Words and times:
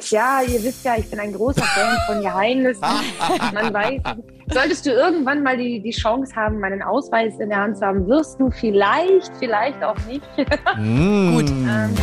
Tja, 0.00 0.40
ihr 0.42 0.60
wisst 0.64 0.84
ja, 0.84 0.96
ich 0.96 1.08
bin 1.08 1.20
ein 1.20 1.32
großer 1.32 1.62
Fan 1.62 1.96
von 2.08 2.20
Geheimnissen. 2.20 2.82
Man 3.54 3.72
weiß, 3.72 4.02
solltest 4.52 4.86
du 4.86 4.90
irgendwann 4.90 5.44
mal 5.44 5.56
die, 5.56 5.80
die 5.80 5.92
Chance 5.92 6.34
haben, 6.34 6.58
meinen 6.58 6.82
Ausweis 6.82 7.38
in 7.38 7.48
der 7.48 7.58
Hand 7.60 7.78
zu 7.78 7.86
haben, 7.86 8.04
wirst 8.08 8.40
du 8.40 8.50
vielleicht, 8.50 9.30
vielleicht 9.38 9.82
auch 9.84 9.98
nicht. 10.08 10.24
Mm. 10.76 11.36
Gut. 11.36 11.48
Ähm. 11.50 11.94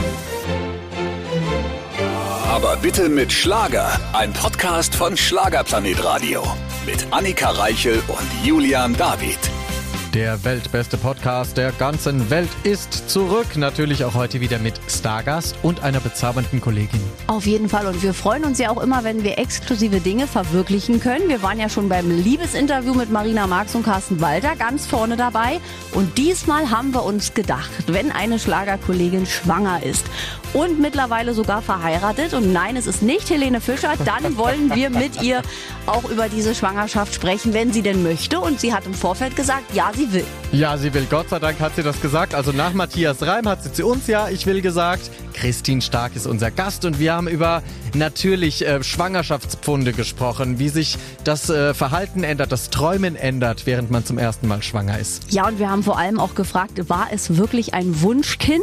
Aber 2.50 2.78
bitte 2.78 3.10
mit 3.10 3.34
Schlager. 3.34 4.00
Ein 4.14 4.32
Podcast 4.32 4.96
von 4.96 5.18
Schlagerplanet 5.18 6.02
Radio. 6.06 6.44
Mit 6.86 7.06
Annika 7.12 7.50
Reichel 7.50 8.02
und 8.08 8.46
Julian 8.46 8.96
David. 8.96 9.40
Der 10.14 10.44
weltbeste 10.44 10.98
Podcast 10.98 11.56
der 11.56 11.72
ganzen 11.72 12.30
Welt 12.30 12.50
ist 12.64 13.10
zurück. 13.10 13.56
Natürlich 13.56 14.04
auch 14.04 14.14
heute 14.14 14.42
wieder 14.42 14.60
mit 14.60 14.74
Stargast 14.90 15.56
und 15.64 15.84
einer 15.84 16.02
bezaubernden 16.02 16.60
Kollegin. 16.60 17.00
Auf 17.28 17.46
jeden 17.46 17.70
Fall. 17.70 17.88
Und 17.88 18.04
wir 18.04 18.14
freuen 18.14 18.44
uns 18.44 18.60
ja 18.60 18.72
auch 18.72 18.84
immer, 18.84 19.06
wenn 19.06 19.24
wir 19.24 19.38
exklusive 19.38 20.02
Dinge 20.02 20.28
verwirklichen 20.28 21.00
können. 21.00 21.30
Wir 21.30 21.42
waren 21.44 21.58
ja 21.58 21.70
schon 21.70 21.88
beim 21.88 22.12
Liebesinterview 22.12 22.94
mit 22.94 23.10
Marina 23.10 23.48
Marx 23.48 23.74
und 23.74 23.84
Carsten 23.84 24.20
Walter 24.20 24.58
ganz 24.58 24.86
vorne 24.86 25.16
dabei. 25.16 25.62
Und 25.94 26.18
diesmal 26.18 26.70
haben 26.70 26.94
wir 26.94 27.06
uns 27.06 27.34
gedacht, 27.34 27.72
wenn 27.88 28.12
eine 28.12 28.38
Schlagerkollegin 28.38 29.26
schwanger 29.26 29.82
ist 29.82 30.04
und 30.54 30.80
mittlerweile 30.80 31.34
sogar 31.34 31.62
verheiratet, 31.62 32.34
und 32.34 32.52
nein, 32.52 32.76
es 32.76 32.88
ist 32.88 33.02
nicht 33.02 33.30
Helene 33.30 33.62
Fischer, 33.62 33.94
dann 34.06 34.38
wollen 34.38 34.74
wir 34.76 34.90
mit 34.90 35.22
ihr 35.22 35.42
auch 35.86 36.10
über 36.10 36.30
diese 36.30 36.54
Schwangerschaft 36.56 37.14
sprechen, 37.14 37.54
wenn 37.54 37.72
sie 37.72 37.82
denn 37.82 38.04
möchte. 38.04 38.40
Und 38.40 38.60
sie 38.60 38.74
hat 38.74 38.86
im 38.86 38.94
Vorfeld 38.94 39.36
gesagt, 39.36 39.74
ja, 39.74 39.92
sie 39.96 40.12
will. 40.12 40.26
Ja, 40.52 40.78
sie 40.78 40.94
will. 40.94 41.08
Gott 41.10 41.30
sei 41.30 41.40
Dank 41.40 41.60
hat 41.60 41.76
sie 41.76 41.84
das 41.84 42.02
gesagt. 42.02 42.36
Also 42.36 42.52
nach 42.52 42.74
Matthias 42.74 43.22
Reim 43.22 43.48
hat 43.48 43.64
sie 43.64 43.72
zu 43.72 43.86
uns 43.86 44.08
ja, 44.08 44.30
ich 44.30 44.46
will 44.46 44.62
gesagt. 44.62 45.10
Christine 45.34 45.82
Stark 45.82 46.16
ist 46.16 46.28
unser 46.28 46.52
Gast 46.52 46.86
und 46.86 47.00
wir 47.00 47.14
haben 47.14 47.28
über 47.28 47.64
natürlich 47.96 48.66
äh, 48.66 48.84
Schwangerschaftspfunde 48.84 49.94
gesprochen, 49.94 50.60
wie 50.60 50.70
sich 50.70 50.98
das 51.24 51.50
äh, 51.50 51.74
Verhalten 51.74 52.24
ändert, 52.24 52.52
das 52.52 52.70
Träumen 52.70 53.16
ändert, 53.16 53.66
während 53.66 53.92
man 53.92 54.06
zum 54.06 54.18
ersten 54.18 54.48
Mal 54.48 54.62
schwanger 54.62 55.00
ist. 55.00 55.32
Ja, 55.32 55.48
und 55.48 55.60
wir 55.60 55.70
haben 55.70 55.84
vor 55.84 55.98
allem 55.98 56.20
auch 56.20 56.36
gefragt, 56.36 56.90
war 56.90 57.08
es 57.12 57.38
wirklich 57.38 57.74
ein 57.74 58.02
Wunschkind? 58.02 58.62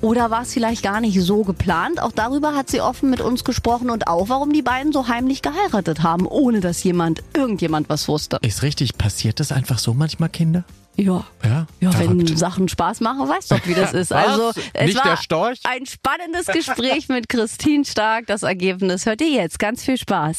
Oder 0.00 0.30
war 0.30 0.42
es 0.42 0.52
vielleicht 0.52 0.82
gar 0.82 1.00
nicht 1.00 1.20
so 1.20 1.42
geplant? 1.42 2.00
Auch 2.00 2.12
darüber 2.12 2.54
hat 2.54 2.70
sie 2.70 2.80
offen 2.80 3.10
mit 3.10 3.20
uns 3.20 3.44
gesprochen 3.44 3.90
und 3.90 4.08
auch, 4.08 4.28
warum 4.28 4.52
die 4.52 4.62
beiden 4.62 4.92
so 4.92 5.08
heimlich 5.08 5.42
geheiratet 5.42 6.02
haben, 6.02 6.26
ohne 6.26 6.60
dass 6.60 6.82
jemand, 6.84 7.22
irgendjemand 7.34 7.88
was 7.88 8.08
wusste. 8.08 8.38
Ist 8.42 8.62
richtig, 8.62 8.98
passiert 8.98 9.40
das 9.40 9.52
einfach 9.52 9.78
so 9.78 9.94
manchmal, 9.94 10.28
Kinder? 10.28 10.64
Ja. 10.96 11.24
Ja, 11.44 11.66
ja 11.80 11.98
wenn 11.98 12.26
Sachen 12.36 12.68
Spaß 12.68 13.00
machen, 13.00 13.28
weißt 13.28 13.52
doch, 13.52 13.66
wie 13.66 13.74
das 13.74 13.92
ist. 13.94 14.12
Also, 14.12 14.52
es 14.72 14.86
Nicht 14.86 15.04
war 15.04 15.54
ein 15.64 15.86
spannendes 15.86 16.46
Gespräch 16.46 17.08
mit 17.08 17.28
Christine 17.28 17.84
Stark. 17.84 18.26
Das 18.26 18.42
Ergebnis 18.42 19.06
hört 19.06 19.20
ihr 19.20 19.30
jetzt. 19.30 19.58
Ganz 19.58 19.84
viel 19.84 19.98
Spaß. 19.98 20.38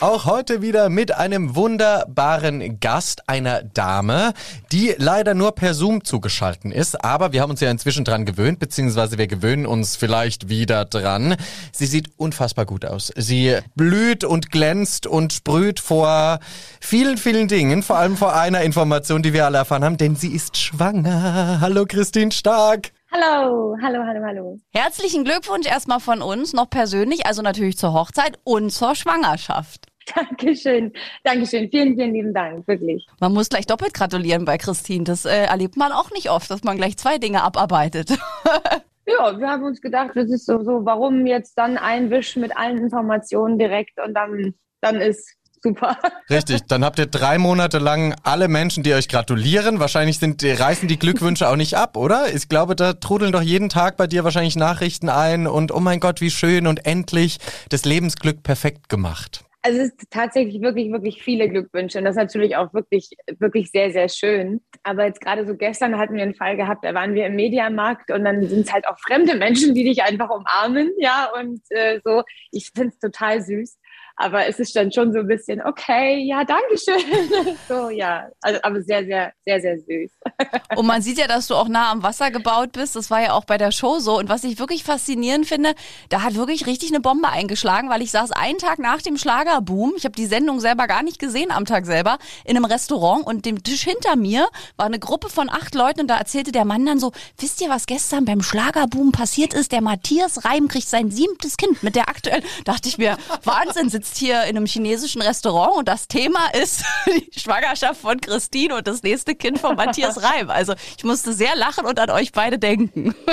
Auch 0.00 0.24
heute 0.24 0.62
wieder 0.62 0.88
mit 0.88 1.14
einem 1.14 1.54
wunderbaren 1.54 2.80
Gast, 2.80 3.28
einer 3.28 3.62
Dame, 3.62 4.32
die 4.72 4.94
leider 4.96 5.34
nur 5.34 5.52
per 5.52 5.74
Zoom 5.74 6.04
zugeschalten 6.04 6.72
ist. 6.72 7.04
Aber 7.04 7.32
wir 7.32 7.42
haben 7.42 7.50
uns 7.50 7.60
ja 7.60 7.70
inzwischen 7.70 8.06
dran 8.06 8.24
gewöhnt, 8.24 8.60
beziehungsweise 8.60 9.18
wir 9.18 9.26
gewöhnen 9.26 9.66
uns 9.66 9.96
vielleicht 9.96 10.48
wieder 10.48 10.86
dran. 10.86 11.36
Sie 11.70 11.84
sieht 11.84 12.12
unfassbar 12.16 12.64
gut 12.64 12.86
aus. 12.86 13.12
Sie 13.14 13.58
blüht 13.74 14.24
und 14.24 14.50
glänzt 14.50 15.06
und 15.06 15.34
sprüht 15.34 15.80
vor 15.80 16.40
vielen, 16.80 17.18
vielen 17.18 17.48
Dingen, 17.48 17.82
vor 17.82 17.98
allem 17.98 18.16
vor 18.16 18.34
einer 18.34 18.62
Information, 18.62 19.22
die 19.22 19.34
wir 19.34 19.44
alle 19.44 19.58
erfahren 19.58 19.84
haben, 19.84 19.98
denn 19.98 20.16
sie 20.16 20.32
ist 20.32 20.56
schwanger. 20.56 21.58
Hallo 21.60 21.84
Christine 21.84 22.32
Stark. 22.32 22.92
Hallo, 23.12 23.76
hallo, 23.82 23.98
hallo, 24.06 24.24
hallo. 24.24 24.58
Herzlichen 24.72 25.24
Glückwunsch 25.24 25.66
erstmal 25.66 26.00
von 26.00 26.22
uns, 26.22 26.54
noch 26.54 26.70
persönlich, 26.70 27.26
also 27.26 27.42
natürlich 27.42 27.76
zur 27.76 27.92
Hochzeit 27.92 28.38
und 28.44 28.70
zur 28.70 28.94
Schwangerschaft. 28.94 29.89
Dankeschön, 30.14 30.92
Dankeschön. 31.24 31.68
Vielen, 31.70 31.96
vielen 31.96 32.12
lieben 32.12 32.34
Dank, 32.34 32.66
wirklich. 32.66 33.06
Man 33.20 33.32
muss 33.32 33.48
gleich 33.48 33.66
doppelt 33.66 33.94
gratulieren 33.94 34.44
bei 34.44 34.58
Christine. 34.58 35.04
Das 35.04 35.24
äh, 35.24 35.44
erlebt 35.44 35.76
man 35.76 35.92
auch 35.92 36.10
nicht 36.10 36.30
oft, 36.30 36.50
dass 36.50 36.64
man 36.64 36.76
gleich 36.76 36.96
zwei 36.96 37.18
Dinge 37.18 37.42
abarbeitet. 37.42 38.10
ja, 39.06 39.38
wir 39.38 39.48
haben 39.48 39.64
uns 39.64 39.80
gedacht, 39.80 40.10
das 40.14 40.30
ist 40.30 40.46
so, 40.46 40.62
so, 40.62 40.84
warum 40.84 41.26
jetzt 41.26 41.56
dann 41.56 41.76
ein 41.78 42.10
Wisch 42.10 42.36
mit 42.36 42.56
allen 42.56 42.78
Informationen 42.78 43.58
direkt 43.58 43.98
und 44.04 44.14
dann, 44.14 44.54
dann 44.80 44.96
ist 44.96 45.36
super. 45.62 45.96
Richtig, 46.30 46.62
dann 46.66 46.84
habt 46.84 46.98
ihr 46.98 47.06
drei 47.06 47.38
Monate 47.38 47.78
lang 47.78 48.14
alle 48.22 48.48
Menschen, 48.48 48.82
die 48.82 48.94
euch 48.94 49.08
gratulieren. 49.08 49.80
Wahrscheinlich 49.80 50.18
sind, 50.18 50.42
reißen 50.42 50.88
die 50.88 50.98
Glückwünsche 50.98 51.48
auch 51.48 51.56
nicht 51.56 51.76
ab, 51.76 51.96
oder? 51.96 52.34
Ich 52.34 52.48
glaube, 52.48 52.76
da 52.76 52.94
trudeln 52.94 53.32
doch 53.32 53.42
jeden 53.42 53.68
Tag 53.68 53.96
bei 53.96 54.06
dir 54.06 54.24
wahrscheinlich 54.24 54.56
Nachrichten 54.56 55.08
ein 55.08 55.46
und 55.46 55.72
oh 55.72 55.80
mein 55.80 56.00
Gott, 56.00 56.20
wie 56.20 56.30
schön 56.30 56.66
und 56.66 56.86
endlich 56.86 57.38
das 57.68 57.84
Lebensglück 57.84 58.42
perfekt 58.42 58.88
gemacht. 58.88 59.44
Also 59.62 59.78
es 59.80 59.88
ist 59.88 60.10
tatsächlich 60.10 60.62
wirklich, 60.62 60.90
wirklich 60.90 61.22
viele 61.22 61.48
Glückwünsche 61.48 61.98
und 61.98 62.04
das 62.04 62.16
ist 62.16 62.22
natürlich 62.22 62.56
auch 62.56 62.72
wirklich, 62.72 63.10
wirklich 63.38 63.70
sehr, 63.70 63.92
sehr 63.92 64.08
schön. 64.08 64.62
Aber 64.84 65.04
jetzt 65.04 65.20
gerade 65.20 65.46
so 65.46 65.54
gestern 65.54 65.98
hatten 65.98 66.14
wir 66.14 66.22
einen 66.22 66.34
Fall 66.34 66.56
gehabt, 66.56 66.82
da 66.84 66.94
waren 66.94 67.14
wir 67.14 67.26
im 67.26 67.36
Mediamarkt 67.36 68.10
und 68.10 68.24
dann 68.24 68.42
sind 68.48 68.66
es 68.66 68.72
halt 68.72 68.88
auch 68.88 68.98
fremde 68.98 69.36
Menschen, 69.36 69.74
die 69.74 69.84
dich 69.84 70.02
einfach 70.02 70.30
umarmen, 70.30 70.90
ja, 70.98 71.30
und 71.38 71.60
äh, 71.70 72.00
so. 72.04 72.22
Ich 72.52 72.70
finde 72.74 72.94
es 72.94 72.98
total 72.98 73.42
süß. 73.42 73.78
Aber 74.22 74.46
es 74.46 74.58
ist 74.58 74.76
dann 74.76 74.92
schon 74.92 75.14
so 75.14 75.20
ein 75.20 75.26
bisschen, 75.26 75.62
okay, 75.62 76.18
ja, 76.18 76.44
danke 76.44 76.76
schön. 76.76 77.56
so, 77.68 77.88
ja, 77.88 78.28
also, 78.42 78.60
aber 78.62 78.82
sehr, 78.82 79.02
sehr, 79.06 79.32
sehr, 79.46 79.60
sehr 79.62 79.78
süß. 79.78 80.10
Und 80.76 80.86
man 80.86 81.00
sieht 81.00 81.16
ja, 81.16 81.26
dass 81.26 81.46
du 81.46 81.54
auch 81.54 81.68
nah 81.68 81.90
am 81.90 82.02
Wasser 82.02 82.30
gebaut 82.30 82.72
bist. 82.72 82.96
Das 82.96 83.10
war 83.10 83.22
ja 83.22 83.32
auch 83.32 83.46
bei 83.46 83.56
der 83.56 83.72
Show 83.72 83.98
so. 83.98 84.18
Und 84.18 84.28
was 84.28 84.44
ich 84.44 84.58
wirklich 84.58 84.84
faszinierend 84.84 85.46
finde, 85.46 85.74
da 86.10 86.22
hat 86.22 86.34
wirklich 86.34 86.66
richtig 86.66 86.90
eine 86.90 87.00
Bombe 87.00 87.30
eingeschlagen, 87.30 87.88
weil 87.88 88.02
ich 88.02 88.10
saß 88.10 88.32
einen 88.32 88.58
Tag 88.58 88.78
nach 88.78 89.00
dem 89.00 89.16
Schlagerboom, 89.16 89.94
ich 89.96 90.04
habe 90.04 90.14
die 90.14 90.26
Sendung 90.26 90.60
selber 90.60 90.86
gar 90.86 91.02
nicht 91.02 91.18
gesehen 91.18 91.50
am 91.50 91.64
Tag 91.64 91.86
selber, 91.86 92.18
in 92.44 92.58
einem 92.58 92.66
Restaurant 92.66 93.26
und 93.26 93.46
dem 93.46 93.62
Tisch 93.62 93.84
hinter 93.84 94.16
mir 94.16 94.48
war 94.76 94.84
eine 94.84 94.98
Gruppe 94.98 95.30
von 95.30 95.48
acht 95.48 95.74
Leuten 95.74 96.00
und 96.00 96.08
da 96.08 96.18
erzählte 96.18 96.52
der 96.52 96.66
Mann 96.66 96.84
dann 96.84 97.00
so, 97.00 97.12
wisst 97.38 97.62
ihr, 97.62 97.70
was 97.70 97.86
gestern 97.86 98.26
beim 98.26 98.42
Schlagerboom 98.42 99.12
passiert 99.12 99.54
ist? 99.54 99.72
Der 99.72 99.80
Matthias 99.80 100.44
Reim 100.44 100.68
kriegt 100.68 100.88
sein 100.88 101.10
siebtes 101.10 101.56
Kind 101.56 101.82
mit 101.82 101.96
der 101.96 102.10
aktuellen, 102.10 102.44
dachte 102.66 102.90
ich 102.90 102.98
mir, 102.98 103.16
Wahnsinn, 103.44 103.88
sitzt 103.88 104.09
sitzt 104.10 104.18
hier 104.18 104.42
in 104.44 104.56
einem 104.56 104.66
chinesischen 104.66 105.22
Restaurant 105.22 105.76
und 105.78 105.88
das 105.88 106.08
Thema 106.08 106.40
ist 106.60 106.84
die 107.06 107.38
Schwangerschaft 107.38 108.00
von 108.00 108.20
Christine 108.20 108.76
und 108.76 108.86
das 108.86 109.02
nächste 109.02 109.34
Kind 109.34 109.58
von 109.58 109.76
Matthias 109.76 110.22
Reim. 110.22 110.50
Also 110.50 110.74
ich 110.96 111.04
musste 111.04 111.32
sehr 111.32 111.56
lachen 111.56 111.86
und 111.86 111.98
an 111.98 112.10
euch 112.10 112.32
beide 112.32 112.58
denken. 112.58 113.14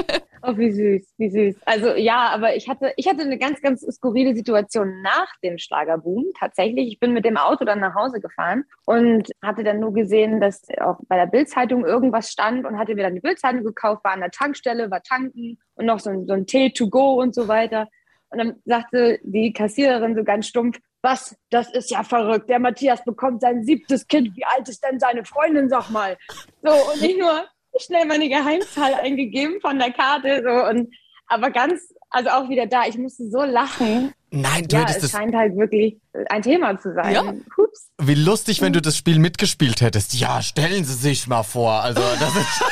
Oh, 0.44 0.56
wie 0.56 0.72
süß, 0.72 1.16
wie 1.18 1.30
süß. 1.30 1.56
Also 1.66 1.96
ja, 1.96 2.30
aber 2.30 2.56
ich 2.56 2.70
hatte, 2.70 2.94
ich 2.96 3.08
hatte 3.08 3.24
eine 3.24 3.40
ganz, 3.40 3.60
ganz 3.60 3.82
skurrile 3.82 4.36
Situation 4.36 5.02
nach 5.02 5.28
dem 5.44 5.58
Schlagerboom. 5.58 6.26
Tatsächlich, 6.40 6.88
ich 6.88 7.00
bin 7.00 7.12
mit 7.12 7.26
dem 7.26 7.38
Auto 7.38 7.66
dann 7.66 7.80
nach 7.80 7.96
Hause 7.96 8.22
gefahren 8.22 8.64
und 8.86 9.30
hatte 9.44 9.64
dann 9.64 9.80
nur 9.80 9.94
gesehen, 9.94 10.40
dass 10.40 10.62
auch 10.80 11.00
bei 11.10 11.18
der 11.18 11.26
Bildzeitung 11.26 11.86
irgendwas 11.86 12.32
stand 12.32 12.66
und 12.66 12.78
hatte 12.78 12.94
mir 12.94 13.04
dann 13.04 13.16
die 13.16 13.20
Bildzeitung 13.20 13.64
gekauft, 13.64 14.06
war 14.06 14.14
an 14.14 14.22
der 14.22 14.32
Tankstelle, 14.32 14.92
war 14.92 15.02
tanken 15.02 15.58
und 15.74 15.88
noch 15.88 16.00
so 16.00 16.12
ein, 16.12 16.28
so 16.28 16.34
ein 16.34 16.46
Tee 16.46 16.70
to 16.70 16.88
go 16.88 17.20
und 17.20 17.34
so 17.34 17.48
weiter. 17.48 17.90
Und 18.30 18.38
dann 18.40 18.56
sagte 18.66 19.20
die 19.24 19.54
Kassiererin 19.54 20.16
so 20.16 20.24
ganz 20.24 20.48
stumpf, 20.48 20.80
was, 21.02 21.36
das 21.50 21.72
ist 21.74 21.92
ja 21.92 22.04
verrückt. 22.04 22.50
Der 22.50 22.60
Matthias 22.60 23.04
bekommt 23.04 23.42
sein 23.42 23.64
siebtes 23.64 24.08
Kind. 24.08 24.36
Wie 24.36 24.44
alt 24.46 24.68
ist 24.68 24.84
denn 24.84 25.00
seine 25.00 25.24
Freundin, 25.24 25.70
sag 25.70 25.90
mal? 25.90 26.18
So, 26.64 26.72
und 26.72 27.02
ich 27.02 27.18
nur 27.18 27.46
schnell 27.80 28.06
meine 28.06 28.28
Geheimzahl 28.28 28.96
eingegeben 28.96 29.62
von 29.62 29.80
der 29.80 29.92
Karte. 29.92 30.44
So, 30.44 30.70
und, 30.70 30.94
aber 31.28 31.52
ganz, 31.52 31.94
also 32.10 32.30
auch 32.30 32.50
wieder 32.50 32.66
da, 32.66 32.86
ich 32.88 32.98
musste 32.98 33.30
so 33.30 33.44
lachen. 33.44 34.14
Nein, 34.30 34.68
du 34.68 34.76
ja, 34.76 34.82
hättest 34.82 35.04
es 35.04 35.12
scheint 35.12 35.36
halt 35.36 35.56
wirklich 35.56 35.98
ein 36.30 36.42
Thema 36.42 36.78
zu 36.78 36.94
sein. 36.94 37.14
Ja. 37.14 37.34
Hups. 37.56 37.90
Wie 37.98 38.16
lustig, 38.16 38.62
wenn 38.62 38.74
du 38.74 38.82
das 38.82 38.98
Spiel 38.98 39.20
mitgespielt 39.20 39.80
hättest. 39.82 40.14
Ja, 40.16 40.42
stellen 40.42 40.84
Sie 40.84 40.96
sich 40.96 41.28
mal 41.28 41.44
vor. 41.44 41.82
Also, 41.82 42.02
das 42.02 42.36
ist, 42.36 42.64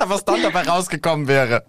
was 0.08 0.24
dann 0.24 0.42
dabei 0.42 0.62
rausgekommen 0.62 1.28
wäre. 1.28 1.66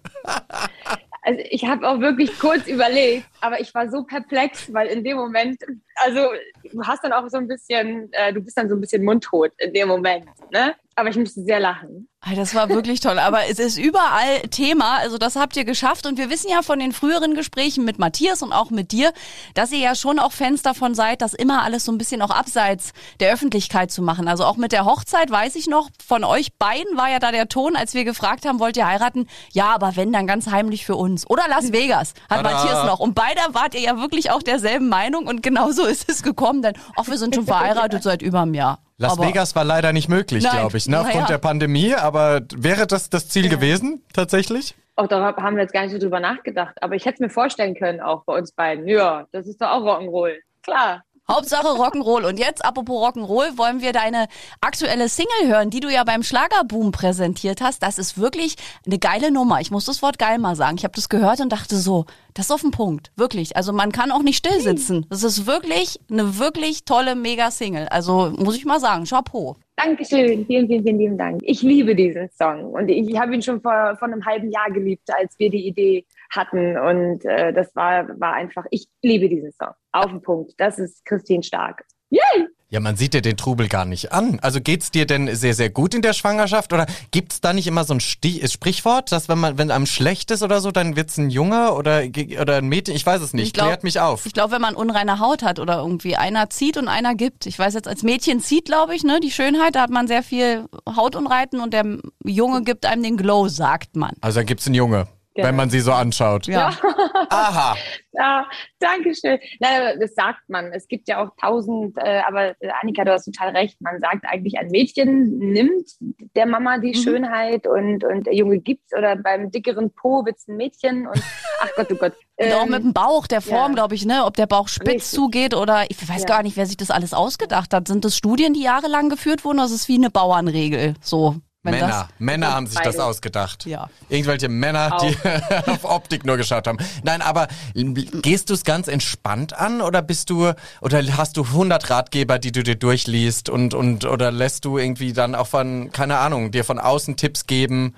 Also 1.30 1.44
ich 1.52 1.64
habe 1.64 1.88
auch 1.88 2.00
wirklich 2.00 2.40
kurz 2.40 2.66
überlegt, 2.66 3.24
aber 3.40 3.62
ich 3.62 3.72
war 3.76 3.88
so 3.88 4.04
perplex, 4.04 4.74
weil 4.74 4.88
in 4.88 5.04
dem 5.04 5.18
Moment, 5.18 5.62
also 5.98 6.32
du 6.64 6.82
hast 6.82 7.04
dann 7.04 7.14
auch 7.14 7.30
so 7.30 7.38
ein 7.38 7.48
bisschen, 7.48 8.12
äh, 8.14 8.34
du 8.34 8.42
bist 8.42 8.58
dann 8.58 8.68
so 8.68 8.74
ein 8.74 8.82
bisschen 8.82 9.06
mundtot 9.06 9.52
in 9.60 9.72
dem 9.72 9.90
Moment, 9.90 10.26
ne? 10.52 10.74
Aber 10.96 11.10
ich 11.10 11.18
musste 11.18 11.42
sehr 11.44 11.60
lachen. 11.60 12.09
Das 12.36 12.54
war 12.54 12.68
wirklich 12.68 13.00
toll. 13.00 13.18
Aber 13.18 13.48
es 13.50 13.60
ist 13.60 13.78
überall 13.78 14.42
Thema. 14.52 14.98
Also 14.98 15.18
das 15.18 15.38
habt 15.38 15.56
ihr 15.56 15.64
geschafft. 15.64 16.06
Und 16.06 16.18
wir 16.18 16.30
wissen 16.30 16.50
ja 16.50 16.62
von 16.62 16.78
den 16.78 16.92
früheren 16.92 17.34
Gesprächen 17.34 17.86
mit 17.86 17.98
Matthias 17.98 18.44
und 18.44 18.52
auch 18.52 18.72
mit 18.72 18.92
dir, 18.92 19.14
dass 19.54 19.72
ihr 19.72 19.80
ja 19.80 19.96
schon 19.96 20.20
auch 20.20 20.34
Fans 20.34 20.62
davon 20.62 20.96
seid, 20.96 21.22
das 21.22 21.34
immer 21.34 21.64
alles 21.64 21.86
so 21.86 21.92
ein 21.94 21.98
bisschen 21.98 22.22
auch 22.22 22.30
abseits 22.30 22.92
der 23.22 23.34
Öffentlichkeit 23.34 23.90
zu 23.90 24.02
machen. 24.02 24.28
Also 24.28 24.44
auch 24.44 24.58
mit 24.58 24.74
der 24.74 24.84
Hochzeit 24.84 25.32
weiß 25.32 25.56
ich 25.56 25.68
noch, 25.68 25.90
von 26.06 26.26
euch 26.26 26.54
beiden 26.58 26.98
war 26.98 27.10
ja 27.10 27.20
da 27.20 27.32
der 27.32 27.48
Ton, 27.48 27.78
als 27.78 27.94
wir 27.94 28.04
gefragt 28.04 28.46
haben, 28.46 28.60
wollt 28.60 28.76
ihr 28.76 28.88
heiraten? 28.88 29.28
Ja, 29.54 29.74
aber 29.74 29.96
wenn, 29.96 30.12
dann 30.12 30.28
ganz 30.28 30.48
heimlich 30.48 30.86
für 30.86 30.98
uns. 30.98 31.28
Oder 31.30 31.48
Las 31.48 31.72
Vegas, 31.72 32.14
hat 32.30 32.44
Tada. 32.44 32.52
Matthias 32.52 32.86
noch. 32.86 33.00
Und 33.00 33.16
beide 33.16 33.40
wart 33.54 33.76
ihr 33.76 33.82
ja 33.82 33.98
wirklich 33.98 34.30
auch 34.32 34.44
derselben 34.44 34.90
Meinung. 34.90 35.26
Und 35.26 35.42
genauso 35.42 35.86
ist 35.86 36.10
es 36.10 36.22
gekommen. 36.22 36.62
Denn, 36.62 36.74
ach, 36.98 37.08
wir 37.08 37.18
sind 37.18 37.34
schon 37.34 37.46
verheiratet 37.46 38.04
seit 38.04 38.22
über 38.22 38.42
einem 38.42 38.54
Jahr. 38.54 38.80
Las 39.00 39.14
aber 39.14 39.28
Vegas 39.28 39.56
war 39.56 39.64
leider 39.64 39.94
nicht 39.94 40.10
möglich, 40.10 40.44
glaube 40.48 40.78
ich, 40.78 40.88
ne, 40.88 41.00
aufgrund 41.00 41.22
ja. 41.22 41.28
der 41.28 41.38
Pandemie. 41.38 41.96
Aber 42.10 42.42
wäre 42.56 42.88
das 42.88 43.12
das 43.12 43.30
Ziel 43.30 43.46
ja. 43.46 43.52
gewesen, 43.52 44.02
tatsächlich? 44.14 44.74
Auch 44.96 45.06
da 45.06 45.36
haben 45.36 45.56
wir 45.56 45.62
jetzt 45.62 45.74
gar 45.74 45.84
nicht 45.84 45.92
so 45.92 46.00
drüber 46.00 46.20
nachgedacht. 46.20 46.82
Aber 46.82 46.96
ich 46.96 47.06
hätte 47.06 47.16
es 47.16 47.20
mir 47.20 47.30
vorstellen 47.30 47.76
können, 47.76 48.02
auch 48.02 48.24
bei 48.24 48.36
uns 48.36 48.52
beiden. 48.52 48.88
Ja, 48.88 49.28
das 49.32 49.46
ist 49.46 49.62
doch 49.62 49.70
auch 49.70 49.84
Rock'n'Roll. 49.84 50.38
Klar. 50.64 51.04
Hauptsache 51.30 51.68
Rock'n'Roll. 51.68 52.28
Und 52.28 52.40
jetzt, 52.40 52.66
apropos 52.66 52.98
Rock'n'Roll, 53.00 53.60
wollen 53.60 53.82
wir 53.82 53.94
deine 53.94 54.28
aktuelle 54.60 55.08
Single 55.08 55.50
hören, 55.50 55.70
die 55.70 55.82
du 55.82 55.90
ja 55.90 56.04
beim 56.04 56.24
Schlagerboom 56.24 56.92
präsentiert 56.92 57.62
hast. 57.62 57.84
Das 57.84 58.00
ist 58.00 58.18
wirklich 58.18 58.56
eine 58.88 58.98
geile 58.98 59.30
Nummer. 59.30 59.62
Ich 59.62 59.70
muss 59.70 59.86
das 59.86 60.02
Wort 60.02 60.18
geil 60.18 60.40
mal 60.40 60.56
sagen. 60.56 60.78
Ich 60.78 60.84
habe 60.84 60.96
das 60.96 61.10
gehört 61.10 61.42
und 61.42 61.50
dachte 61.50 61.78
so, 61.78 62.08
das 62.40 62.46
ist 62.46 62.52
auf 62.54 62.62
den 62.62 62.72
Punkt. 62.72 63.12
Wirklich. 63.18 63.58
Also 63.58 63.74
man 63.74 63.92
kann 63.92 64.12
auch 64.12 64.24
nicht 64.24 64.38
still 64.38 64.62
sitzen. 64.62 65.06
Das 65.10 65.24
ist 65.24 65.46
wirklich 65.46 66.00
eine 66.10 66.40
wirklich 66.40 66.86
tolle 66.86 67.16
Mega-Single. 67.16 67.90
Also 67.90 68.32
muss 68.38 68.56
ich 68.56 68.64
mal 68.64 68.80
sagen, 68.80 69.04
Chapeau. 69.04 69.58
Dankeschön, 69.76 70.46
vielen, 70.46 70.68
vielen, 70.68 70.84
vielen 70.84 71.00
lieben 71.00 71.18
Dank. 71.18 71.42
Ich 71.44 71.62
liebe 71.62 71.96
diesen 71.96 72.30
Song 72.30 72.72
und 72.72 72.88
ich 72.88 73.20
habe 73.20 73.36
ihn 73.36 73.42
schon 73.42 73.62
vor, 73.62 73.96
vor 74.00 74.08
einem 74.08 74.26
halben 74.26 74.52
Jahr 74.52 74.72
geliebt, 74.72 75.10
als 75.18 75.38
wir 75.38 75.50
die 75.50 75.68
Idee 75.68 76.06
hatten 76.30 76.78
und 76.78 77.26
äh, 77.26 77.52
das 77.52 77.76
war, 77.76 78.08
war 78.20 78.34
einfach, 78.34 78.66
ich 78.72 78.88
liebe 79.02 79.28
diesen 79.28 79.52
Song. 79.52 79.74
Auf 79.92 80.08
den 80.08 80.22
Punkt. 80.22 80.54
Das 80.58 80.80
ist 80.80 81.04
Christine 81.04 81.44
Stark. 81.44 81.84
Yay! 82.10 82.48
Ja, 82.72 82.80
man 82.80 82.96
sieht 82.96 83.16
dir 83.16 83.24
den 83.24 83.36
Trubel 83.36 83.68
gar 83.68 83.86
nicht 83.86 84.12
an. 84.12 84.40
Also 84.42 84.62
geht's 84.62 84.92
dir 84.92 85.08
denn 85.08 85.36
sehr, 85.36 85.56
sehr 85.56 85.72
gut 85.72 85.96
in 85.96 86.04
der 86.04 86.14
Schwangerschaft 86.14 86.72
oder 86.72 86.86
gibt's 87.10 87.42
da 87.42 87.52
nicht 87.52 87.66
immer 87.66 87.84
so 87.84 87.96
ein 87.96 88.00
Stich 88.00 88.48
Sprichwort, 88.52 89.12
dass 89.12 89.28
wenn 89.28 89.40
man, 89.40 89.58
wenn 89.58 89.72
einem 89.72 89.88
schlecht 89.88 90.30
ist 90.30 90.44
oder 90.44 90.62
so, 90.62 90.72
dann 90.72 90.96
wird's 90.96 91.18
ein 91.18 91.32
Junge 91.32 91.74
oder, 91.74 92.04
oder 92.40 92.58
ein 92.58 92.68
Mädchen? 92.68 92.96
Ich 92.96 93.04
weiß 93.04 93.24
es 93.24 93.34
nicht. 93.34 93.56
glaub, 93.56 93.70
Klärt 93.70 93.84
mich 93.84 94.00
auf. 94.00 94.28
Ich 94.28 94.34
glaube, 94.34 94.52
wenn 94.54 94.62
man 94.62 94.76
unreine 94.76 95.20
Haut 95.20 95.42
hat 95.42 95.58
oder 95.58 95.80
irgendwie 95.80 96.16
einer 96.16 96.52
zieht 96.52 96.78
und 96.78 96.88
einer 96.88 97.16
gibt. 97.16 97.48
Ich 97.48 97.58
weiß 97.58 97.74
jetzt, 97.74 97.88
als 97.88 98.04
Mädchen 98.04 98.40
zieht, 98.40 98.66
glaube 98.66 98.94
ich, 98.96 99.04
ne, 99.04 99.20
die 99.20 99.32
Schönheit, 99.32 99.74
da 99.74 99.82
hat 99.82 99.90
man 99.90 100.08
sehr 100.08 100.22
viel 100.22 100.66
Hautunreiten 100.88 101.62
und 101.62 101.74
der 101.74 101.98
Junge 102.24 102.62
gibt 102.62 102.86
einem 102.86 103.02
den 103.02 103.18
Glow, 103.18 103.48
sagt 103.48 103.96
man. 103.96 104.14
Also 104.22 104.42
dann 104.42 104.46
gibt's 104.46 104.68
einen 104.68 104.76
Junge. 104.76 105.08
Genau. 105.40 105.48
Wenn 105.48 105.56
man 105.56 105.70
sie 105.70 105.80
so 105.80 105.94
anschaut. 105.94 106.48
Ja. 106.48 106.74
Aha. 107.30 107.78
Ja, 108.12 108.46
danke 108.80 109.16
schön. 109.16 109.40
Nein, 109.62 109.98
das 109.98 110.14
sagt 110.14 110.50
man. 110.50 110.74
Es 110.74 110.88
gibt 110.90 111.08
ja 111.08 111.24
auch 111.24 111.30
tausend, 111.40 111.98
äh, 111.98 112.22
aber 112.28 112.56
Annika, 112.82 113.06
du 113.06 113.14
hast 113.14 113.24
total 113.24 113.56
recht. 113.56 113.80
Man 113.80 114.02
sagt 114.02 114.26
eigentlich, 114.28 114.58
ein 114.58 114.68
Mädchen 114.68 115.38
nimmt 115.38 115.88
der 116.36 116.46
Mama 116.46 116.80
die 116.80 116.90
mhm. 116.90 117.02
Schönheit 117.02 117.68
und, 117.68 118.04
und 118.04 118.28
der 118.28 118.36
Junge 118.36 118.60
gibt's 118.60 118.94
oder 118.94 119.16
beim 119.16 119.50
dickeren 119.50 119.94
Po 119.94 120.26
wird's 120.26 120.46
ein 120.50 120.58
Mädchen 120.58 121.08
und 121.08 121.24
ach 121.62 121.70
Gott, 121.78 121.88
oh 121.94 121.96
Gott. 121.96 122.14
Und 122.36 122.54
auch 122.54 122.66
mit 122.66 122.84
dem 122.84 122.94
Bauch, 122.94 123.28
der 123.28 123.40
Form, 123.40 123.72
ja. 123.72 123.76
glaube 123.76 123.96
ich, 123.96 124.06
ne? 124.06 124.26
Ob 124.26 124.36
der 124.36 124.48
Bauch 124.48 124.68
spitz 124.68 124.88
Richtig. 124.88 125.12
zugeht 125.12 125.54
oder 125.54 125.90
ich 125.90 126.10
weiß 126.10 126.22
ja. 126.22 126.28
gar 126.28 126.44
nicht, 126.44 126.58
wer 126.58 126.66
sich 126.66 126.78
das 126.78 126.92
alles 126.92 127.14
ausgedacht 127.14 127.74
hat. 127.74 127.88
Sind 127.88 128.04
das 128.04 128.18
Studien, 128.18 128.54
die 128.54 128.64
jahrelang 128.64 129.08
geführt 129.08 129.46
wurden? 129.46 129.60
Das 129.60 129.72
ist 129.72 129.88
wie 129.88 129.96
eine 129.96 130.10
Bauernregel. 130.10 130.96
So. 131.00 131.38
Männer, 131.64 131.88
das, 131.88 132.06
Männer 132.20 132.54
haben 132.54 132.68
sich 132.68 132.78
beide. 132.78 132.90
das 132.92 133.00
ausgedacht. 133.00 133.66
Ja. 133.66 133.90
Irgendwelche 134.08 134.48
Männer, 134.48 134.96
Auch. 134.96 135.02
die 135.06 135.18
auf 135.70 135.84
Optik 135.84 136.26
nur 136.26 136.38
geschaut 136.38 136.68
haben. 136.68 136.78
Nein, 137.04 137.22
aber 137.22 137.48
gehst 137.74 138.50
du 138.50 138.54
es 138.54 138.64
ganz 138.64 138.88
entspannt 138.88 139.54
an 139.54 139.82
oder 139.82 140.02
bist 140.02 140.30
du 140.30 140.54
oder 140.82 141.02
hast 141.18 141.36
du 141.36 141.44
100 141.44 141.90
Ratgeber, 141.90 142.40
die 142.40 142.54
du 142.54 142.64
dir 142.64 142.76
durchliest 142.76 143.50
und 143.50 143.74
und 143.74 144.06
oder 144.06 144.32
lässt 144.32 144.64
du 144.64 144.78
irgendwie 144.78 145.12
dann 145.12 145.36
auch 145.36 145.48
von 145.48 145.92
keine 145.92 146.18
Ahnung 146.20 146.52
dir 146.52 146.64
von 146.64 146.80
außen 146.80 147.18
Tipps 147.18 147.46
geben? 147.46 147.94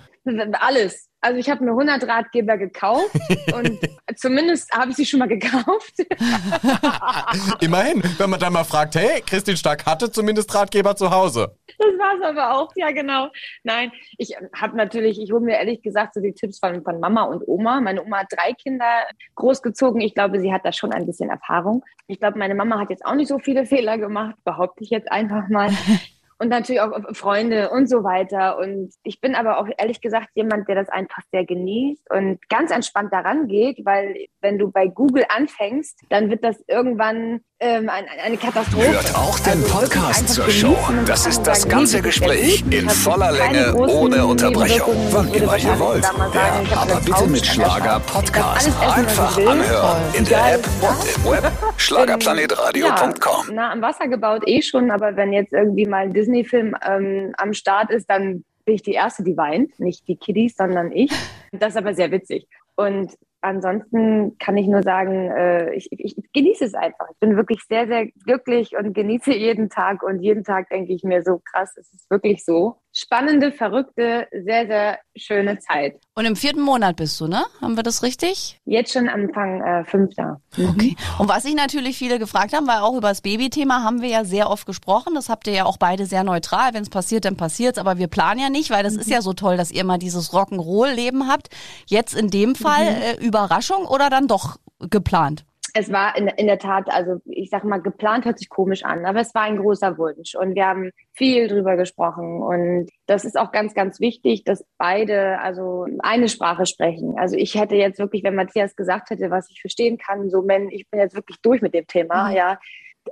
Alles. 0.60 1.11
Also 1.24 1.38
ich 1.38 1.50
habe 1.52 1.64
mir 1.64 1.70
100 1.70 2.08
Ratgeber 2.08 2.58
gekauft 2.58 3.16
und 3.54 3.80
zumindest 4.16 4.72
habe 4.72 4.90
ich 4.90 4.98
sie 4.98 5.06
schon 5.06 5.20
mal 5.20 5.28
gekauft. 5.28 5.94
Immerhin, 7.62 8.02
wenn 8.18 8.30
man 8.30 8.40
dann 8.40 8.54
mal 8.54 8.64
fragt, 8.64 8.96
hey, 8.96 9.22
Christine 9.22 9.56
Stark 9.56 9.86
hatte 9.86 10.12
zumindest 10.12 10.54
Ratgeber 10.54 10.96
zu 10.96 11.12
Hause. 11.12 11.56
Das 11.78 11.88
war 12.00 12.16
es 12.18 12.24
aber 12.24 12.58
auch, 12.58 12.72
ja 12.76 12.92
genau. 12.92 13.30
Nein, 13.64 13.92
ich 14.18 14.36
habe 14.56 14.76
natürlich, 14.76 15.22
ich 15.22 15.32
hole 15.32 15.42
mir 15.42 15.58
ehrlich 15.58 15.84
gesagt 15.84 16.16
so 16.16 16.22
die 16.22 16.34
Tipps 16.34 16.58
von, 16.58 16.84
von 16.84 17.00
Mama 17.00 17.24
und 17.24 17.48
Oma. 17.48 17.82
Meine 17.82 18.04
Oma 18.04 18.22
hat 18.22 18.28
drei 18.32 18.54
Kinder 18.54 19.06
großgezogen. 19.36 20.02
Ich 20.02 20.16
glaube, 20.16 20.40
sie 20.40 20.52
hat 20.52 20.66
da 20.66 20.72
schon 20.72 20.92
ein 20.92 21.06
bisschen 21.06 21.30
Erfahrung. 21.30 21.84
Ich 22.08 22.20
glaube, 22.20 22.40
meine 22.40 22.56
Mama 22.56 22.80
hat 22.80 22.90
jetzt 22.90 23.06
auch 23.06 23.16
nicht 23.16 23.28
so 23.28 23.38
viele 23.38 23.68
Fehler 23.68 24.00
gemacht, 24.00 24.36
behaupte 24.44 24.84
ich 24.84 24.90
jetzt 24.90 25.12
einfach 25.12 25.48
mal 25.50 25.70
und 26.42 26.50
natürlich 26.50 26.82
auch 26.82 26.92
Freunde 27.14 27.70
und 27.70 27.88
so 27.88 28.04
weiter. 28.04 28.58
Und 28.58 28.92
ich 29.04 29.22
bin 29.22 29.36
aber 29.36 29.60
auch 29.60 29.68
ehrlich 29.78 30.02
gesagt 30.02 30.30
jemand, 30.34 30.68
der 30.68 30.74
das 30.74 30.90
einfach 30.90 31.22
sehr 31.32 31.46
genießt 31.46 32.10
und 32.10 32.40
ganz 32.50 32.72
entspannt 32.72 33.14
daran 33.14 33.48
geht, 33.48 33.86
weil 33.86 34.26
wenn 34.42 34.58
du 34.58 34.72
bei 34.72 34.88
Google 34.88 35.24
anfängst, 35.30 36.02
dann 36.10 36.32
wird 36.32 36.44
das 36.44 36.64
irgendwann 36.68 37.42
ähm, 37.62 37.90
eine, 37.90 38.08
eine 38.24 38.38
Katastrophe. 38.38 38.92
Hört 38.92 39.16
auch 39.16 39.40
den 39.40 39.64
also 39.64 39.68
Podcast 39.68 40.30
zur 40.30 40.50
Show. 40.50 40.78
Das 41.06 41.28
ist 41.28 41.44
das 41.44 41.68
ganze 41.70 42.02
Gespräch 42.02 42.64
in 42.72 42.90
voller 42.90 43.32
Länge, 43.32 43.76
ohne 43.76 44.26
Unterbrechung. 44.26 44.96
Wann 45.12 45.32
immer 45.32 45.58
ihr 45.58 45.80
wollt. 45.80 46.04
Ja, 46.04 46.82
aber 46.82 47.00
bitte 47.02 47.28
mit 47.28 47.46
Schlager 47.46 48.00
Podcast. 48.00 48.68
Einfach 48.82 49.38
anhören. 49.38 50.02
In 50.14 50.26
der 50.26 50.56
App 50.56 50.68
und 50.82 51.16
im 51.16 51.32
Web. 51.32 51.52
Schlagerplanetradio.com. 51.78 53.48
Ja, 53.48 53.54
nah 53.54 53.72
am 53.72 53.82
Wasser 53.82 54.08
gebaut 54.08 54.42
eh 54.48 54.62
schon, 54.64 54.90
aber 54.90 55.16
wenn 55.16 55.32
jetzt 55.32 55.54
irgendwie 55.54 55.86
mal 55.86 56.06
ein 56.06 56.14
Disney-Film 56.14 56.76
ähm, 56.86 57.34
am 57.38 57.54
Start 57.54 57.92
ist, 57.92 58.10
dann 58.10 58.44
bin 58.66 58.76
ich 58.76 58.82
die 58.82 58.94
Erste, 58.94 59.24
die 59.24 59.38
weint. 59.38 59.80
Nicht 59.80 60.08
die 60.08 60.16
Kiddies, 60.16 60.56
sondern 60.56 60.92
ich. 60.92 61.12
Das 61.52 61.70
ist 61.74 61.78
aber 61.78 61.94
sehr 61.94 62.12
witzig. 62.12 62.48
Und 62.76 63.12
ansonsten 63.42 64.38
kann 64.38 64.58
ich 64.58 64.68
nur 64.68 64.84
sagen, 64.84 65.30
äh, 65.32 65.74
ich, 65.74 65.92
ich, 65.92 66.16
genieße 66.34 66.66
es 66.66 66.74
einfach. 66.74 67.08
Ich 67.12 67.20
bin 67.20 67.36
wirklich 67.36 67.64
sehr, 67.68 67.88
sehr 67.88 68.08
glücklich 68.08 68.78
und 68.78 68.94
genieße 68.94 69.34
jeden 69.34 69.70
Tag. 69.70 70.04
Und 70.04 70.20
jeden 70.20 70.44
Tag 70.44 70.70
denke 70.70 70.94
ich 70.94 71.04
mir 71.04 71.24
so 71.24 71.42
krass, 71.52 71.76
es 71.78 71.92
ist 71.94 72.10
wirklich 72.10 72.46
so. 72.46 72.81
Spannende, 72.94 73.54
verrückte, 73.54 74.28
sehr, 74.32 74.68
sehr 74.68 75.00
schöne 75.16 75.60
Zeit. 75.60 75.96
Und 76.14 76.26
im 76.26 76.36
vierten 76.36 76.60
Monat 76.60 76.98
bist 76.98 77.20
du, 77.22 77.28
ne? 77.28 77.46
Haben 77.62 77.78
wir 77.78 77.84
das 77.84 78.04
richtig? 78.04 78.60
Jetzt 78.66 78.92
schon 78.92 79.08
Anfang 79.08 79.62
äh, 79.62 79.86
fünfter. 79.86 80.42
Mhm. 80.58 80.70
Okay. 80.70 80.96
Und 81.18 81.30
was 81.30 81.44
sich 81.44 81.56
natürlich 81.56 81.98
viele 81.98 82.20
gefragt 82.20 82.54
haben, 82.54 82.68
weil 82.68 82.80
auch 82.80 82.98
über 82.98 83.08
das 83.10 83.22
Babythema 83.22 83.84
haben 83.84 84.02
wir 84.02 84.10
ja 84.10 84.26
sehr 84.26 84.50
oft 84.50 84.66
gesprochen. 84.66 85.16
Das 85.16 85.30
habt 85.30 85.48
ihr 85.48 85.54
ja 85.54 85.66
auch 85.66 85.78
beide 85.78 86.06
sehr 86.06 86.26
neutral. 86.26 86.74
Wenn 86.74 86.84
es 86.84 86.90
passiert, 86.90 87.24
dann 87.24 87.38
passiert 87.38 87.80
Aber 87.80 87.98
wir 87.98 88.08
planen 88.08 88.42
ja 88.42 88.50
nicht, 88.50 88.72
weil 88.72 88.84
das 88.84 88.96
mhm. 88.96 89.00
ist 89.00 89.10
ja 89.10 89.22
so 89.22 89.34
toll, 89.34 89.56
dass 89.56 89.72
ihr 89.72 89.86
mal 89.86 89.98
dieses 89.98 90.34
Rock'n'Roll-Leben 90.34 91.30
habt. 91.30 91.50
Jetzt 91.86 92.14
in 92.14 92.30
dem 92.30 92.56
Fall 92.56 92.92
mhm. 92.92 93.02
äh, 93.02 93.14
Überraschung 93.26 93.86
oder 93.86 94.10
dann 94.10 94.28
doch 94.28 94.58
geplant? 94.80 95.46
Es 95.74 95.92
war 95.92 96.18
in, 96.18 96.28
in 96.28 96.48
der 96.48 96.60
Tat, 96.60 96.90
also 96.90 97.22
ich 97.26 97.50
sag 97.50 97.64
mal, 97.64 97.80
geplant 97.80 98.26
hört 98.26 98.40
sich 98.40 98.50
komisch 98.50 98.84
an, 98.84 99.06
aber 99.06 99.22
es 99.22 99.34
war 99.34 99.44
ein 99.44 99.58
großer 99.58 99.98
Wunsch 99.98 100.36
und 100.36 100.56
wir 100.56 100.66
haben 100.66 100.92
viel 101.14 101.48
drüber 101.48 101.78
gesprochen 101.78 102.42
und 102.42 102.90
das 103.06 103.26
ist 103.26 103.38
auch 103.38 103.52
ganz, 103.52 103.74
ganz 103.74 104.00
wichtig, 104.00 104.44
dass 104.44 104.66
beide 104.78 105.40
also 105.40 105.86
eine 106.00 106.30
Sprache 106.30 106.66
sprechen. 106.66 107.18
Also 107.18 107.36
ich 107.36 107.56
hätte 107.56 107.76
jetzt 107.76 108.00
wirklich, 108.00 108.24
wenn 108.24 108.36
Matthias 108.36 108.76
gesagt 108.76 109.10
hätte, 109.10 109.32
was 109.32 109.50
ich 109.50 109.62
verstehen 109.62 109.98
kann, 109.98 110.30
so, 110.30 110.48
wenn 110.48 110.70
ich 110.70 110.90
bin 110.90 111.00
jetzt 111.00 111.16
wirklich 111.16 111.42
durch 111.42 111.62
mit 111.62 111.74
dem 111.74 111.88
Thema, 111.88 112.30
mhm. 112.30 112.36
ja, 112.36 112.60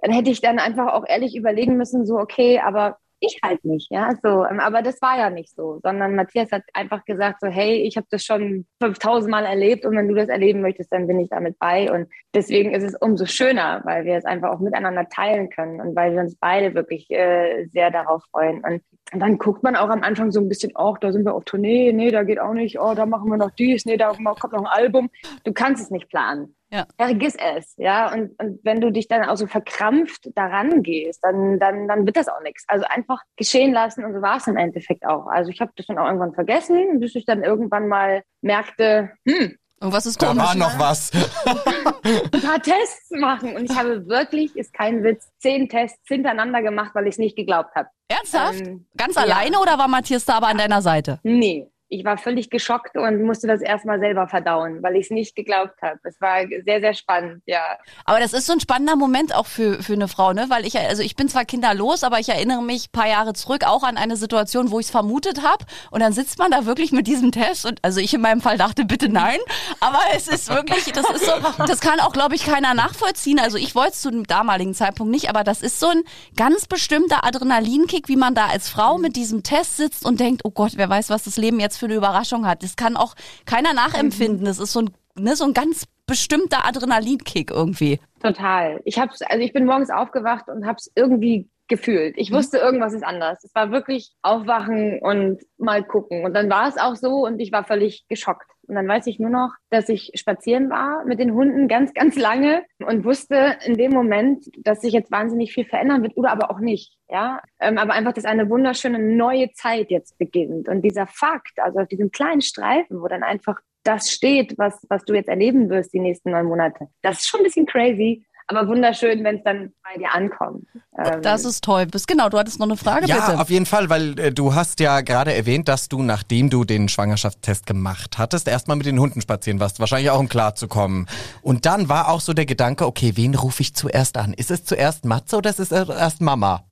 dann 0.01 0.11
hätte 0.11 0.29
ich 0.29 0.41
dann 0.41 0.59
einfach 0.59 0.93
auch 0.93 1.05
ehrlich 1.07 1.35
überlegen 1.35 1.77
müssen, 1.77 2.05
so, 2.05 2.17
okay, 2.17 2.59
aber 2.59 2.97
ich 3.19 3.39
halt 3.43 3.63
nicht, 3.65 3.91
ja, 3.91 4.11
so, 4.23 4.45
ähm, 4.45 4.59
aber 4.59 4.81
das 4.81 5.01
war 5.01 5.17
ja 5.17 5.29
nicht 5.29 5.53
so, 5.55 5.79
sondern 5.83 6.15
Matthias 6.15 6.51
hat 6.51 6.63
einfach 6.73 7.05
gesagt 7.05 7.41
so, 7.41 7.47
hey, 7.47 7.75
ich 7.83 7.97
habe 7.97 8.07
das 8.09 8.23
schon 8.23 8.65
5000 8.81 9.29
Mal 9.29 9.45
erlebt 9.45 9.85
und 9.85 9.95
wenn 9.95 10.07
du 10.07 10.15
das 10.15 10.29
erleben 10.29 10.61
möchtest, 10.61 10.91
dann 10.91 11.07
bin 11.07 11.19
ich 11.19 11.29
damit 11.29 11.57
bei 11.59 11.91
und 11.91 12.07
deswegen 12.33 12.73
ist 12.73 12.83
es 12.83 12.95
umso 12.99 13.25
schöner, 13.25 13.81
weil 13.83 14.05
wir 14.05 14.15
es 14.15 14.25
einfach 14.25 14.51
auch 14.51 14.59
miteinander 14.59 15.07
teilen 15.09 15.49
können 15.49 15.81
und 15.81 15.95
weil 15.95 16.13
wir 16.13 16.21
uns 16.21 16.37
beide 16.39 16.73
wirklich 16.73 17.09
äh, 17.11 17.65
sehr 17.67 17.91
darauf 17.91 18.23
freuen 18.31 18.63
und 18.63 18.81
und 19.11 19.21
dann 19.21 19.39
guckt 19.39 19.63
man 19.63 19.75
auch 19.75 19.89
am 19.89 20.03
Anfang 20.03 20.31
so 20.31 20.39
ein 20.39 20.49
bisschen, 20.49 20.71
oh, 20.75 20.95
da 21.01 21.11
sind 21.11 21.25
wir 21.25 21.33
auf 21.33 21.43
Tournee, 21.43 21.91
nee, 21.93 22.11
da 22.11 22.23
geht 22.23 22.39
auch 22.39 22.53
nicht, 22.53 22.79
oh, 22.79 22.93
da 22.93 23.05
machen 23.05 23.29
wir 23.29 23.37
noch 23.37 23.51
dies, 23.51 23.85
nee, 23.85 23.97
da 23.97 24.09
kommt 24.09 24.53
noch 24.53 24.53
ein 24.53 24.67
Album. 24.67 25.09
Du 25.43 25.51
kannst 25.51 25.81
es 25.81 25.89
nicht 25.89 26.09
planen. 26.09 26.55
Ja. 26.71 26.85
Vergiss 26.97 27.35
es, 27.35 27.73
ja. 27.77 28.13
Und, 28.13 28.39
und 28.39 28.59
wenn 28.63 28.79
du 28.79 28.91
dich 28.91 29.07
dann 29.07 29.23
auch 29.23 29.37
so 29.37 29.47
verkrampft 29.47 30.29
daran 30.35 30.83
gehst, 30.83 31.23
dann, 31.23 31.59
dann, 31.59 31.87
dann 31.87 32.05
wird 32.05 32.17
das 32.17 32.27
auch 32.27 32.41
nichts. 32.41 32.63
Also 32.67 32.85
einfach 32.87 33.21
geschehen 33.37 33.73
lassen 33.73 34.05
und 34.05 34.13
so 34.13 34.21
war 34.21 34.37
es 34.37 34.47
im 34.47 34.57
Endeffekt 34.57 35.05
auch. 35.05 35.27
Also 35.27 35.49
ich 35.49 35.61
habe 35.61 35.71
das 35.75 35.87
dann 35.87 35.97
auch 35.97 36.05
irgendwann 36.05 36.33
vergessen, 36.33 36.99
bis 36.99 37.15
ich 37.15 37.25
dann 37.25 37.43
irgendwann 37.43 37.87
mal 37.87 38.21
merkte, 38.41 39.11
hm, 39.27 39.57
und 39.81 39.93
was 39.93 40.05
ist 40.05 40.19
komisch? 40.19 40.35
Da 40.35 40.43
war 40.43 40.55
noch 40.55 40.77
was. 40.77 41.11
ein 42.03 42.41
paar 42.41 42.61
Tests 42.61 43.11
machen. 43.11 43.55
Und 43.55 43.71
ich 43.71 43.77
habe 43.77 44.07
wirklich, 44.07 44.55
ist 44.57 44.73
kein 44.73 45.03
Witz, 45.03 45.29
zehn 45.39 45.69
Tests 45.69 46.05
hintereinander 46.05 46.61
gemacht, 46.61 46.91
weil 46.95 47.07
ich 47.07 47.13
es 47.13 47.17
nicht 47.17 47.37
geglaubt 47.37 47.73
habe. 47.75 47.87
Ernsthaft? 48.09 48.59
Ähm, 48.59 48.85
Ganz 48.97 49.15
alleine 49.15 49.53
ja. 49.53 49.59
oder 49.61 49.77
war 49.77 49.87
Matthias 49.87 50.25
da 50.25 50.35
aber 50.35 50.47
an 50.47 50.57
deiner 50.57 50.81
Seite? 50.81 51.19
Nee, 51.23 51.69
ich 51.89 52.05
war 52.05 52.17
völlig 52.17 52.51
geschockt 52.51 52.95
und 52.95 53.23
musste 53.23 53.47
das 53.47 53.61
erstmal 53.61 53.99
selber 53.99 54.27
verdauen, 54.27 54.83
weil 54.83 54.95
ich 54.95 55.05
es 55.05 55.09
nicht 55.09 55.35
geglaubt 55.35 55.81
habe. 55.81 55.99
Es 56.03 56.21
war 56.21 56.45
sehr, 56.63 56.81
sehr 56.81 56.93
spannend, 56.93 57.41
ja. 57.47 57.77
Aber 58.05 58.19
das 58.19 58.33
ist 58.33 58.45
so 58.45 58.53
ein 58.53 58.59
spannender 58.59 58.95
Moment 58.95 59.33
auch 59.33 59.47
für, 59.47 59.81
für 59.81 59.93
eine 59.93 60.07
Frau, 60.07 60.31
ne? 60.31 60.45
Weil 60.49 60.67
ich, 60.67 60.77
also 60.77 61.01
ich 61.01 61.15
bin 61.15 61.29
zwar 61.29 61.45
kinderlos, 61.45 62.03
aber 62.03 62.19
ich 62.19 62.29
erinnere 62.29 62.61
mich 62.61 62.91
paar 62.91 63.07
Jahre 63.07 63.33
zurück 63.33 63.65
auch 63.65 63.81
an 63.81 63.97
eine 63.97 64.17
Situation, 64.17 64.69
wo 64.69 64.79
ich 64.79 64.85
es 64.85 64.91
vermutet 64.91 65.41
habe. 65.43 65.65
Und 65.89 66.01
dann 66.01 66.13
sitzt 66.13 66.37
man 66.37 66.51
da 66.51 66.67
wirklich 66.67 66.91
mit 66.91 67.07
diesem 67.07 67.31
Test 67.31 67.65
und 67.65 67.79
also 67.81 67.99
ich 67.99 68.13
in 68.13 68.21
meinem 68.21 68.41
Fall 68.41 68.59
dachte, 68.59 68.85
bitte 68.85 69.09
nein. 69.09 69.39
Aber 69.79 69.99
es 70.15 70.27
ist 70.27 70.49
wirklich, 70.49 70.85
das 70.93 71.09
ist 71.09 71.25
so, 71.25 71.31
das 71.65 71.81
kann 71.81 71.99
auch, 72.01 72.13
glaube 72.13 72.35
ich, 72.35 72.45
keiner 72.45 72.75
nachvollziehen. 72.75 73.39
Also 73.39 73.57
ich 73.57 73.73
wollte 73.73 73.93
es 73.93 74.01
zu 74.01 74.11
dem 74.11 74.27
damaligen 74.27 74.75
Zeitpunkt 74.75 75.11
nicht, 75.11 75.27
aber 75.29 75.43
das 75.43 75.63
ist 75.63 75.79
so 75.79 75.87
ein 75.87 76.03
ganz 76.35 76.67
bestimmter 76.67 77.25
Adrenalinkick, 77.25 78.09
wie 78.09 78.15
man 78.15 78.35
da 78.35 78.45
als 78.45 78.69
Frau 78.69 78.99
mit 78.99 79.15
diesem 79.15 79.41
Test 79.41 79.77
sitzt 79.77 80.05
und 80.05 80.19
denkt, 80.19 80.41
oh 80.43 80.51
Gott, 80.51 80.73
wer 80.75 80.87
weiß, 80.87 81.09
was 81.09 81.23
das 81.23 81.37
Leben 81.37 81.59
jetzt 81.59 81.78
für 81.79 81.85
eine 81.85 81.95
Überraschung 81.95 82.45
hat. 82.45 82.63
Das 82.63 82.75
kann 82.75 82.95
auch 82.95 83.15
keiner 83.45 83.73
nachempfinden. 83.73 84.45
Das 84.45 84.59
ist 84.59 84.73
so 84.73 84.81
ein, 84.81 84.91
ne, 85.15 85.35
so 85.35 85.45
ein 85.45 85.53
ganz 85.53 85.85
bestimmter 86.05 86.65
Adrenalinkick 86.65 87.51
irgendwie. 87.51 87.99
Total. 88.21 88.81
Ich 88.83 88.99
hab's, 88.99 89.21
also 89.21 89.43
ich 89.43 89.53
bin 89.53 89.65
morgens 89.65 89.89
aufgewacht 89.89 90.49
und 90.49 90.65
hab's 90.65 90.91
irgendwie 90.95 91.47
gefühlt. 91.69 92.15
Ich 92.17 92.31
mhm. 92.31 92.35
wusste, 92.35 92.57
irgendwas 92.57 92.93
ist 92.93 93.03
anders. 93.03 93.43
Es 93.43 93.55
war 93.55 93.71
wirklich 93.71 94.11
aufwachen 94.21 94.99
und 94.99 95.41
mal 95.57 95.83
gucken. 95.83 96.25
Und 96.25 96.33
dann 96.33 96.49
war 96.49 96.67
es 96.67 96.77
auch 96.77 96.95
so 96.95 97.25
und 97.25 97.39
ich 97.39 97.51
war 97.51 97.63
völlig 97.63 98.05
geschockt. 98.09 98.49
Und 98.67 98.75
dann 98.75 98.87
weiß 98.87 99.07
ich 99.07 99.19
nur 99.19 99.31
noch, 99.31 99.51
dass 99.71 99.89
ich 99.89 100.11
spazieren 100.13 100.69
war 100.69 101.03
mit 101.05 101.19
den 101.19 101.33
Hunden 101.33 101.67
ganz, 101.67 101.93
ganz 101.93 102.15
lange 102.15 102.63
und 102.85 103.03
wusste 103.03 103.57
in 103.65 103.77
dem 103.77 103.91
Moment, 103.91 104.45
dass 104.57 104.81
sich 104.81 104.93
jetzt 104.93 105.11
wahnsinnig 105.11 105.53
viel 105.53 105.65
verändern 105.65 106.03
wird 106.03 106.15
oder 106.17 106.31
aber 106.31 106.51
auch 106.51 106.59
nicht. 106.59 106.95
Ja, 107.09 107.41
ähm, 107.59 107.79
aber 107.79 107.93
einfach, 107.93 108.13
dass 108.13 108.25
eine 108.25 108.49
wunderschöne 108.49 108.99
neue 108.99 109.51
Zeit 109.53 109.89
jetzt 109.89 110.19
beginnt. 110.19 110.67
Und 110.67 110.83
dieser 110.83 111.07
Fakt, 111.07 111.59
also 111.59 111.79
auf 111.79 111.87
diesem 111.87 112.11
kleinen 112.11 112.41
Streifen, 112.41 113.01
wo 113.01 113.07
dann 113.07 113.23
einfach 113.23 113.59
das 113.83 114.11
steht, 114.11 114.57
was, 114.57 114.85
was 114.89 115.03
du 115.05 115.13
jetzt 115.13 115.29
erleben 115.29 115.69
wirst 115.69 115.93
die 115.93 115.99
nächsten 115.99 116.31
neun 116.31 116.45
Monate. 116.45 116.89
Das 117.01 117.19
ist 117.19 117.27
schon 117.27 117.39
ein 117.39 117.45
bisschen 117.45 117.65
crazy, 117.65 118.23
aber 118.49 118.67
wunderschön, 118.67 119.23
wenn 119.23 119.37
es 119.37 119.43
dann 119.43 119.71
bei 119.83 119.99
dir 119.99 120.13
ankommt. 120.13 120.65
Ähm 120.97 121.21
das 121.21 121.45
ist 121.45 121.63
toll. 121.63 121.85
Bis 121.85 122.07
genau, 122.07 122.29
du 122.29 122.37
hattest 122.37 122.59
noch 122.59 122.65
eine 122.65 122.77
Frage, 122.77 123.05
ja, 123.05 123.15
bitte. 123.15 123.31
Ja, 123.33 123.41
auf 123.41 123.49
jeden 123.49 123.67
Fall, 123.67 123.89
weil 123.89 124.19
äh, 124.19 124.31
du 124.31 124.55
hast 124.55 124.79
ja 124.79 125.01
gerade 125.01 125.33
erwähnt, 125.33 125.67
dass 125.67 125.87
du, 125.87 126.01
nachdem 126.01 126.49
du 126.49 126.65
den 126.65 126.89
Schwangerschaftstest 126.89 127.67
gemacht 127.67 128.17
hattest, 128.17 128.47
erstmal 128.47 128.77
mit 128.77 128.87
den 128.87 128.99
Hunden 128.99 129.21
spazieren 129.21 129.59
warst, 129.59 129.79
wahrscheinlich 129.79 130.09
auch 130.09 130.19
um 130.19 130.29
klarzukommen. 130.29 131.07
Und 131.41 131.65
dann 131.65 131.89
war 131.89 132.09
auch 132.09 132.21
so 132.21 132.33
der 132.33 132.45
Gedanke, 132.45 132.87
okay, 132.87 133.11
wen 133.15 133.35
rufe 133.35 133.61
ich 133.61 133.75
zuerst 133.75 134.17
an? 134.17 134.33
Ist 134.33 134.49
es 134.49 134.63
zuerst 134.65 135.05
Matze 135.05 135.37
oder 135.37 135.51
ist 135.51 135.59
es 135.59 135.71
erst 135.71 136.21
Mama? 136.21 136.68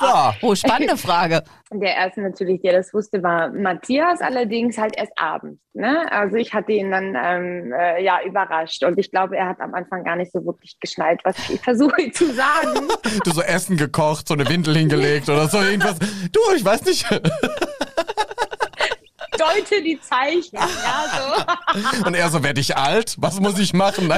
So. 0.00 0.06
Oh, 0.48 0.54
spannende 0.54 0.96
Frage. 0.96 1.42
Der 1.70 1.94
erste 1.96 2.22
natürlich, 2.22 2.62
der 2.62 2.72
das 2.72 2.94
wusste, 2.94 3.22
war 3.22 3.50
Matthias, 3.50 4.20
allerdings 4.20 4.78
halt 4.78 4.96
erst 4.96 5.12
abends. 5.16 5.60
Ne? 5.74 6.10
Also 6.10 6.36
ich 6.36 6.54
hatte 6.54 6.72
ihn 6.72 6.90
dann 6.90 7.16
ähm, 7.16 7.72
äh, 7.72 8.02
ja 8.02 8.20
überrascht 8.24 8.82
und 8.84 8.98
ich 8.98 9.10
glaube, 9.10 9.36
er 9.36 9.48
hat 9.48 9.60
am 9.60 9.74
Anfang 9.74 10.04
gar 10.04 10.16
nicht 10.16 10.32
so 10.32 10.44
wirklich 10.44 10.78
geschnallt, 10.80 11.20
was 11.24 11.36
ich 11.50 11.60
versuche 11.60 12.10
zu 12.12 12.32
sagen. 12.32 12.88
Du 13.24 13.32
so 13.32 13.42
Essen 13.42 13.76
gekocht, 13.76 14.28
so 14.28 14.34
eine 14.34 14.48
Windel 14.48 14.76
hingelegt 14.76 15.28
oder 15.28 15.48
so 15.48 15.58
irgendwas. 15.60 15.98
Du, 15.98 16.40
ich 16.54 16.64
weiß 16.64 16.84
nicht. 16.84 17.04
Deute 19.38 19.82
die 19.82 20.00
Zeichen. 20.00 20.56
Ja, 20.56 21.44
so. 21.74 22.06
Und 22.06 22.14
er 22.14 22.28
so, 22.28 22.42
werde 22.42 22.60
ich 22.60 22.76
alt? 22.76 23.16
Was 23.18 23.40
muss 23.40 23.58
ich 23.58 23.72
machen? 23.72 24.12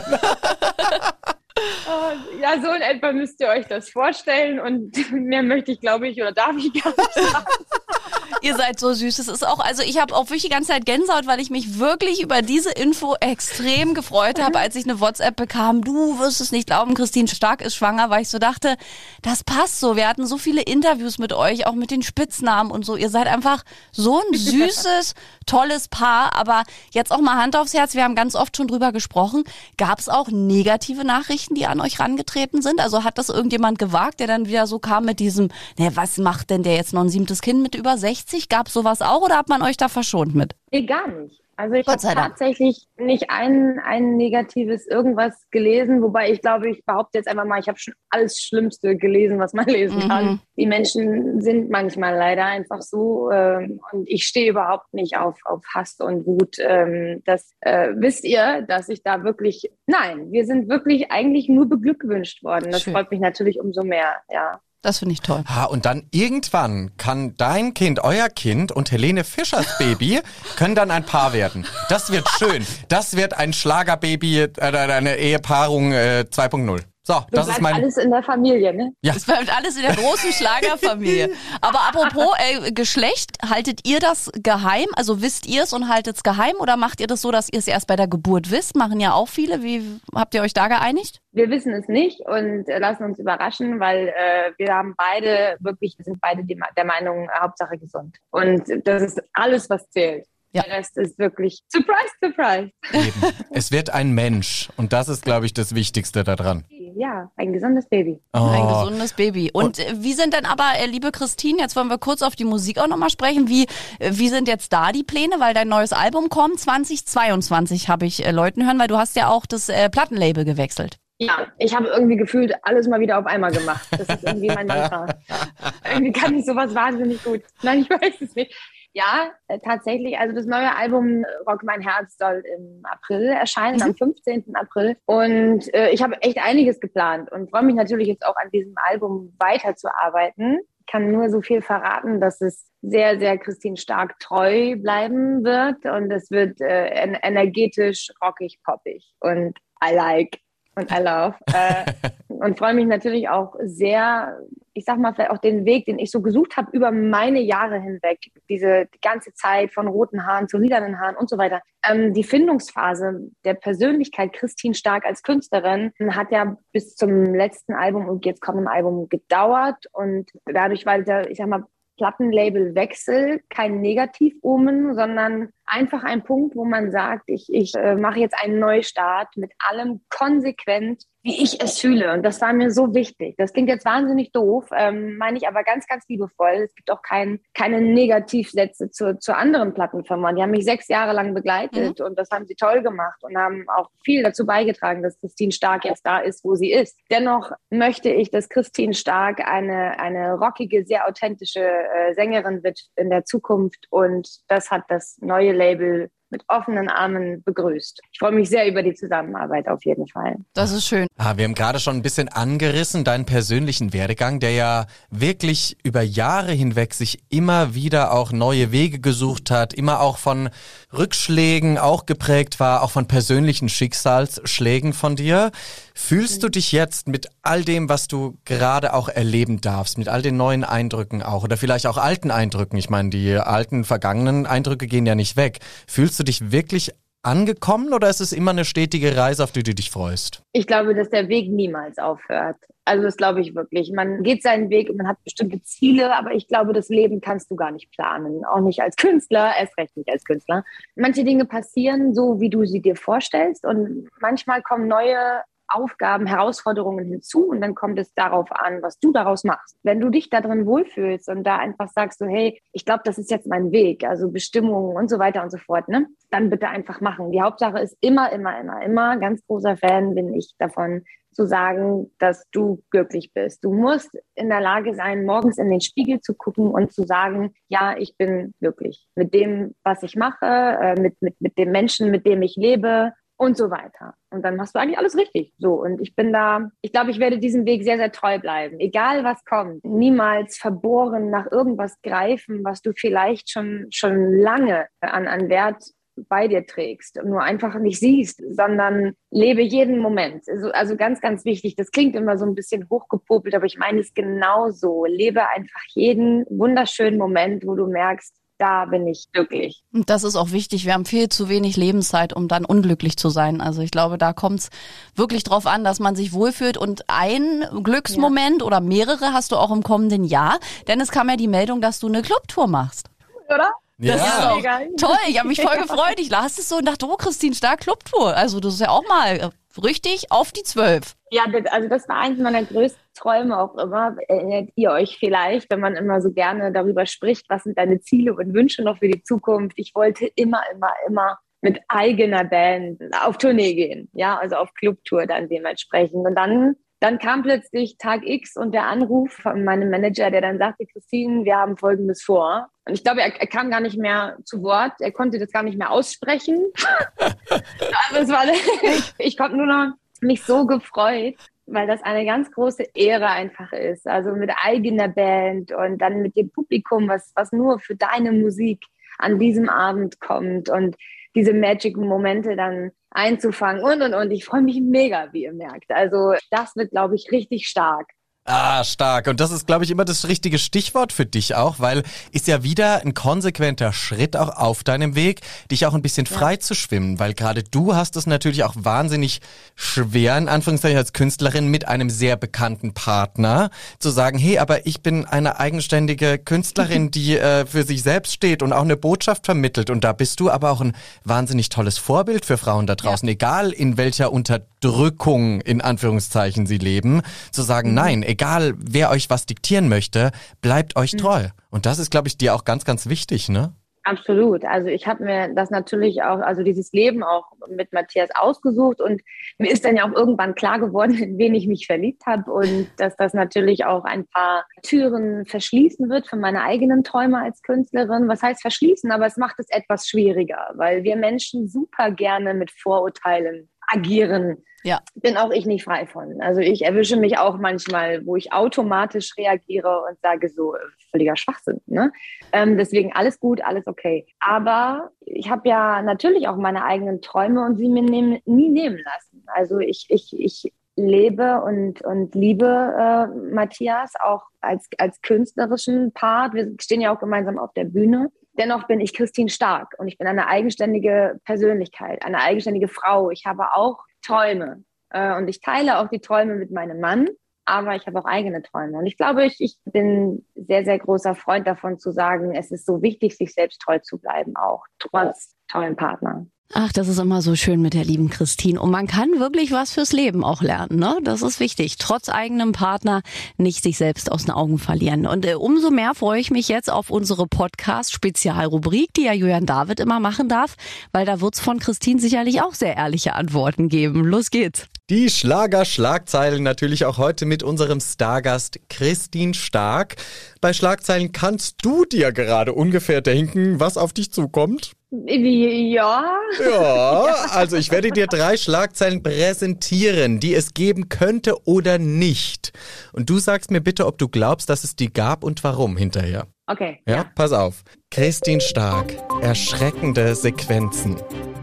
Ja, 2.41 2.61
so 2.61 2.73
in 2.73 2.83
etwa 2.83 3.13
müsst 3.13 3.41
ihr 3.41 3.49
euch 3.49 3.67
das 3.67 3.91
vorstellen 3.91 4.61
und 4.61 5.11
mehr 5.13 5.43
möchte 5.43 5.73
ich, 5.73 5.81
glaube 5.81 6.09
ich, 6.09 6.21
oder 6.21 6.33
darf 6.33 6.57
ich 6.57 6.73
gar 6.83 6.91
nicht 6.91 7.15
sagen. 7.15 7.47
Ihr 8.43 8.57
seid 8.57 8.81
so 8.81 8.93
süß. 8.93 9.19
Es 9.19 9.29
ist 9.29 9.47
auch, 9.47 9.59
also 9.59 9.83
ich 9.83 9.99
habe 10.01 10.15
auch 10.15 10.25
wirklich 10.25 10.43
die 10.43 10.49
ganze 10.49 10.69
Zeit 10.69 10.87
Gänsehaut, 10.87 11.27
weil 11.27 11.41
ich 11.41 11.51
mich 11.51 11.79
wirklich 11.79 12.23
über 12.23 12.41
diese 12.41 12.71
Info 12.71 13.15
extrem 13.21 13.93
gefreut 13.93 14.41
habe, 14.41 14.59
als 14.59 14.77
ich 14.77 14.85
eine 14.85 15.01
WhatsApp 15.01 15.37
bekam. 15.37 15.83
Du 15.83 16.19
wirst 16.19 16.41
es 16.41 16.53
nicht 16.53 16.67
glauben, 16.67 16.95
Christine 16.95 17.29
Stark 17.29 17.61
ist 17.61 17.75
schwanger, 17.75 18.09
weil 18.09 18.23
ich 18.23 18.29
so 18.29 18.39
dachte, 18.39 18.77
das 19.21 19.45
passt 19.45 19.81
so. 19.81 19.97
Wir 19.97 20.09
hatten 20.09 20.27
so 20.27 20.39
viele 20.39 20.63
Interviews 20.63 21.19
mit 21.19 21.33
euch, 21.33 21.67
auch 21.67 21.75
mit 21.75 21.91
den 21.91 22.03
Spitznamen 22.03 22.71
und 22.71 22.85
so. 22.85 22.97
Ihr 22.97 23.11
seid 23.11 23.27
einfach 23.27 23.63
so 23.93 24.21
ein 24.21 24.35
süßes, 24.39 25.15
tolles 25.45 25.89
Paar. 25.89 26.35
Aber 26.35 26.65
jetzt 26.93 27.13
auch 27.13 27.21
mal 27.21 27.37
Hand 27.37 27.57
aufs 27.57 27.75
Herz. 27.75 27.95
Wir 27.95 28.05
haben 28.05 28.15
ganz 28.15 28.37
oft 28.37 28.57
schon 28.57 28.69
drüber 28.69 28.93
gesprochen. 28.93 29.45
Gab 29.77 29.99
es 29.99 30.09
auch 30.09 30.29
negative 30.29 31.05
Nachrichten, 31.05 31.40
die 31.49 31.67
an 31.67 31.81
euch 31.81 32.01
rangetreten 32.01 32.63
sind? 32.63 32.81
Also 32.81 33.05
hat 33.05 33.19
das 33.19 33.29
irgendjemand 33.29 33.79
gewagt, 33.79 34.21
der 34.21 34.27
dann 34.27 34.47
wieder 34.47 34.67
so 34.67 34.79
kam 34.79 35.05
mit 35.05 35.21
diesem, 35.21 35.49
ne, 35.79 35.91
was 35.95 36.19
macht 36.19 36.51
denn 36.51 36.63
der 36.63 36.77
jetzt 36.77 36.93
noch 36.93 37.03
ein 37.03 37.09
siebtes 37.09 37.41
Kind 37.41 37.63
mit 37.63 37.75
über 37.75 37.97
60? 37.97 38.11
60? 38.11 38.49
Gab 38.49 38.69
sowas 38.69 39.03
auch 39.03 39.23
oder 39.23 39.37
hat 39.37 39.49
man 39.49 39.63
euch 39.63 39.77
da 39.77 39.89
verschont 39.89 40.35
mit? 40.35 40.55
Nee, 40.73 40.87
gar 40.87 41.09
nicht. 41.09 41.40
Also 41.61 41.75
ich 41.75 41.87
habe 41.87 42.01
tatsächlich 42.01 42.87
nicht 42.97 43.29
ein, 43.29 43.79
ein 43.85 44.17
negatives 44.17 44.87
irgendwas 44.87 45.47
gelesen, 45.51 46.01
wobei 46.01 46.31
ich 46.31 46.41
glaube, 46.41 46.71
ich 46.71 46.83
behaupte 46.87 47.19
jetzt 47.19 47.29
einfach 47.29 47.45
mal, 47.45 47.61
ich 47.61 47.69
habe 47.69 47.79
schon 47.79 47.93
alles 48.09 48.41
Schlimmste 48.41 48.97
gelesen, 48.97 49.39
was 49.39 49.53
man 49.53 49.67
lesen 49.69 49.99
mhm. 49.99 50.09
kann. 50.09 50.41
Die 50.57 50.67
Menschen 50.67 51.43
sind 51.43 51.69
manchmal 51.69 52.17
leider 52.17 52.47
einfach 52.47 52.81
so 52.81 53.31
ähm, 53.31 53.79
und 53.93 54.09
ich 54.09 54.25
stehe 54.25 54.51
überhaupt 54.51 54.95
nicht 54.95 55.19
auf, 55.19 55.39
auf 55.45 55.63
Hass 55.75 56.01
und 56.01 56.27
Wut. 56.27 56.57
Ähm, 56.61 57.23
das 57.27 57.53
äh, 57.61 57.91
wisst 57.95 58.25
ihr, 58.25 58.63
dass 58.63 58.89
ich 58.89 59.03
da 59.03 59.23
wirklich, 59.23 59.71
nein, 59.87 60.33
wir 60.33 60.47
sind 60.47 60.71
wirklich 60.71 61.11
eigentlich 61.11 61.51
nur 61.51 61.69
beglückwünscht 61.69 62.43
worden. 62.43 62.71
Das 62.71 62.85
Schön. 62.85 62.95
freut 62.95 63.11
mich 63.11 63.21
natürlich 63.21 63.61
umso 63.61 63.83
mehr, 63.83 64.15
ja. 64.31 64.61
Das 64.83 65.01
finde 65.01 65.13
ich 65.13 65.21
toll. 65.21 65.45
Ha, 65.47 65.65
und 65.65 65.85
dann 65.85 66.07
irgendwann 66.11 66.97
kann 66.97 67.37
dein 67.37 67.75
Kind, 67.75 68.03
euer 68.03 68.31
Kind 68.31 68.73
und 68.73 68.91
Helene 68.91 69.25
Fischers 69.25 69.77
Baby 69.79 70.21
können 70.57 70.75
dann 70.75 70.91
ein 70.91 71.05
Paar 71.05 71.35
werden. 71.35 71.67
Das 71.91 72.11
wird 72.11 72.27
schön. 72.39 72.67
Das 72.89 73.15
wird 73.15 73.35
ein 73.35 73.53
Schlagerbaby, 73.53 74.41
äh, 74.41 74.51
eine 74.59 75.17
Ehepaarung 75.17 75.93
äh, 75.93 76.25
2.0. 76.31 76.83
So, 77.11 77.21
das 77.33 77.49
ist 77.49 77.61
mein. 77.61 77.75
alles 77.75 77.97
in 77.97 78.11
der 78.13 78.23
Familie, 78.23 78.73
ne? 78.73 78.93
Ja. 79.03 79.15
Es 79.17 79.27
bleibt 79.27 79.53
alles 79.57 79.75
in 79.77 79.83
der 79.83 79.97
großen 79.97 80.31
Schlagerfamilie. 80.31 81.31
Aber 81.61 81.81
apropos 81.81 82.37
äh, 82.39 82.71
Geschlecht, 82.71 83.39
haltet 83.45 83.81
ihr 83.85 83.99
das 83.99 84.31
geheim? 84.41 84.87
Also 84.95 85.21
wisst 85.21 85.49
ihr 85.49 85.65
es 85.65 85.73
und 85.73 85.89
haltet 85.89 86.17
es 86.17 86.23
geheim 86.23 86.55
oder 86.61 86.77
macht 86.77 87.01
ihr 87.01 87.09
das 87.09 87.21
so, 87.21 87.33
dass 87.33 87.49
ihr 87.53 87.59
es 87.59 87.67
erst 87.67 87.89
bei 87.89 87.97
der 87.97 88.07
Geburt 88.07 88.53
wisst? 88.53 88.77
Machen 88.77 89.01
ja 89.01 89.13
auch 89.13 89.29
viele. 89.29 89.65
Wie 89.65 90.01
habt 90.15 90.35
ihr 90.35 90.43
euch 90.43 90.55
da 90.55 90.69
geeinigt? 90.69 91.19
Wir 91.33 91.51
wissen 91.51 91.75
es 91.75 91.89
nicht 91.89 92.21
und 92.27 92.69
äh, 92.69 92.79
lassen 92.79 93.03
uns 93.03 93.19
überraschen, 93.19 93.81
weil 93.81 94.09
äh, 94.09 94.53
wir 94.57 94.73
haben 94.73 94.95
beide 94.97 95.57
wirklich, 95.59 95.99
wir 95.99 96.05
sind 96.05 96.21
beide 96.21 96.45
die, 96.45 96.61
der 96.77 96.85
Meinung, 96.85 97.29
Hauptsache 97.41 97.77
gesund. 97.77 98.19
Und 98.31 98.63
das 98.85 99.03
ist 99.03 99.21
alles, 99.33 99.69
was 99.69 99.91
zählt. 99.91 100.27
Ja. 100.53 100.63
Der 100.63 100.79
Rest 100.79 100.97
ist 100.97 101.19
wirklich 101.19 101.63
Surprise, 101.69 102.13
Surprise. 102.21 102.71
Eben. 102.93 103.35
Es 103.53 103.71
wird 103.71 103.91
ein 103.91 104.13
Mensch 104.13 104.69
und 104.77 104.93
das 104.93 105.09
ist, 105.09 105.25
glaube 105.25 105.47
ich, 105.47 105.55
das 105.55 105.75
Wichtigste 105.75 106.25
daran. 106.25 106.65
Ja, 106.97 107.31
ein 107.37 107.53
gesundes 107.53 107.89
Baby. 107.89 108.21
Oh. 108.33 108.51
Ein 108.51 108.67
gesundes 108.67 109.13
Baby. 109.13 109.51
Und, 109.53 109.65
und, 109.65 109.79
äh, 109.79 109.95
wie 110.03 110.13
sind 110.13 110.35
denn 110.35 110.47
aber, 110.47 110.73
äh, 110.81 110.87
liebe 110.87 111.13
Christine, 111.13 111.61
jetzt 111.61 111.77
wollen 111.77 111.89
wir 111.89 111.99
kurz 111.99 112.23
auf 112.23 112.35
die 112.35 112.45
Musik 112.45 112.79
auch 112.79 112.89
nochmal 112.89 113.11
sprechen. 113.11 113.49
Wie, 113.49 113.67
äh, 114.01 114.11
wie 114.13 114.29
sind 114.29 114.49
jetzt 114.49 114.73
da 114.73 114.91
die 114.91 115.05
Pläne? 115.05 115.37
Weil 115.39 115.55
dein 115.55 115.69
neues 115.69 115.93
Album 115.93 116.29
kommt 116.29 116.59
2022, 116.59 117.89
habe 117.89 118.07
ich 118.07 118.29
Leuten 118.33 118.67
hören, 118.67 118.79
weil 118.79 118.89
du 118.89 118.97
hast 118.97 119.15
ja 119.15 119.29
auch 119.29 119.47
das 119.47 119.69
äh, 119.69 119.89
Plattenlabel 119.89 120.45
gewechselt. 120.45 120.99
Ja, 121.19 121.47
ich 121.59 121.77
habe 121.77 121.87
irgendwie 121.89 122.17
gefühlt 122.17 122.55
alles 122.63 122.89
mal 122.89 122.99
wieder 122.99 123.19
auf 123.19 123.27
einmal 123.27 123.53
gemacht. 123.53 123.87
Das 123.91 124.09
ist 124.09 124.25
irgendwie 124.25 124.49
mein 124.49 124.67
Mantra. 124.67 125.07
irgendwie 125.93 126.13
kann 126.13 126.35
ich 126.35 126.47
sowas 126.47 126.75
wahnsinnig 126.75 127.23
gut. 127.23 127.43
Nein, 127.63 127.83
ich 127.83 127.91
weiß 127.91 128.21
es 128.21 128.35
nicht. 128.35 128.55
Ja, 128.93 129.31
äh, 129.49 129.59
tatsächlich. 129.61 130.19
Also 130.19 130.35
das 130.35 130.47
neue 130.47 130.75
Album 130.75 131.25
Rock 131.49 131.63
mein 131.63 131.81
Herz 131.81 132.17
soll 132.19 132.43
im 132.57 132.83
April 132.85 133.29
erscheinen, 133.29 133.77
mhm. 133.77 133.83
am 133.83 133.95
15. 133.95 134.55
April. 134.55 134.97
Und 135.07 135.73
äh, 135.75 135.91
ich 135.91 136.03
habe 136.03 136.21
echt 136.23 136.39
einiges 136.39 136.81
geplant 136.81 137.31
und 137.31 137.51
freue 137.51 137.63
mich 137.63 137.77
natürlich 137.77 138.09
jetzt 138.09 138.27
auch 138.27 138.37
an 138.37 138.51
diesem 138.51 138.75
Album 138.89 139.35
weiterzuarbeiten. 139.39 140.61
Ich 140.81 140.87
kann 140.87 141.13
nur 141.13 141.31
so 141.31 141.41
viel 141.41 141.63
verraten, 141.63 142.21
dass 142.21 142.41
es 142.41 142.67
sehr, 142.83 143.21
sehr 143.21 143.39
Christine 143.39 143.77
Stark 143.77 144.19
treu 144.19 144.75
bleiben 144.77 145.45
wird 145.45 145.85
und 145.85 146.11
es 146.11 146.31
wird 146.33 146.61
äh, 146.61 146.89
energetisch, 147.23 148.11
rockig, 148.25 148.59
poppig 148.65 149.05
und 149.21 149.57
I 149.85 149.95
like 149.95 150.41
und 150.75 150.91
I 150.91 151.01
love. 151.01 151.37
Äh, 151.55 151.93
und 152.41 152.59
freue 152.59 152.75
mich 152.75 152.87
natürlich 152.87 153.29
auch 153.29 153.55
sehr, 153.63 154.39
ich 154.73 154.85
sag 154.85 154.99
mal, 154.99 155.13
vielleicht 155.13 155.31
auch 155.31 155.39
den 155.39 155.67
Weg, 155.67 155.85
den 155.85 155.99
ich 155.99 156.11
so 156.11 156.23
gesucht 156.23 156.57
habe 156.57 156.71
über 156.73 156.91
meine 156.91 157.41
Jahre 157.41 157.79
hinweg, 157.79 158.19
diese 158.49 158.87
die 158.95 159.01
ganze 159.01 159.35
Zeit 159.35 159.73
von 159.73 159.87
roten 159.87 160.27
Haaren 160.27 160.49
zu 160.49 160.57
lilanen 160.57 160.99
Haaren 160.99 161.17
und 161.17 161.29
so 161.29 161.37
weiter. 161.37 161.61
Ähm, 161.87 162.15
die 162.15 162.25
Findungsphase 162.25 163.31
der 163.45 163.55
Persönlichkeit 163.55 164.33
Christine 164.33 164.75
Stark 164.75 165.05
als 165.05 165.23
Künstlerin 165.23 165.93
hat 166.11 166.33
ja 166.33 166.57
bis 166.73 166.97
zum 166.97 167.35
letzten 167.35 167.75
Album 167.75 168.09
und 168.09 168.25
jetzt 168.25 168.41
kommt 168.41 168.59
ein 168.59 168.69
Album 168.69 169.09
gedauert 169.09 169.85
und 169.93 170.31
dadurch 170.47 170.87
war 170.87 170.99
der, 170.99 171.31
ich 171.31 171.39
sag 171.39 171.47
mal, 171.47 171.65
Plattenlabelwechsel 172.01 173.43
kein 173.51 173.83
Negativomen, 173.83 174.95
sondern 174.95 175.51
einfach 175.67 176.03
ein 176.03 176.25
Punkt, 176.25 176.57
wo 176.57 176.65
man 176.65 176.91
sagt, 176.91 177.25
ich, 177.27 177.53
ich 177.53 177.75
äh, 177.75 177.95
mache 177.95 178.21
jetzt 178.21 178.35
einen 178.43 178.59
Neustart 178.59 179.37
mit 179.37 179.53
allem 179.59 180.01
konsequent 180.09 181.05
wie 181.23 181.43
ich 181.43 181.63
es 181.63 181.79
fühle. 181.79 182.13
Und 182.13 182.23
das 182.23 182.41
war 182.41 182.53
mir 182.53 182.71
so 182.71 182.95
wichtig. 182.95 183.35
Das 183.37 183.53
klingt 183.53 183.69
jetzt 183.69 183.85
wahnsinnig 183.85 184.33
doof, 184.33 184.69
ähm, 184.75 185.17
meine 185.17 185.37
ich 185.37 185.47
aber 185.47 185.65
ganz, 185.65 185.87
ganz 185.87 186.09
liebevoll. 186.09 186.63
Es 186.65 186.75
gibt 186.75 186.91
auch 186.91 187.03
kein, 187.03 187.41
keine 187.55 187.81
Negativsätze 187.81 188.91
zu, 188.91 189.19
zu 189.19 189.37
anderen 189.37 189.75
Plattenfirmen. 189.75 190.37
Die 190.37 190.43
haben 190.43 190.51
mich 190.51 190.65
sechs 190.65 190.89
Jahre 190.89 191.13
lang 191.13 191.35
begleitet 191.35 191.99
mhm. 191.99 192.07
und 192.07 192.19
das 192.19 192.31
haben 192.31 192.47
sie 192.47 192.55
toll 192.55 192.83
gemacht 192.83 193.23
und 193.23 193.37
haben 193.37 193.67
auch 193.69 193.91
viel 194.05 194.23
dazu 194.23 194.47
beigetragen, 194.47 195.03
dass 195.03 195.19
Christine 195.21 195.53
Stark 195.53 195.85
jetzt 195.85 196.07
da 196.07 196.19
ist, 196.19 196.45
wo 196.45 196.55
sie 196.55 196.73
ist. 196.73 196.99
Dennoch 197.11 197.53
möchte 197.69 198.11
ich, 198.11 198.31
dass 198.31 198.49
Christine 198.49 198.95
Stark 198.95 199.47
eine, 199.47 199.99
eine 199.99 200.35
rockige, 200.35 200.85
sehr 200.85 201.07
authentische 201.07 201.61
äh, 201.61 202.15
Sängerin 202.15 202.63
wird 202.63 202.81
in 202.97 203.11
der 203.11 203.25
Zukunft 203.25 203.87
und 203.91 204.29
das 204.49 204.71
hat 204.71 204.85
das 204.89 205.19
neue 205.21 205.53
Label 205.53 206.11
mit 206.31 206.43
offenen 206.49 206.89
Armen 206.89 207.43
begrüßt. 207.43 208.01
Ich 208.13 208.19
freue 208.19 208.33
mich 208.33 208.49
sehr 208.49 208.69
über 208.69 208.83
die 208.83 208.95
Zusammenarbeit 208.95 209.69
auf 209.69 209.85
jeden 209.85 210.07
Fall. 210.09 210.37
Das 210.55 210.73
ist 210.73 210.87
schön. 210.87 211.07
Ah, 211.17 211.37
wir 211.37 211.45
haben 211.45 211.55
gerade 211.55 211.81
schon 211.81 211.97
ein 211.97 212.03
bisschen 212.03 212.29
angerissen, 212.29 213.05
deinen 213.05 213.27
persönlichen 213.27 213.93
Werdegang, 213.93 214.41
der 214.41 214.53
ja 214.53 214.87
wirklich 215.11 215.77
über 215.83 216.03
Jahre 216.03 216.53
hinweg 216.53 216.95
sich 216.95 217.23
immer 217.29 217.75
wieder 217.75 218.13
auch 218.13 218.33
neue 218.33 218.73
Wege 218.73 219.01
gesucht 219.01 219.51
hat, 219.51 219.75
immer 219.75 220.01
auch 220.01 220.19
von 220.19 220.51
Rückschlägen 220.97 221.79
auch 221.79 222.07
geprägt 222.07 222.61
war, 222.61 222.83
auch 222.83 222.91
von 222.91 223.07
persönlichen 223.07 223.69
Schicksalsschlägen 223.69 224.93
von 224.93 225.17
dir. 225.17 225.51
Fühlst 225.95 226.43
du 226.43 226.49
dich 226.49 226.73
jetzt 226.73 227.09
mit 227.09 227.29
all 227.43 227.65
dem, 227.65 227.89
was 227.89 228.09
du 228.09 228.39
gerade 228.45 228.95
auch 228.95 229.09
erleben 229.09 229.61
darfst, 229.61 229.99
mit 229.99 230.09
all 230.09 230.23
den 230.23 230.37
neuen 230.37 230.65
Eindrücken 230.65 231.23
auch 231.23 231.45
oder 231.45 231.57
vielleicht 231.57 231.87
auch 231.87 231.99
alten 231.99 232.31
Eindrücken, 232.31 232.77
ich 232.79 232.89
meine, 232.89 233.11
die 233.11 233.35
alten 233.35 233.85
vergangenen 233.85 234.47
Eindrücke 234.47 234.87
gehen 234.87 235.07
ja 235.07 235.15
nicht 235.15 235.37
weg, 235.37 235.59
fühlst 235.87 236.20
du 236.21 236.25
dich 236.25 236.53
wirklich 236.53 236.93
angekommen 237.23 237.93
oder 237.93 238.09
ist 238.09 238.21
es 238.21 238.33
immer 238.33 238.53
eine 238.53 238.65
stetige 238.65 239.17
Reise, 239.17 239.45
auf 239.45 239.53
die 239.53 239.63
du 239.63 239.75
dich 239.75 239.91
freust? 239.91 240.43
Ich 240.53 240.67
glaube, 240.67 240.95
dass 240.95 241.11
der 241.11 241.29
Weg 241.29 241.51
niemals 241.51 241.99
aufhört. 241.99 242.57
Also 242.85 243.05
das 243.05 243.17
glaube 243.17 243.41
ich 243.41 243.55
wirklich. 243.55 243.93
Man 243.93 244.23
geht 244.23 244.43
seinen 244.43 244.71
Weg 244.71 244.89
und 244.89 244.97
man 244.97 245.07
hat 245.07 245.23
bestimmte 245.23 245.63
Ziele, 245.63 246.17
aber 246.17 246.33
ich 246.33 246.49
glaube, 246.49 246.73
das 246.73 246.89
Leben 246.89 247.21
kannst 247.21 247.51
du 247.51 247.57
gar 247.57 247.71
nicht 247.71 247.91
planen. 247.93 248.45
Auch 248.45 248.61
nicht 248.61 248.81
als 248.81 248.97
Künstler, 248.97 249.53
erst 249.59 249.77
recht 249.77 249.97
nicht 249.97 250.11
als 250.11 250.25
Künstler. 250.25 250.65
Manche 250.97 251.25
Dinge 251.25 251.45
passieren 251.45 252.15
so, 252.15 252.41
wie 252.41 252.51
du 252.51 252.65
sie 252.65 252.81
dir 252.81 252.97
vorstellst 252.97 253.65
und 253.67 254.09
manchmal 254.21 254.63
kommen 254.63 254.89
neue 254.89 255.43
Aufgaben, 255.71 256.27
Herausforderungen 256.27 257.07
hinzu 257.07 257.47
und 257.47 257.61
dann 257.61 257.75
kommt 257.75 257.99
es 257.99 258.13
darauf 258.15 258.51
an, 258.53 258.83
was 258.83 258.99
du 258.99 259.13
daraus 259.13 259.45
machst. 259.45 259.77
Wenn 259.83 260.01
du 260.01 260.11
dich 260.11 260.31
da 260.31 260.41
drin 260.41 260.67
wohlfühlst 260.67 261.29
und 261.29 261.45
da 261.45 261.57
einfach 261.57 261.89
sagst 261.89 262.19
so, 262.19 262.27
hey, 262.27 262.61
ich 262.73 262.85
glaube, 262.85 263.03
das 263.05 263.19
ist 263.19 263.31
jetzt 263.31 263.47
mein 263.47 263.73
Weg, 263.73 264.05
also 264.05 264.31
Bestimmungen 264.31 264.97
und 264.97 265.09
so 265.09 265.19
weiter 265.19 265.43
und 265.43 265.51
so 265.51 265.59
fort, 265.59 265.89
ne? 265.89 266.07
Dann 266.31 266.51
bitte 266.51 266.69
einfach 266.69 267.01
machen. 267.01 267.33
Die 267.33 267.41
Hauptsache 267.41 267.79
ist 267.81 267.97
immer, 268.01 268.33
immer, 268.33 268.59
immer, 268.61 268.83
immer, 268.83 269.17
ganz 269.19 269.45
großer 269.47 269.77
Fan 269.77 270.15
bin 270.15 270.35
ich 270.35 270.55
davon, 270.59 271.05
zu 271.33 271.47
sagen, 271.47 272.11
dass 272.19 272.49
du 272.51 272.83
glücklich 272.91 273.33
bist. 273.33 273.65
Du 273.65 273.73
musst 273.73 274.11
in 274.35 274.49
der 274.49 274.61
Lage 274.61 274.95
sein, 274.95 275.25
morgens 275.25 275.59
in 275.59 275.71
den 275.71 275.81
Spiegel 275.81 276.21
zu 276.21 276.35
gucken 276.35 276.69
und 276.71 276.93
zu 276.93 277.05
sagen, 277.05 277.55
ja, 277.69 277.97
ich 277.97 278.17
bin 278.17 278.53
glücklich 278.61 279.07
mit 279.15 279.33
dem, 279.33 279.75
was 279.85 280.03
ich 280.03 280.17
mache, 280.17 280.47
äh, 280.47 281.01
mit, 281.01 281.21
mit, 281.23 281.41
mit 281.41 281.57
dem 281.57 281.71
Menschen, 281.71 282.11
mit 282.11 282.27
dem 282.27 282.43
ich 282.43 282.57
lebe, 282.57 283.13
und 283.41 283.57
so 283.57 283.71
weiter. 283.71 284.15
Und 284.31 284.45
dann 284.45 284.57
machst 284.57 284.75
du 284.75 284.79
eigentlich 284.79 284.99
alles 284.99 285.17
richtig. 285.17 285.55
So. 285.57 285.83
Und 285.83 286.03
ich 286.03 286.15
bin 286.15 286.31
da, 286.31 286.71
ich 286.83 286.93
glaube, 286.93 287.11
ich 287.11 287.19
werde 287.19 287.39
diesem 287.39 287.65
Weg 287.65 287.85
sehr, 287.85 287.97
sehr 287.97 288.13
treu 288.13 288.39
bleiben. 288.39 288.79
Egal 288.79 289.25
was 289.25 289.43
kommt. 289.47 289.83
Niemals 289.83 290.59
verboren 290.59 291.31
nach 291.31 291.51
irgendwas 291.51 292.01
greifen, 292.03 292.63
was 292.65 292.83
du 292.83 292.93
vielleicht 292.95 293.49
schon, 293.51 293.87
schon 293.91 294.37
lange 294.37 294.89
an, 295.01 295.27
an 295.27 295.49
Wert 295.49 295.83
bei 296.29 296.49
dir 296.49 296.67
trägst, 296.67 297.19
nur 297.25 297.43
einfach 297.43 297.79
nicht 297.79 297.99
siehst, 297.99 298.43
sondern 298.51 299.15
lebe 299.31 299.63
jeden 299.63 300.01
Moment. 300.01 300.45
Also, 300.47 300.71
also 300.73 300.97
ganz, 300.97 301.23
ganz 301.23 301.47
wichtig. 301.47 301.77
Das 301.77 301.93
klingt 301.93 302.15
immer 302.17 302.37
so 302.37 302.45
ein 302.45 302.55
bisschen 302.55 302.91
hochgepopelt, 302.91 303.55
aber 303.55 303.65
ich 303.65 303.79
meine 303.79 304.01
es 304.01 304.13
genauso. 304.13 305.07
Lebe 305.07 305.49
einfach 305.49 305.81
jeden 305.95 306.45
wunderschönen 306.51 307.17
Moment, 307.17 307.67
wo 307.67 307.75
du 307.75 307.87
merkst, 307.87 308.35
da 308.61 308.85
bin 308.85 309.07
ich 309.07 309.33
glücklich. 309.33 309.83
Und 309.93 310.11
das 310.11 310.23
ist 310.23 310.37
auch 310.37 310.51
wichtig. 310.53 310.85
Wir 310.85 310.93
haben 310.93 311.07
viel 311.07 311.29
zu 311.31 311.49
wenig 311.49 311.77
Lebenszeit, 311.77 312.35
um 312.35 312.47
dann 312.47 312.65
unglücklich 312.65 313.17
zu 313.17 313.31
sein. 313.31 313.61
Also 313.61 313.81
ich 313.81 313.91
glaube, 313.91 314.19
da 314.19 314.33
kommt 314.33 314.61
es 314.61 314.71
wirklich 315.15 315.45
drauf 315.45 315.67
an, 315.67 315.83
dass 315.83 315.99
man 315.99 316.15
sich 316.15 316.33
wohlfühlt. 316.33 316.77
Und 316.77 317.05
ein 317.09 317.65
Glücksmoment 317.83 318.61
ja. 318.61 318.67
oder 318.67 318.81
mehrere 318.81 319.33
hast 319.33 319.53
du 319.53 319.57
auch 319.57 319.71
im 319.71 319.83
kommenden 319.83 320.25
Jahr. 320.25 320.59
Denn 320.89 321.01
es 321.01 321.11
kam 321.11 321.31
ja 321.31 321.37
die 321.37 321.49
Meldung, 321.49 321.81
dass 321.81 322.01
du 322.01 322.09
eine 322.09 322.21
Clubtour 322.21 322.67
machst. 322.67 323.09
Oder? 323.49 323.71
Das 323.97 324.21
ja. 324.21 324.27
ist 324.27 324.45
doch 324.45 325.09
toll. 325.09 325.19
Ich 325.29 325.39
habe 325.39 325.49
mich 325.49 325.63
voll 325.63 325.79
gefreut. 325.79 326.19
Ich 326.19 326.29
las 326.29 326.59
es 326.59 326.69
so 326.69 326.77
und 326.77 326.85
dachte, 326.85 327.07
oh, 327.07 327.17
Christine 327.17 327.55
Stark 327.55 327.81
Clubtour. 327.81 328.37
Also 328.37 328.61
das 328.61 328.75
ist 328.75 328.81
ja 328.81 328.91
auch 328.91 329.07
mal 329.09 329.51
richtig 329.83 330.31
auf 330.31 330.53
die 330.53 330.63
Zwölf. 330.63 331.17
Ja, 331.33 331.45
also 331.71 331.89
das 331.89 332.09
war 332.09 332.17
eines 332.17 332.41
meiner 332.41 332.65
größten 332.65 333.01
Träume 333.15 333.59
auch 333.61 333.77
immer. 333.79 334.17
Erinnert 334.29 334.71
ihr 334.75 334.91
euch 334.91 335.17
vielleicht, 335.19 335.71
wenn 335.71 335.81
man 335.81 335.95
immer 335.95 336.21
so 336.21 336.33
gerne 336.33 336.73
darüber 336.73 337.07
spricht, 337.07 337.49
was 337.49 337.63
sind 337.63 337.79
deine 337.79 338.01
Ziele 338.01 338.35
und 338.35 338.53
Wünsche 338.53 338.83
noch 338.83 338.99
für 338.99 339.09
die 339.09 339.23
Zukunft? 339.23 339.79
Ich 339.79 339.95
wollte 339.95 340.27
immer, 340.35 340.63
immer, 340.75 340.93
immer 341.07 341.39
mit 341.63 341.81
eigener 341.89 342.45
Band 342.45 343.01
auf 343.25 343.39
Tournee 343.39 343.75
gehen. 343.75 344.09
Ja, 344.13 344.39
also 344.39 344.57
auf 344.57 344.75
Clubtour 344.75 345.27
dann 345.27 345.49
dementsprechend. 345.49 346.27
Und 346.27 346.35
dann 346.35 346.75
dann 347.01 347.19
kam 347.19 347.43
plötzlich 347.43 347.97
Tag 347.97 348.27
X 348.27 348.57
und 348.57 348.73
der 348.73 348.87
Anruf 348.87 349.33
von 349.33 349.65
meinem 349.65 349.89
Manager, 349.89 350.31
der 350.31 350.43
dann 350.43 350.59
sagte, 350.59 350.85
Christine, 350.85 351.47
wir 351.47 351.57
haben 351.57 351.79
Folgendes 351.79 352.23
vor. 352.23 352.69
Und 352.87 352.93
ich 352.93 353.03
glaube, 353.03 353.23
er, 353.23 353.35
er 353.41 353.47
kam 353.47 353.71
gar 353.71 353.81
nicht 353.81 353.97
mehr 353.97 354.37
zu 354.45 354.63
Wort. 354.63 354.93
Er 355.01 355.11
konnte 355.11 355.39
das 355.39 355.51
gar 355.51 355.63
nicht 355.63 355.79
mehr 355.79 355.91
aussprechen. 355.91 356.59
also 357.19 358.21
es 358.21 358.29
war, 358.29 358.45
ich, 358.83 359.15
ich 359.17 359.37
konnte 359.39 359.57
nur 359.57 359.67
noch 359.67 359.95
mich 360.23 360.43
so 360.43 360.67
gefreut, 360.67 361.37
weil 361.67 361.87
das 361.87 362.03
eine 362.03 362.25
ganz 362.25 362.51
große 362.51 362.85
Ehre 362.95 363.29
einfach 363.29 363.73
ist. 363.73 364.07
Also 364.07 364.33
mit 364.33 364.51
eigener 364.63 365.09
Band 365.09 365.73
und 365.73 365.99
dann 365.99 366.23
mit 366.23 366.37
dem 366.37 366.51
Publikum, 366.51 367.09
was, 367.09 367.33
was 367.35 367.53
nur 367.53 367.79
für 367.79 367.97
deine 367.97 368.33
Musik 368.33 368.85
an 369.19 369.39
diesem 369.39 369.69
Abend 369.69 370.21
kommt 370.21 370.69
und 370.69 370.97
diese 371.35 371.55
Magic-Momente 371.55 372.57
dann 372.57 372.91
einzufangen 373.11 373.85
und 373.85 374.03
und 374.03 374.15
und. 374.15 374.31
Ich 374.31 374.45
freue 374.45 374.63
mich 374.63 374.81
mega, 374.81 375.29
wie 375.33 375.45
ihr 375.45 375.53
merkt. 375.53 375.91
Also 375.91 376.35
das 376.51 376.75
wird, 376.77 376.91
glaube 376.91 377.15
ich, 377.15 377.31
richtig 377.31 377.69
stark. 377.69 378.09
Ah, 378.47 378.83
stark. 378.85 379.29
Und 379.29 379.39
das 379.39 379.51
ist, 379.51 379.67
glaube 379.67 379.85
ich, 379.85 379.91
immer 379.91 380.07
das 380.07 380.27
richtige 380.27 380.59
Stichwort 380.59 381.13
für 381.13 381.27
dich 381.27 381.55
auch, 381.55 381.79
weil 381.79 382.03
ist 382.33 382.49
ja 382.49 382.63
wieder 382.63 383.03
ein 383.03 383.13
konsequenter 383.13 383.93
Schritt 383.93 384.35
auch 384.35 384.57
auf 384.57 384.83
deinem 384.83 385.15
Weg, 385.15 385.43
dich 385.71 385.85
auch 385.85 385.93
ein 385.93 386.01
bisschen 386.01 386.27
ja. 386.29 386.37
frei 386.37 386.57
zu 386.57 386.75
schwimmen, 386.75 387.19
weil 387.19 387.35
gerade 387.35 387.63
du 387.63 387.95
hast 387.95 388.17
es 388.17 388.27
natürlich 388.27 388.65
auch 388.65 388.75
wahnsinnig 388.77 389.41
schwer, 389.77 390.39
in 390.39 390.49
Anführungszeichen 390.49 390.97
als 390.97 391.13
Künstlerin 391.13 391.69
mit 391.69 391.87
einem 391.87 392.09
sehr 392.09 392.37
bekannten 392.37 392.95
Partner 392.95 393.71
zu 393.99 394.09
sagen, 394.09 394.39
hey, 394.39 394.59
aber 394.59 394.87
ich 394.87 395.03
bin 395.03 395.27
eine 395.27 395.61
eigenständige 395.61 396.39
Künstlerin, 396.39 397.11
die 397.13 397.37
äh, 397.37 397.67
für 397.67 397.85
sich 397.85 398.03
selbst 398.03 398.33
steht 398.33 398.63
und 398.63 398.73
auch 398.73 398.83
eine 398.83 398.97
Botschaft 398.97 399.45
vermittelt. 399.45 399.91
Und 399.91 400.03
da 400.03 400.15
bist 400.15 400.41
du 400.41 400.51
aber 400.51 400.71
auch 400.71 400.81
ein 400.81 400.97
wahnsinnig 401.25 401.69
tolles 401.69 401.99
Vorbild 401.99 402.47
für 402.47 402.57
Frauen 402.57 402.87
da 402.87 402.95
draußen, 402.95 403.29
ja. 403.29 403.35
egal 403.35 403.71
in 403.71 403.99
welcher 403.99 404.33
Unterdrückung 404.83 405.61
in 405.61 405.81
Anführungszeichen 405.81 406.67
sie 406.67 406.79
leben, 406.79 407.23
zu 407.53 407.63
sagen, 407.63 407.91
mhm. 407.91 407.95
nein, 407.95 408.23
egal 408.23 408.75
wer 408.79 409.11
euch 409.11 409.29
was 409.29 409.47
diktieren 409.47 409.89
möchte, 409.89 410.31
bleibt 410.63 410.97
euch 410.97 411.13
mhm. 411.13 411.19
treu. 411.19 411.49
Und 411.71 411.87
das 411.87 411.99
ist, 411.99 412.11
glaube 412.11 412.29
ich, 412.29 412.39
dir 412.39 412.55
auch 412.55 412.65
ganz, 412.65 412.85
ganz 412.85 413.09
wichtig, 413.09 413.49
ne? 413.49 413.75
Absolut. 414.03 414.65
Also 414.65 414.89
ich 414.89 415.07
habe 415.07 415.23
mir 415.23 415.55
das 415.55 415.71
natürlich 415.71 416.23
auch, 416.23 416.41
also 416.41 416.63
dieses 416.63 416.91
Leben 416.93 417.23
auch 417.23 417.45
mit 417.69 417.93
Matthias 417.93 418.31
ausgesucht 418.35 419.03
und 419.03 419.21
mir 419.59 419.71
ist 419.71 419.85
dann 419.85 419.95
ja 419.95 420.09
auch 420.09 420.17
irgendwann 420.17 420.55
klar 420.55 420.81
geworden, 420.81 421.15
in 421.19 421.37
wen 421.37 421.55
ich 421.55 421.67
mich 421.67 421.87
verliebt 421.87 422.25
habe 422.25 422.51
und 422.51 422.89
dass 422.97 423.15
das 423.17 423.35
natürlich 423.35 423.85
auch 423.85 424.05
ein 424.05 424.27
paar 424.29 424.65
Türen 424.83 425.45
verschließen 425.45 426.09
wird 426.09 426.27
für 426.27 426.37
meine 426.37 426.63
eigenen 426.63 427.05
Träume 427.05 427.43
als 427.43 427.61
Künstlerin. 427.61 428.27
Was 428.27 428.43
heißt 428.43 428.63
verschließen? 428.63 429.13
Aber 429.13 429.27
es 429.27 429.37
macht 429.37 429.57
es 429.59 429.69
etwas 429.69 430.09
schwieriger, 430.09 430.71
weil 430.77 431.05
wir 431.05 431.17
Menschen 431.17 431.69
super 431.69 432.11
gerne 432.11 432.55
mit 432.55 432.71
Vorurteilen 432.71 433.69
agieren 433.87 434.65
ja. 434.83 435.01
Bin 435.15 435.37
auch 435.37 435.51
ich 435.51 435.67
nicht 435.67 435.85
frei 435.85 436.07
von. 436.07 436.41
Also 436.41 436.61
ich 436.61 436.85
erwische 436.85 437.17
mich 437.17 437.39
auch 437.39 437.59
manchmal, 437.59 438.25
wo 438.25 438.37
ich 438.37 438.53
automatisch 438.53 439.37
reagiere 439.37 440.03
und 440.09 440.19
sage 440.21 440.49
so, 440.49 440.75
völliger 441.11 441.37
Schwachsinn. 441.37 441.81
Ne? 441.87 442.13
Ähm, 442.53 442.79
deswegen 442.79 443.13
alles 443.13 443.41
gut, 443.41 443.61
alles 443.63 443.87
okay. 443.87 444.27
Aber 444.39 445.11
ich 445.21 445.51
habe 445.51 445.69
ja 445.69 446.03
natürlich 446.03 446.49
auch 446.49 446.57
meine 446.57 446.85
eigenen 446.85 447.21
Träume 447.21 447.65
und 447.65 447.77
sie 447.77 447.89
mir 447.89 448.03
nehm, 448.03 448.41
nie 448.47 448.69
nehmen 448.69 448.99
lassen. 449.05 449.45
Also 449.47 449.79
ich, 449.79 450.07
ich, 450.09 450.33
ich 450.39 450.73
lebe 450.97 451.63
und, 451.63 452.03
und 452.03 452.35
liebe 452.35 452.67
äh, 452.67 453.27
Matthias 453.55 454.15
auch 454.21 454.45
als, 454.61 454.89
als 454.99 455.21
künstlerischen 455.21 456.13
Part. 456.13 456.55
Wir 456.55 456.75
stehen 456.81 457.01
ja 457.01 457.15
auch 457.15 457.21
gemeinsam 457.21 457.59
auf 457.59 457.73
der 457.75 457.85
Bühne. 457.85 458.31
Dennoch 458.59 458.87
bin 458.87 459.01
ich 459.01 459.15
Christine 459.15 459.49
Stark 459.49 459.95
und 459.99 460.09
ich 460.09 460.19
bin 460.19 460.27
eine 460.27 460.49
eigenständige 460.49 461.41
Persönlichkeit, 461.45 462.25
eine 462.25 462.41
eigenständige 462.41 462.89
Frau. 462.89 463.31
Ich 463.31 463.47
habe 463.47 463.75
auch 463.75 463.99
Träume. 464.23 464.85
Äh, 465.11 465.37
und 465.37 465.49
ich 465.49 465.61
teile 465.61 465.99
auch 465.99 466.09
die 466.09 466.21
Träume 466.21 466.55
mit 466.55 466.71
meinem 466.71 467.01
Mann, 467.01 467.29
aber 467.65 467.95
ich 467.95 468.07
habe 468.07 468.19
auch 468.19 468.25
eigene 468.25 468.63
Träume. 468.63 468.99
Und 468.99 469.07
ich 469.07 469.17
glaube, 469.17 469.45
ich, 469.45 469.61
ich 469.61 469.77
bin 469.85 470.47
sehr, 470.55 470.85
sehr 470.85 470.99
großer 470.99 471.35
Freund 471.35 471.67
davon 471.67 471.99
zu 471.99 472.13
sagen, 472.13 472.55
es 472.55 472.71
ist 472.71 472.87
so 472.87 473.03
wichtig, 473.03 473.37
sich 473.37 473.53
selbst 473.53 473.81
treu 473.81 473.99
zu 473.99 474.19
bleiben, 474.19 474.57
auch 474.57 474.85
trotz 474.99 475.55
tollen 475.69 475.97
Partnern. 475.97 476.51
Ach, 476.73 476.93
das 476.93 477.09
ist 477.09 477.19
immer 477.19 477.43
so 477.43 477.57
schön 477.57 477.83
mit 477.83 477.95
der 477.95 478.05
lieben 478.05 478.31
Christine. 478.31 478.81
Und 478.81 478.93
man 478.93 479.09
kann 479.09 479.41
wirklich 479.41 479.73
was 479.73 479.91
fürs 479.91 480.13
Leben 480.13 480.45
auch 480.45 480.63
lernen, 480.63 481.01
ne? 481.01 481.19
Das 481.25 481.43
ist 481.43 481.59
wichtig. 481.59 481.97
Trotz 481.99 482.29
eigenem 482.29 482.71
Partner 482.71 483.23
nicht 483.57 483.83
sich 483.83 483.99
selbst 483.99 484.31
aus 484.31 484.45
den 484.45 484.53
Augen 484.53 484.79
verlieren. 484.79 485.27
Und 485.27 485.45
äh, 485.45 485.55
umso 485.55 485.91
mehr 485.91 486.15
freue 486.15 486.41
ich 486.41 486.53
mich 486.53 486.69
jetzt 486.69 486.89
auf 486.89 487.11
unsere 487.11 487.49
Podcast-Spezialrubrik, 487.49 489.13
die 489.15 489.25
ja 489.25 489.33
Julian 489.33 489.67
David 489.67 489.99
immer 489.99 490.21
machen 490.21 490.49
darf, 490.49 490.77
weil 491.11 491.27
da 491.27 491.41
wird's 491.41 491.59
von 491.59 491.81
Christine 491.81 492.21
sicherlich 492.21 492.63
auch 492.63 492.75
sehr 492.75 492.97
ehrliche 492.97 493.35
Antworten 493.35 493.89
geben. 493.89 494.25
Los 494.25 494.51
geht's. 494.51 494.87
Die 495.11 495.29
Schlager-Schlagzeilen 495.29 496.63
natürlich 496.63 497.05
auch 497.05 497.19
heute 497.19 497.45
mit 497.45 497.65
unserem 497.65 497.99
Stargast 497.99 498.79
Christine 498.89 499.55
Stark. 499.55 500.15
Bei 500.61 500.73
Schlagzeilen 500.73 501.33
kannst 501.33 501.85
du 501.85 502.05
dir 502.05 502.31
gerade 502.31 502.73
ungefähr 502.73 503.21
denken, 503.21 503.81
was 503.81 503.97
auf 503.97 504.13
dich 504.13 504.33
zukommt? 504.33 504.93
Ja. 505.11 506.39
Ja, 506.61 507.47
also 507.51 507.77
ich 507.77 507.91
werde 507.91 508.11
dir 508.11 508.29
drei 508.29 508.57
Schlagzeilen 508.57 509.25
präsentieren, 509.25 510.39
die 510.39 510.55
es 510.55 510.75
geben 510.75 511.09
könnte 511.09 511.67
oder 511.67 511.99
nicht. 511.99 512.73
Und 513.13 513.29
du 513.29 513.41
sagst 513.41 513.73
mir 513.73 513.81
bitte, 513.81 514.07
ob 514.07 514.17
du 514.17 514.29
glaubst, 514.29 514.71
dass 514.71 514.85
es 514.85 514.95
die 514.95 515.13
gab 515.13 515.43
und 515.43 515.65
warum 515.65 515.97
hinterher. 515.97 516.47
Okay. 516.69 517.01
Ja, 517.07 517.17
ja. 517.17 517.25
pass 517.35 517.51
auf. 517.51 517.83
Christine 518.13 518.61
Stark, 518.61 519.13
erschreckende 519.43 520.37
Sequenzen. 520.37 521.17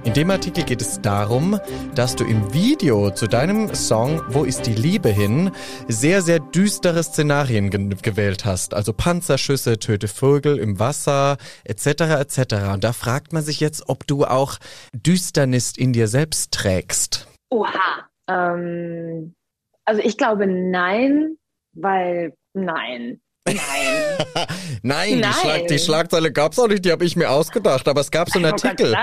In 0.07 0.13
dem 0.13 0.31
Artikel 0.31 0.63
geht 0.63 0.79
es 0.79 1.01
darum, 1.01 1.59
dass 1.93 2.15
du 2.15 2.23
im 2.23 2.53
Video 2.53 3.11
zu 3.11 3.27
deinem 3.27 3.75
Song 3.75 4.21
Wo 4.29 4.45
ist 4.45 4.65
die 4.65 4.73
Liebe 4.73 5.09
hin 5.09 5.51
sehr, 5.89 6.21
sehr 6.21 6.39
düstere 6.39 7.03
Szenarien 7.03 7.69
ge 7.69 7.89
gewählt 8.01 8.45
hast. 8.45 8.73
Also 8.73 8.93
Panzerschüsse, 8.93 9.79
töte 9.79 10.07
Vögel 10.07 10.59
im 10.59 10.79
Wasser 10.79 11.35
etc. 11.65 12.21
etc. 12.21 12.39
Und 12.73 12.85
da 12.85 12.93
fragt 12.93 13.33
man 13.33 13.43
sich 13.43 13.59
jetzt, 13.59 13.89
ob 13.89 14.07
du 14.07 14.23
auch 14.23 14.59
Düsternis 14.93 15.75
in 15.75 15.91
dir 15.91 16.07
selbst 16.07 16.53
trägst. 16.53 17.27
Oha. 17.49 18.07
Ähm, 18.29 19.35
also 19.83 20.01
ich 20.01 20.17
glaube 20.17 20.47
nein, 20.47 21.35
weil 21.73 22.33
nein. 22.53 23.19
Nein. 23.55 23.97
Nein, 24.83 25.17
Die, 25.17 25.23
Schlag, 25.23 25.67
die, 25.67 25.79
Schlagzeile 25.79 26.31
gab 26.31 26.51
es 26.51 26.59
auch 26.59 26.67
nicht, 26.67 26.85
die 26.85 26.91
habe 26.91 27.05
ich 27.05 27.15
mir 27.15 27.29
ausgedacht. 27.29 27.87
Aber 27.87 28.01
es 28.01 28.11
gab 28.11 28.29
so 28.29 28.39
einen 28.39 28.51
Artikel, 28.51 28.95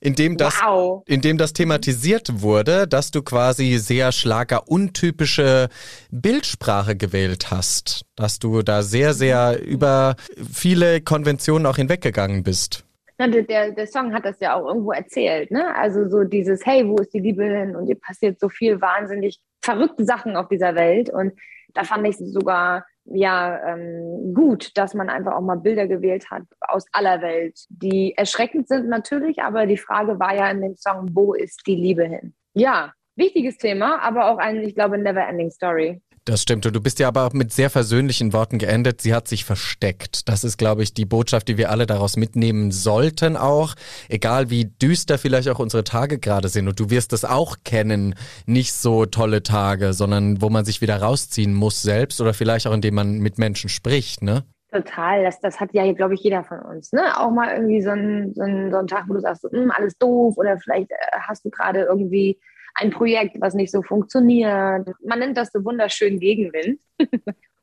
in 0.00 0.14
dem, 0.14 0.36
das, 0.36 0.60
wow. 0.62 1.02
in 1.06 1.20
dem 1.20 1.38
das 1.38 1.52
thematisiert 1.52 2.42
wurde, 2.42 2.86
dass 2.86 3.10
du 3.10 3.22
quasi 3.22 3.78
sehr 3.78 4.12
schlageruntypische 4.12 5.68
Bildsprache 6.10 6.96
gewählt 6.96 7.50
hast. 7.50 8.04
Dass 8.16 8.38
du 8.38 8.62
da 8.62 8.82
sehr, 8.82 9.14
sehr 9.14 9.60
über 9.62 10.16
viele 10.52 11.00
Konventionen 11.00 11.66
auch 11.66 11.76
hinweggegangen 11.76 12.42
bist. 12.42 12.84
Der, 13.18 13.28
der, 13.28 13.70
der 13.70 13.86
Song 13.86 14.12
hat 14.12 14.24
das 14.24 14.40
ja 14.40 14.54
auch 14.54 14.66
irgendwo 14.66 14.92
erzählt, 14.92 15.52
ne? 15.52 15.74
Also 15.76 16.08
so 16.08 16.24
dieses, 16.24 16.66
hey, 16.66 16.86
wo 16.86 16.96
ist 16.96 17.14
die 17.14 17.20
Liebe 17.20 17.44
hin? 17.44 17.76
Und 17.76 17.86
ihr 17.86 17.98
passiert 17.98 18.40
so 18.40 18.48
viel 18.48 18.80
wahnsinnig 18.80 19.38
verrückte 19.62 20.04
Sachen 20.04 20.36
auf 20.36 20.48
dieser 20.48 20.74
Welt. 20.74 21.10
Und 21.10 21.32
da 21.74 21.84
fand 21.84 22.06
ich 22.08 22.16
sogar 22.18 22.84
ja 23.06 23.74
ähm, 23.74 24.34
gut, 24.34 24.76
dass 24.76 24.94
man 24.94 25.08
einfach 25.08 25.34
auch 25.34 25.40
mal 25.40 25.56
Bilder 25.56 25.86
gewählt 25.86 26.30
hat 26.30 26.42
aus 26.60 26.86
aller 26.92 27.20
Welt, 27.22 27.58
die 27.68 28.14
erschreckend 28.16 28.68
sind 28.68 28.88
natürlich, 28.88 29.42
aber 29.42 29.66
die 29.66 29.76
Frage 29.76 30.18
war 30.18 30.34
ja 30.34 30.50
in 30.50 30.62
dem 30.62 30.76
Song, 30.76 31.10
wo 31.12 31.34
ist 31.34 31.66
die 31.66 31.76
Liebe 31.76 32.04
hin? 32.04 32.34
Ja, 32.54 32.92
wichtiges 33.16 33.58
Thema, 33.58 34.00
aber 34.00 34.30
auch 34.30 34.38
ein, 34.38 34.62
ich 34.62 34.74
glaube, 34.74 34.98
never 34.98 35.26
ending 35.26 35.50
story. 35.50 36.00
Das 36.26 36.40
stimmt. 36.40 36.64
Und 36.64 36.74
du 36.74 36.80
bist 36.80 36.98
ja 37.00 37.08
aber 37.08 37.26
auch 37.26 37.34
mit 37.34 37.52
sehr 37.52 37.68
versöhnlichen 37.68 38.32
Worten 38.32 38.58
geendet. 38.58 39.02
Sie 39.02 39.14
hat 39.14 39.28
sich 39.28 39.44
versteckt. 39.44 40.26
Das 40.26 40.42
ist, 40.42 40.56
glaube 40.56 40.82
ich, 40.82 40.94
die 40.94 41.04
Botschaft, 41.04 41.48
die 41.48 41.58
wir 41.58 41.70
alle 41.70 41.84
daraus 41.84 42.16
mitnehmen 42.16 42.70
sollten 42.70 43.36
auch. 43.36 43.74
Egal 44.08 44.48
wie 44.48 44.64
düster 44.64 45.18
vielleicht 45.18 45.50
auch 45.50 45.58
unsere 45.58 45.84
Tage 45.84 46.18
gerade 46.18 46.48
sind. 46.48 46.66
Und 46.66 46.80
du 46.80 46.88
wirst 46.88 47.12
das 47.12 47.26
auch 47.26 47.58
kennen. 47.62 48.14
Nicht 48.46 48.72
so 48.72 49.04
tolle 49.04 49.42
Tage, 49.42 49.92
sondern 49.92 50.40
wo 50.40 50.48
man 50.48 50.64
sich 50.64 50.80
wieder 50.80 50.96
rausziehen 50.96 51.52
muss 51.52 51.82
selbst 51.82 52.22
oder 52.22 52.32
vielleicht 52.32 52.66
auch 52.66 52.72
indem 52.72 52.94
man 52.94 53.18
mit 53.18 53.36
Menschen 53.36 53.68
spricht, 53.68 54.22
ne? 54.22 54.44
Total, 54.72 55.22
das, 55.22 55.40
das 55.40 55.60
hat 55.60 55.72
ja, 55.72 55.92
glaube 55.92 56.14
ich, 56.14 56.20
jeder 56.22 56.42
von 56.42 56.58
uns. 56.58 56.92
Ne? 56.92 57.02
Auch 57.16 57.30
mal 57.30 57.54
irgendwie 57.54 57.80
so 57.80 57.90
ein, 57.90 58.32
so 58.34 58.42
ein, 58.42 58.72
so 58.72 58.78
ein 58.78 58.88
Tag, 58.88 59.04
wo 59.06 59.14
du 59.14 59.20
sagst, 59.20 59.46
hm, 59.48 59.70
alles 59.70 59.96
doof 59.98 60.36
oder 60.36 60.58
vielleicht 60.58 60.90
äh, 60.90 60.96
hast 61.28 61.44
du 61.44 61.50
gerade 61.50 61.82
irgendwie 61.82 62.40
ein 62.74 62.90
Projekt, 62.90 63.40
was 63.40 63.54
nicht 63.54 63.70
so 63.70 63.82
funktioniert. 63.82 64.88
Man 65.04 65.18
nennt 65.18 65.36
das 65.36 65.50
so 65.52 65.64
wunderschön 65.64 66.18
Gegenwind. 66.20 66.80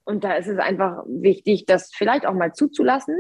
Und 0.04 0.24
da 0.24 0.34
ist 0.34 0.48
es 0.48 0.58
einfach 0.58 1.04
wichtig, 1.08 1.66
das 1.66 1.92
vielleicht 1.94 2.26
auch 2.26 2.34
mal 2.34 2.54
zuzulassen, 2.54 3.16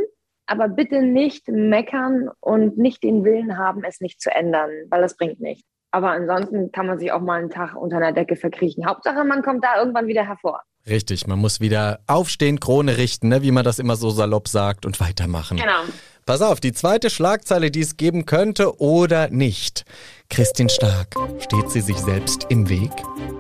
aber 0.48 0.68
bitte 0.68 1.02
nicht 1.02 1.48
meckern 1.48 2.30
und 2.40 2.78
nicht 2.78 3.04
den 3.04 3.24
Willen 3.24 3.58
haben, 3.58 3.84
es 3.86 4.02
nicht 4.02 4.20
zu 4.20 4.32
ändern, 4.32 4.72
weil 4.90 5.02
das 5.02 5.16
bringt 5.16 5.40
nichts. 5.40 5.64
Aber 5.92 6.10
ansonsten 6.12 6.72
kann 6.72 6.88
man 6.88 7.00
sich 7.00 7.12
auch 7.12 7.22
mal 7.22 7.40
einen 7.40 7.50
Tag 7.50 7.76
unter 7.76 7.98
einer 7.98 8.12
Decke 8.12 8.36
verkriechen. 8.36 8.86
Hauptsache, 8.86 9.24
man 9.24 9.44
kommt 9.44 9.64
da 9.64 9.78
irgendwann 9.78 10.08
wieder 10.08 10.26
hervor. 10.26 10.62
Richtig, 10.90 11.28
man 11.28 11.38
muss 11.38 11.62
wieder 11.62 12.00
aufstehen, 12.08 12.60
Krone 12.60 12.98
richten, 12.98 13.28
ne, 13.28 13.44
wie 13.44 13.52
man 13.52 13.64
das 13.64 13.78
immer 13.78 13.96
so 13.96 14.10
salopp 14.10 14.48
sagt 14.48 14.86
und 14.86 15.00
weitermachen. 15.00 15.58
Genau. 15.58 15.84
Pass 16.26 16.42
auf, 16.42 16.60
die 16.60 16.72
zweite 16.72 17.10
Schlagzeile, 17.10 17.72
die 17.72 17.82
es 17.82 17.98
geben 17.98 18.26
könnte 18.26 18.80
oder 18.80 19.30
nicht. 19.30 19.86
Christine 20.32 20.70
Stark, 20.70 21.14
steht 21.40 21.70
sie 21.70 21.82
sich 21.82 21.98
selbst 21.98 22.46
im 22.48 22.70
Weg? 22.70 22.92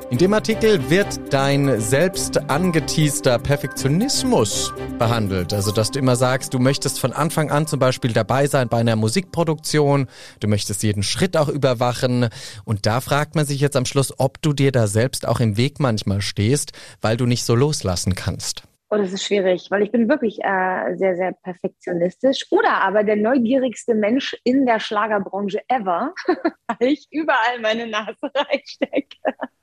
In 0.10 0.17
dem 0.17 0.34
Artikel 0.34 0.89
wird 0.89 1.34
dein 1.34 1.80
selbst 1.80 2.38
angeteaster 2.49 3.39
Perfektionismus 3.39 4.73
behandelt. 4.99 5.54
Also, 5.54 5.71
dass 5.71 5.91
du 5.91 5.99
immer 5.99 6.17
sagst, 6.17 6.54
du 6.54 6.60
möchtest 6.60 6.99
von 6.99 7.13
Anfang 7.13 7.49
an 7.49 7.65
zum 7.65 7.80
Beispiel 7.80 8.12
dabei 8.12 8.45
sein 8.47 8.67
bei 8.67 8.80
einer 8.80 8.97
Musikproduktion, 8.97 10.08
du 10.41 10.49
möchtest 10.49 10.84
jeden 10.84 11.01
Schritt 11.01 11.38
auch 11.38 11.47
überwachen. 11.47 12.27
Und 12.65 12.86
da 12.86 12.99
fragt 12.99 13.36
man 13.36 13.45
sich 13.45 13.62
jetzt 13.62 13.77
am 13.77 13.86
Schluss, 13.86 14.13
ob 14.17 14.41
du 14.41 14.51
dir 14.51 14.73
da 14.73 14.88
selbst 14.88 15.25
auch 15.25 15.39
im 15.39 15.56
Weg 15.56 15.80
manchmal 15.80 16.21
stehst, 16.21 16.73
weil 16.99 17.15
du 17.15 17.25
nicht 17.25 17.45
so 17.45 17.56
loslassen 17.56 18.15
kannst. 18.15 18.63
Oh, 18.93 18.97
das 18.97 19.13
ist 19.13 19.23
schwierig, 19.23 19.71
weil 19.71 19.84
ich 19.84 19.91
bin 19.91 20.10
wirklich 20.10 20.39
äh, 20.43 20.97
sehr, 20.97 21.15
sehr 21.15 21.32
perfektionistisch. 21.32 22.45
Oder 22.51 22.82
aber 22.82 23.06
der 23.06 23.15
neugierigste 23.15 23.95
Mensch 23.95 24.36
in 24.43 24.65
der 24.65 24.82
Schlagerbranche 24.82 25.62
ever, 25.69 26.13
weil 26.27 26.89
ich 26.89 27.08
überall 27.10 27.62
meine 27.62 27.88
Nase 27.88 28.17
reinstecke. 28.36 29.17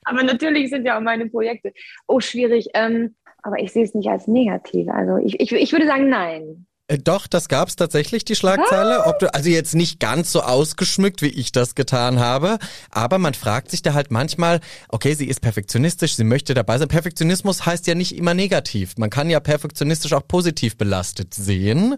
aber 0.05 0.23
natürlich 0.23 0.71
sind 0.71 0.87
ja 0.87 0.97
auch 0.97 1.03
meine 1.03 1.29
Projekte. 1.29 1.75
Oh, 2.07 2.21
schwierig. 2.21 2.69
Ähm, 2.73 3.17
aber 3.43 3.59
ich 3.59 3.71
sehe 3.71 3.85
es 3.85 3.95
nicht 3.95 4.09
als 4.09 4.29
negativ. 4.29 4.89
Also 4.89 5.19
ich, 5.19 5.39
ich, 5.39 5.53
ich 5.53 5.73
würde 5.73 5.87
sagen, 5.87 6.09
nein. 6.09 6.67
Äh, 6.89 6.99
doch, 6.99 7.27
das 7.27 7.49
gab's 7.49 7.77
tatsächlich, 7.77 8.25
die 8.25 8.35
Schlagzeile. 8.35 9.05
Ob 9.05 9.19
du, 9.19 9.33
also 9.33 9.51
jetzt 9.51 9.75
nicht 9.75 10.01
ganz 10.01 10.33
so 10.33 10.41
ausgeschmückt, 10.41 11.21
wie 11.23 11.29
ich 11.29 11.53
das 11.53 11.75
getan 11.75 12.19
habe, 12.19 12.59
aber 12.91 13.19
man 13.19 13.35
fragt 13.35 13.71
sich 13.71 13.83
da 13.83 13.93
halt 13.93 14.11
manchmal, 14.11 14.61
okay, 14.89 15.15
sie 15.15 15.27
ist 15.27 15.41
perfektionistisch, 15.41 16.17
sie 16.17 16.25
möchte 16.25 16.55
dabei 16.55 16.79
sein. 16.79 16.89
Perfektionismus 16.89 17.67
heißt 17.67 17.87
ja 17.87 17.95
nicht 17.95 18.17
immer 18.17 18.33
negativ. 18.33 18.95
Man 18.97 19.11
kann 19.11 19.29
ja 19.29 19.39
perfektionistisch 19.39 20.15
auch 20.15 20.27
positiv 20.27 20.77
belastet 20.77 21.35
sehen. 21.35 21.97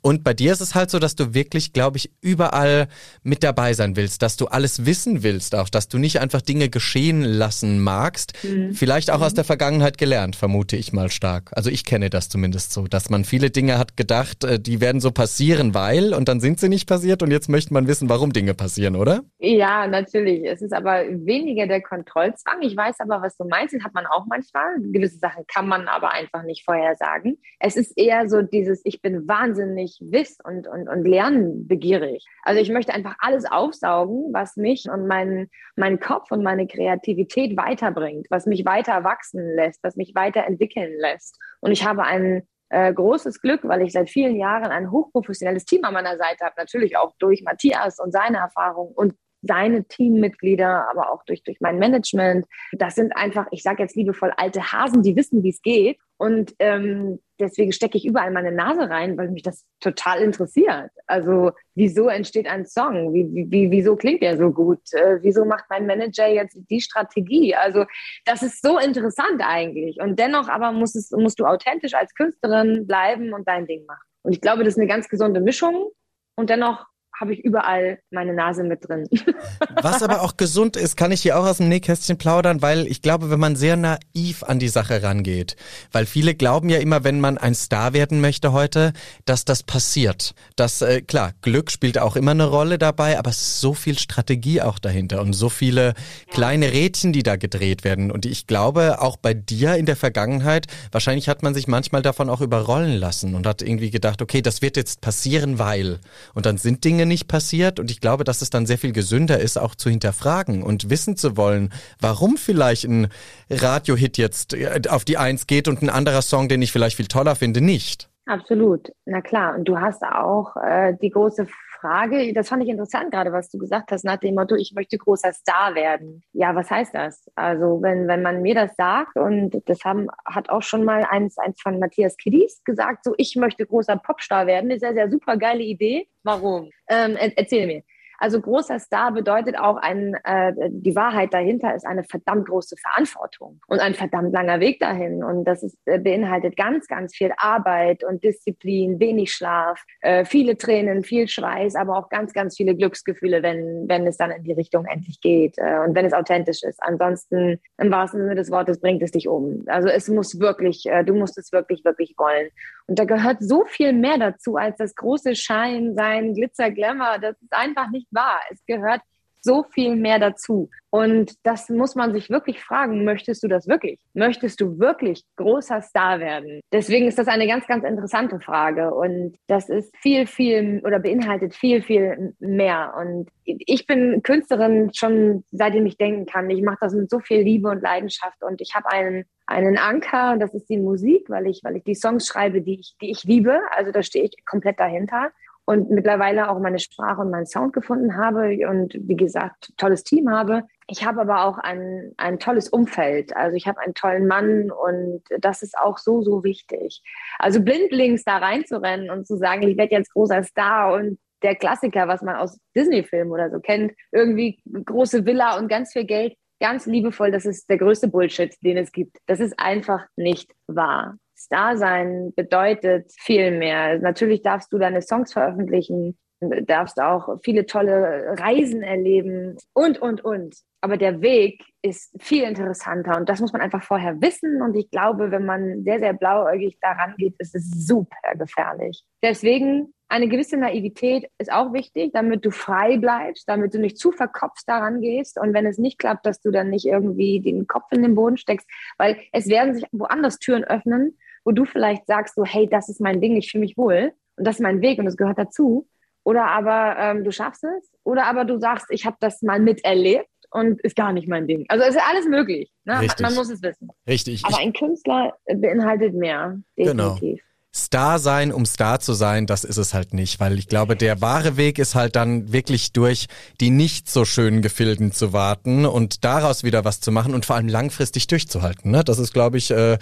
Und 0.00 0.24
bei 0.24 0.34
dir 0.34 0.52
ist 0.52 0.60
es 0.60 0.74
halt 0.74 0.90
so, 0.90 0.98
dass 0.98 1.14
du 1.14 1.34
wirklich, 1.34 1.72
glaube 1.72 1.98
ich, 1.98 2.10
überall 2.20 2.88
mit 3.22 3.44
dabei 3.44 3.74
sein 3.74 3.94
willst, 3.94 4.22
dass 4.22 4.36
du 4.36 4.46
alles 4.46 4.84
wissen 4.84 5.22
willst, 5.22 5.54
auch, 5.54 5.68
dass 5.68 5.86
du 5.86 5.98
nicht 5.98 6.18
einfach 6.18 6.42
Dinge 6.42 6.68
geschehen 6.68 7.22
lassen 7.22 7.80
magst. 7.80 8.32
Mhm. 8.42 8.74
Vielleicht 8.74 9.10
auch 9.10 9.18
mhm. 9.18 9.24
aus 9.24 9.34
der 9.34 9.44
Vergangenheit 9.44 9.98
gelernt, 9.98 10.34
vermute 10.34 10.76
ich 10.76 10.92
mal 10.92 11.10
stark. 11.10 11.50
Also 11.52 11.70
ich 11.70 11.84
kenne 11.84 12.10
das 12.10 12.28
zumindest 12.28 12.72
so, 12.72 12.88
dass 12.88 13.08
man 13.08 13.24
viele 13.24 13.50
Dinge 13.50 13.78
hat 13.78 13.96
gedacht, 13.96 14.31
gedacht, 14.40 14.44
äh, 14.44 14.60
die 14.60 14.80
werden 14.80 15.00
so 15.00 15.10
passieren, 15.10 15.74
weil 15.74 16.14
und 16.14 16.28
dann 16.28 16.40
sind 16.40 16.60
sie 16.60 16.68
nicht 16.68 16.88
passiert 16.88 17.22
und 17.22 17.30
jetzt 17.30 17.48
möchte 17.48 17.72
man 17.72 17.86
wissen, 17.86 18.08
warum 18.08 18.32
Dinge 18.32 18.54
passieren, 18.54 18.96
oder? 18.96 19.22
Ja, 19.38 19.86
natürlich. 19.86 20.44
Es 20.44 20.62
ist 20.62 20.72
aber 20.72 21.04
weniger 21.08 21.66
der 21.66 21.82
Kontrollzwang. 21.82 22.62
Ich 22.62 22.76
weiß 22.76 23.00
aber, 23.00 23.22
was 23.22 23.36
du 23.36 23.44
meinst, 23.44 23.74
das 23.74 23.82
hat 23.82 23.94
man 23.94 24.06
auch 24.06 24.26
manchmal. 24.26 24.80
Gewisse 24.80 25.18
Sachen 25.18 25.44
kann 25.46 25.68
man 25.68 25.88
aber 25.88 26.12
einfach 26.12 26.42
nicht 26.42 26.64
vorhersagen. 26.64 27.38
Es 27.58 27.76
ist 27.76 27.96
eher 27.96 28.28
so 28.28 28.42
dieses, 28.42 28.80
ich 28.84 29.00
bin 29.00 29.26
wahnsinnig 29.28 29.98
wiss 30.00 30.38
und, 30.44 30.66
und, 30.66 30.88
und 30.88 31.04
lernbegierig. 31.04 32.24
Also 32.42 32.60
ich 32.60 32.70
möchte 32.70 32.94
einfach 32.94 33.16
alles 33.18 33.44
aufsaugen, 33.44 34.32
was 34.32 34.56
mich 34.56 34.88
und 34.90 35.06
meinen 35.06 35.48
mein 35.76 36.00
Kopf 36.00 36.30
und 36.30 36.42
meine 36.42 36.66
Kreativität 36.66 37.56
weiterbringt, 37.56 38.26
was 38.28 38.46
mich 38.46 38.64
weiter 38.64 39.04
wachsen 39.04 39.54
lässt, 39.54 39.82
was 39.82 39.96
mich 39.96 40.14
weiterentwickeln 40.14 40.92
lässt. 40.98 41.38
Und 41.60 41.72
ich 41.72 41.86
habe 41.86 42.02
einen 42.02 42.42
äh, 42.72 42.92
großes 42.92 43.40
Glück, 43.40 43.60
weil 43.64 43.82
ich 43.82 43.92
seit 43.92 44.08
vielen 44.08 44.36
Jahren 44.36 44.70
ein 44.70 44.90
hochprofessionelles 44.90 45.66
Team 45.66 45.84
an 45.84 45.92
meiner 45.92 46.16
Seite 46.16 46.44
habe, 46.44 46.54
natürlich 46.56 46.96
auch 46.96 47.14
durch 47.18 47.42
Matthias 47.42 48.00
und 48.00 48.12
seine 48.12 48.38
Erfahrung 48.38 48.92
und 48.94 49.14
seine 49.42 49.84
Teammitglieder, 49.84 50.88
aber 50.88 51.12
auch 51.12 51.24
durch, 51.24 51.42
durch 51.42 51.58
mein 51.60 51.78
Management. 51.78 52.46
Das 52.72 52.94
sind 52.94 53.14
einfach, 53.16 53.46
ich 53.50 53.62
sage 53.62 53.82
jetzt 53.82 53.96
liebevoll, 53.96 54.32
alte 54.36 54.72
Hasen, 54.72 55.02
die 55.02 55.16
wissen, 55.16 55.42
wie 55.42 55.50
es 55.50 55.60
geht. 55.60 55.98
Und 56.16 56.54
ähm, 56.60 57.18
deswegen 57.42 57.72
stecke 57.72 57.98
ich 57.98 58.06
überall 58.06 58.30
meine 58.30 58.52
Nase 58.52 58.88
rein, 58.88 59.18
weil 59.18 59.30
mich 59.30 59.42
das 59.42 59.64
total 59.80 60.20
interessiert. 60.22 60.90
Also 61.06 61.52
wieso 61.74 62.08
entsteht 62.08 62.46
ein 62.46 62.64
Song? 62.64 63.12
Wie, 63.12 63.26
wie, 63.50 63.70
wieso 63.70 63.96
klingt 63.96 64.22
der 64.22 64.38
so 64.38 64.50
gut? 64.50 64.80
Äh, 64.92 65.18
wieso 65.22 65.44
macht 65.44 65.64
mein 65.68 65.86
Manager 65.86 66.26
jetzt 66.26 66.56
die 66.70 66.80
Strategie? 66.80 67.54
Also 67.54 67.84
das 68.24 68.42
ist 68.42 68.62
so 68.62 68.78
interessant 68.78 69.42
eigentlich. 69.44 69.98
Und 70.00 70.18
dennoch 70.18 70.48
aber 70.48 70.72
muss 70.72 70.94
es, 70.94 71.10
musst 71.10 71.40
du 71.40 71.44
authentisch 71.44 71.94
als 71.94 72.14
Künstlerin 72.14 72.86
bleiben 72.86 73.32
und 73.32 73.46
dein 73.46 73.66
Ding 73.66 73.84
machen. 73.86 74.06
Und 74.22 74.32
ich 74.32 74.40
glaube, 74.40 74.64
das 74.64 74.74
ist 74.74 74.78
eine 74.78 74.88
ganz 74.88 75.08
gesunde 75.08 75.40
Mischung. 75.40 75.90
Und 76.36 76.48
dennoch 76.48 76.86
habe 77.22 77.34
ich 77.34 77.44
überall 77.44 78.00
meine 78.10 78.34
Nase 78.34 78.64
mit 78.64 78.88
drin. 78.88 79.06
Was 79.80 80.02
aber 80.02 80.22
auch 80.22 80.36
gesund 80.36 80.76
ist, 80.76 80.96
kann 80.96 81.12
ich 81.12 81.22
hier 81.22 81.38
auch 81.38 81.46
aus 81.46 81.58
dem 81.58 81.68
Nähkästchen 81.68 82.18
plaudern, 82.18 82.62
weil 82.62 82.88
ich 82.88 83.00
glaube, 83.00 83.30
wenn 83.30 83.38
man 83.38 83.54
sehr 83.54 83.76
naiv 83.76 84.42
an 84.42 84.58
die 84.58 84.68
Sache 84.68 85.04
rangeht, 85.04 85.54
weil 85.92 86.04
viele 86.04 86.34
glauben 86.34 86.68
ja 86.68 86.78
immer, 86.78 87.04
wenn 87.04 87.20
man 87.20 87.38
ein 87.38 87.54
Star 87.54 87.92
werden 87.92 88.20
möchte 88.20 88.52
heute, 88.52 88.92
dass 89.24 89.44
das 89.44 89.62
passiert. 89.62 90.34
Das, 90.56 90.82
äh, 90.82 91.00
klar, 91.00 91.30
Glück 91.42 91.70
spielt 91.70 91.96
auch 91.96 92.16
immer 92.16 92.32
eine 92.32 92.46
Rolle 92.46 92.76
dabei, 92.76 93.16
aber 93.20 93.30
es 93.30 93.40
ist 93.40 93.60
so 93.60 93.72
viel 93.72 94.00
Strategie 94.00 94.60
auch 94.60 94.80
dahinter 94.80 95.20
und 95.20 95.32
so 95.32 95.48
viele 95.48 95.94
kleine 96.28 96.72
Rädchen, 96.72 97.12
die 97.12 97.22
da 97.22 97.36
gedreht 97.36 97.84
werden. 97.84 98.10
Und 98.10 98.26
ich 98.26 98.48
glaube, 98.48 99.00
auch 99.00 99.16
bei 99.16 99.32
dir 99.32 99.76
in 99.76 99.86
der 99.86 99.96
Vergangenheit, 99.96 100.66
wahrscheinlich 100.90 101.28
hat 101.28 101.44
man 101.44 101.54
sich 101.54 101.68
manchmal 101.68 102.02
davon 102.02 102.28
auch 102.28 102.40
überrollen 102.40 102.98
lassen 102.98 103.36
und 103.36 103.46
hat 103.46 103.62
irgendwie 103.62 103.92
gedacht, 103.92 104.22
okay, 104.22 104.42
das 104.42 104.60
wird 104.60 104.76
jetzt 104.76 105.00
passieren, 105.00 105.60
weil. 105.60 106.00
Und 106.34 106.46
dann 106.46 106.58
sind 106.58 106.82
Dinge 106.82 107.06
nicht 107.12 107.28
passiert 107.28 107.78
und 107.78 107.90
ich 107.90 108.00
glaube, 108.00 108.24
dass 108.24 108.40
es 108.40 108.48
dann 108.48 108.64
sehr 108.64 108.78
viel 108.78 108.92
gesünder 108.92 109.38
ist, 109.38 109.58
auch 109.58 109.74
zu 109.74 109.90
hinterfragen 109.90 110.62
und 110.62 110.88
wissen 110.88 111.14
zu 111.14 111.36
wollen, 111.36 111.70
warum 112.00 112.38
vielleicht 112.38 112.84
ein 112.84 113.08
Radiohit 113.50 114.16
jetzt 114.16 114.54
äh, 114.54 114.80
auf 114.88 115.04
die 115.04 115.18
Eins 115.18 115.46
geht 115.46 115.68
und 115.68 115.82
ein 115.82 115.90
anderer 115.90 116.22
Song, 116.22 116.48
den 116.48 116.62
ich 116.62 116.72
vielleicht 116.72 116.96
viel 116.96 117.06
toller 117.06 117.36
finde, 117.36 117.60
nicht. 117.60 118.08
Absolut, 118.24 118.88
na 119.04 119.20
klar. 119.20 119.54
Und 119.56 119.68
du 119.68 119.78
hast 119.78 120.02
auch 120.02 120.56
äh, 120.56 120.94
die 121.02 121.10
große 121.10 121.46
Frage, 121.82 122.32
das 122.32 122.48
fand 122.48 122.62
ich 122.62 122.68
interessant 122.68 123.10
gerade, 123.10 123.32
was 123.32 123.50
du 123.50 123.58
gesagt 123.58 123.90
hast, 123.90 124.04
nach 124.04 124.16
dem 124.16 124.36
Motto, 124.36 124.54
ich 124.54 124.72
möchte 124.72 124.96
großer 124.96 125.32
Star 125.32 125.74
werden. 125.74 126.22
Ja, 126.32 126.54
was 126.54 126.70
heißt 126.70 126.94
das? 126.94 127.28
Also 127.34 127.82
wenn, 127.82 128.06
wenn 128.06 128.22
man 128.22 128.40
mir 128.40 128.54
das 128.54 128.74
sagt, 128.76 129.16
und 129.16 129.60
das 129.66 129.84
haben, 129.84 130.06
hat 130.24 130.48
auch 130.48 130.62
schon 130.62 130.84
mal 130.84 131.04
eins, 131.10 131.36
eins 131.38 131.60
von 131.60 131.80
Matthias 131.80 132.16
Kiddies 132.16 132.62
gesagt, 132.64 133.04
so 133.04 133.14
ich 133.16 133.34
möchte 133.34 133.66
großer 133.66 133.96
Popstar 133.96 134.46
werden, 134.46 134.70
ist 134.70 134.82
ja 134.82 134.94
sehr 134.94 135.10
super 135.10 135.36
geile 135.36 135.62
Idee. 135.64 136.06
Warum? 136.22 136.70
Ähm, 136.88 137.16
erzähl 137.16 137.66
mir. 137.66 137.82
Also 138.22 138.40
großer 138.40 138.78
Star 138.78 139.10
bedeutet 139.10 139.58
auch 139.58 139.78
ein, 139.78 140.14
äh, 140.22 140.52
die 140.70 140.94
Wahrheit 140.94 141.34
dahinter 141.34 141.74
ist 141.74 141.84
eine 141.84 142.04
verdammt 142.04 142.46
große 142.46 142.76
Verantwortung 142.76 143.60
und 143.66 143.80
ein 143.80 143.94
verdammt 143.94 144.32
langer 144.32 144.60
Weg 144.60 144.78
dahin. 144.78 145.24
Und 145.24 145.42
das 145.44 145.64
ist, 145.64 145.76
äh, 145.86 145.98
beinhaltet 145.98 146.56
ganz, 146.56 146.86
ganz 146.86 147.16
viel 147.16 147.32
Arbeit 147.36 148.04
und 148.04 148.22
Disziplin, 148.22 149.00
wenig 149.00 149.32
Schlaf, 149.32 149.82
äh, 150.02 150.24
viele 150.24 150.56
Tränen, 150.56 151.02
viel 151.02 151.26
Schweiß, 151.26 151.74
aber 151.74 151.98
auch 151.98 152.10
ganz, 152.10 152.32
ganz 152.32 152.56
viele 152.56 152.76
Glücksgefühle, 152.76 153.42
wenn, 153.42 153.88
wenn 153.88 154.06
es 154.06 154.18
dann 154.18 154.30
in 154.30 154.44
die 154.44 154.52
Richtung 154.52 154.86
endlich 154.86 155.20
geht 155.20 155.58
äh, 155.58 155.80
und 155.84 155.96
wenn 155.96 156.06
es 156.06 156.12
authentisch 156.12 156.62
ist. 156.62 156.80
Ansonsten, 156.80 157.58
im 157.78 157.90
wahrsten 157.90 158.20
Sinne 158.20 158.36
des 158.36 158.52
Wortes, 158.52 158.80
bringt 158.80 159.02
es 159.02 159.10
dich 159.10 159.26
um. 159.26 159.64
Also 159.66 159.88
es 159.88 160.06
muss 160.06 160.38
wirklich, 160.38 160.86
äh, 160.86 161.02
du 161.02 161.14
musst 161.14 161.38
es 161.38 161.50
wirklich, 161.50 161.84
wirklich 161.84 162.14
wollen. 162.16 162.50
Und 162.86 163.00
da 163.00 163.04
gehört 163.04 163.38
so 163.40 163.64
viel 163.64 163.92
mehr 163.92 164.18
dazu 164.18 164.54
als 164.54 164.76
das 164.76 164.94
große 164.94 165.34
Schein, 165.34 165.96
sein 165.96 166.34
Glitzer, 166.34 166.70
Glamour. 166.70 167.18
Das 167.20 167.34
ist 167.42 167.52
einfach 167.52 167.90
nicht 167.90 168.11
wahr. 168.12 168.40
Es 168.50 168.64
gehört 168.66 169.00
so 169.42 169.64
viel 169.64 169.96
mehr 169.96 170.18
dazu. 170.18 170.70
Und 170.90 171.32
das 171.42 171.68
muss 171.68 171.94
man 171.94 172.12
sich 172.12 172.30
wirklich 172.30 172.62
fragen, 172.62 173.04
möchtest 173.04 173.42
du 173.42 173.48
das 173.48 173.66
wirklich? 173.66 173.98
Möchtest 174.14 174.60
du 174.60 174.78
wirklich 174.78 175.24
großer 175.36 175.82
Star 175.82 176.20
werden? 176.20 176.60
Deswegen 176.70 177.06
ist 177.08 177.18
das 177.18 177.28
eine 177.28 177.46
ganz, 177.46 177.66
ganz 177.66 177.84
interessante 177.84 178.38
Frage. 178.40 178.94
Und 178.94 179.36
das 179.48 179.68
ist 179.68 179.94
viel, 179.96 180.26
viel 180.26 180.80
oder 180.84 181.00
beinhaltet 181.00 181.54
viel, 181.54 181.82
viel 181.82 182.34
mehr. 182.38 182.94
Und 182.96 183.30
ich 183.44 183.86
bin 183.86 184.22
Künstlerin 184.22 184.90
schon 184.94 185.44
seitdem 185.50 185.86
ich 185.86 185.96
denken 185.96 186.26
kann. 186.26 186.48
Ich 186.50 186.62
mache 186.62 186.78
das 186.80 186.94
mit 186.94 187.10
so 187.10 187.18
viel 187.18 187.40
Liebe 187.40 187.68
und 187.68 187.82
Leidenschaft. 187.82 188.42
Und 188.42 188.60
ich 188.60 188.74
habe 188.74 188.90
einen, 188.90 189.24
einen 189.46 189.78
Anker, 189.78 190.36
das 190.38 190.54
ist 190.54 190.68
die 190.68 190.78
Musik, 190.78 191.28
weil 191.28 191.46
ich, 191.46 191.60
weil 191.64 191.76
ich 191.76 191.84
die 191.84 191.94
Songs 191.94 192.26
schreibe, 192.26 192.60
die 192.60 192.78
ich, 192.80 192.94
die 193.00 193.10
ich 193.10 193.24
liebe. 193.24 193.60
Also 193.70 193.90
da 193.90 194.02
stehe 194.02 194.24
ich 194.24 194.44
komplett 194.44 194.78
dahinter 194.78 195.32
und 195.64 195.90
mittlerweile 195.90 196.50
auch 196.50 196.58
meine 196.58 196.78
Sprache 196.78 197.20
und 197.20 197.30
meinen 197.30 197.46
Sound 197.46 197.72
gefunden 197.72 198.16
habe 198.16 198.68
und 198.68 198.94
wie 198.98 199.16
gesagt, 199.16 199.72
tolles 199.76 200.02
Team 200.02 200.30
habe. 200.30 200.64
Ich 200.88 201.04
habe 201.04 201.20
aber 201.20 201.44
auch 201.44 201.58
ein, 201.58 202.12
ein 202.16 202.38
tolles 202.38 202.68
Umfeld. 202.68 203.34
Also 203.36 203.56
ich 203.56 203.66
habe 203.66 203.80
einen 203.80 203.94
tollen 203.94 204.26
Mann 204.26 204.70
und 204.70 205.22
das 205.38 205.62
ist 205.62 205.78
auch 205.78 205.98
so, 205.98 206.22
so 206.22 206.42
wichtig. 206.42 207.02
Also 207.38 207.60
blindlings 207.62 208.24
da 208.24 208.38
reinzurennen 208.38 209.10
und 209.10 209.26
zu 209.26 209.36
sagen, 209.36 209.62
ich 209.62 209.76
werde 209.76 209.94
jetzt 209.94 210.12
großer 210.12 210.42
Star 210.42 210.94
und 210.94 211.18
der 211.42 211.54
Klassiker, 211.56 212.08
was 212.08 212.22
man 212.22 212.36
aus 212.36 212.58
Disney-Filmen 212.76 213.32
oder 213.32 213.50
so 213.50 213.60
kennt, 213.60 213.92
irgendwie 214.10 214.60
große 214.64 215.24
Villa 215.26 215.58
und 215.58 215.68
ganz 215.68 215.92
viel 215.92 216.04
Geld, 216.04 216.34
ganz 216.60 216.86
liebevoll, 216.86 217.30
das 217.32 217.44
ist 217.44 217.68
der 217.68 217.78
größte 217.78 218.08
Bullshit, 218.08 218.54
den 218.62 218.76
es 218.76 218.92
gibt. 218.92 219.18
Das 219.26 219.40
ist 219.40 219.58
einfach 219.58 220.06
nicht 220.16 220.52
wahr. 220.68 221.16
Star 221.44 221.76
sein 221.76 222.32
bedeutet 222.36 223.12
viel 223.18 223.50
mehr. 223.50 223.98
Natürlich 223.98 224.42
darfst 224.42 224.72
du 224.72 224.78
deine 224.78 225.02
Songs 225.02 225.32
veröffentlichen, 225.32 226.16
darfst 226.40 227.00
auch 227.00 227.38
viele 227.42 227.66
tolle 227.66 228.34
Reisen 228.38 228.82
erleben 228.82 229.56
und, 229.72 230.00
und, 230.00 230.24
und. 230.24 230.56
Aber 230.80 230.96
der 230.96 231.20
Weg 231.20 231.62
ist 231.82 232.12
viel 232.20 232.42
interessanter 232.42 233.16
und 233.16 233.28
das 233.28 233.40
muss 233.40 233.52
man 233.52 233.62
einfach 233.62 233.82
vorher 233.82 234.20
wissen. 234.20 234.62
Und 234.62 234.74
ich 234.76 234.90
glaube, 234.90 235.30
wenn 235.30 235.46
man 235.46 235.84
sehr, 235.84 236.00
sehr 236.00 236.12
blauäugig 236.12 236.78
daran 236.80 237.14
geht, 237.18 237.34
ist 237.38 237.54
es 237.54 237.70
super 237.86 238.34
gefährlich. 238.36 239.04
Deswegen 239.22 239.92
eine 240.12 240.28
gewisse 240.28 240.58
Naivität 240.58 241.30
ist 241.38 241.50
auch 241.50 241.72
wichtig, 241.72 242.12
damit 242.12 242.44
du 242.44 242.50
frei 242.50 242.98
bleibst, 242.98 243.48
damit 243.48 243.72
du 243.72 243.78
nicht 243.78 243.96
zu 243.96 244.12
verkopft 244.12 244.68
daran 244.68 245.00
gehst. 245.00 245.40
Und 245.40 245.54
wenn 245.54 245.64
es 245.64 245.78
nicht 245.78 245.98
klappt, 245.98 246.26
dass 246.26 246.40
du 246.40 246.50
dann 246.50 246.68
nicht 246.68 246.84
irgendwie 246.84 247.40
den 247.40 247.66
Kopf 247.66 247.90
in 247.92 248.02
den 248.02 248.14
Boden 248.14 248.36
steckst, 248.36 248.68
weil 248.98 249.18
es 249.32 249.48
werden 249.48 249.74
sich 249.74 249.86
woanders 249.90 250.38
Türen 250.38 250.64
öffnen, 250.64 251.16
wo 251.44 251.52
du 251.52 251.64
vielleicht 251.64 252.06
sagst, 252.06 252.34
so, 252.34 252.44
hey, 252.44 252.68
das 252.68 252.88
ist 252.88 253.00
mein 253.00 253.20
Ding, 253.20 253.36
ich 253.36 253.50
fühle 253.50 253.62
mich 253.62 253.76
wohl 253.76 254.12
und 254.36 254.46
das 254.46 254.56
ist 254.56 254.62
mein 254.62 254.80
Weg 254.80 254.98
und 254.98 255.04
das 255.04 255.16
gehört 255.16 255.38
dazu. 255.38 255.88
Oder 256.24 256.46
aber 256.46 256.96
ähm, 256.98 257.24
du 257.24 257.32
schaffst 257.32 257.64
es. 257.64 257.90
Oder 258.04 258.26
aber 258.26 258.44
du 258.44 258.58
sagst, 258.58 258.86
ich 258.90 259.06
habe 259.06 259.16
das 259.20 259.42
mal 259.42 259.58
miterlebt 259.58 260.28
und 260.50 260.80
ist 260.82 260.96
gar 260.96 261.12
nicht 261.12 261.28
mein 261.28 261.46
Ding. 261.46 261.64
Also 261.68 261.84
es 261.84 261.96
ist 261.96 262.02
alles 262.08 262.26
möglich. 262.26 262.70
Ne? 262.84 263.08
Man 263.20 263.34
muss 263.34 263.50
es 263.50 263.62
wissen. 263.62 263.88
Richtig. 264.06 264.44
Aber 264.44 264.58
ein 264.58 264.72
Künstler 264.72 265.34
beinhaltet 265.46 266.14
mehr, 266.14 266.58
genau. 266.76 267.14
definitiv. 267.14 267.40
Genau. 267.40 267.52
Star 267.74 268.18
sein, 268.18 268.52
um 268.52 268.66
Star 268.66 269.00
zu 269.00 269.14
sein, 269.14 269.46
das 269.46 269.64
ist 269.64 269.78
es 269.78 269.94
halt 269.94 270.12
nicht, 270.12 270.40
weil 270.40 270.58
ich 270.58 270.68
glaube, 270.68 270.94
der 270.94 271.22
wahre 271.22 271.56
Weg 271.56 271.78
ist 271.78 271.94
halt 271.94 272.16
dann 272.16 272.52
wirklich 272.52 272.92
durch 272.92 273.28
die 273.62 273.70
nicht 273.70 274.10
so 274.10 274.26
schönen 274.26 274.60
Gefilden 274.60 275.10
zu 275.10 275.32
warten 275.32 275.86
und 275.86 276.22
daraus 276.22 276.64
wieder 276.64 276.84
was 276.84 277.00
zu 277.00 277.10
machen 277.10 277.34
und 277.34 277.46
vor 277.46 277.56
allem 277.56 277.68
langfristig 277.68 278.26
durchzuhalten. 278.26 278.90
Ne? 278.90 279.02
Das 279.04 279.18
ist, 279.18 279.32
glaube 279.32 279.56
ich, 279.56 279.70
äh, 279.70 279.96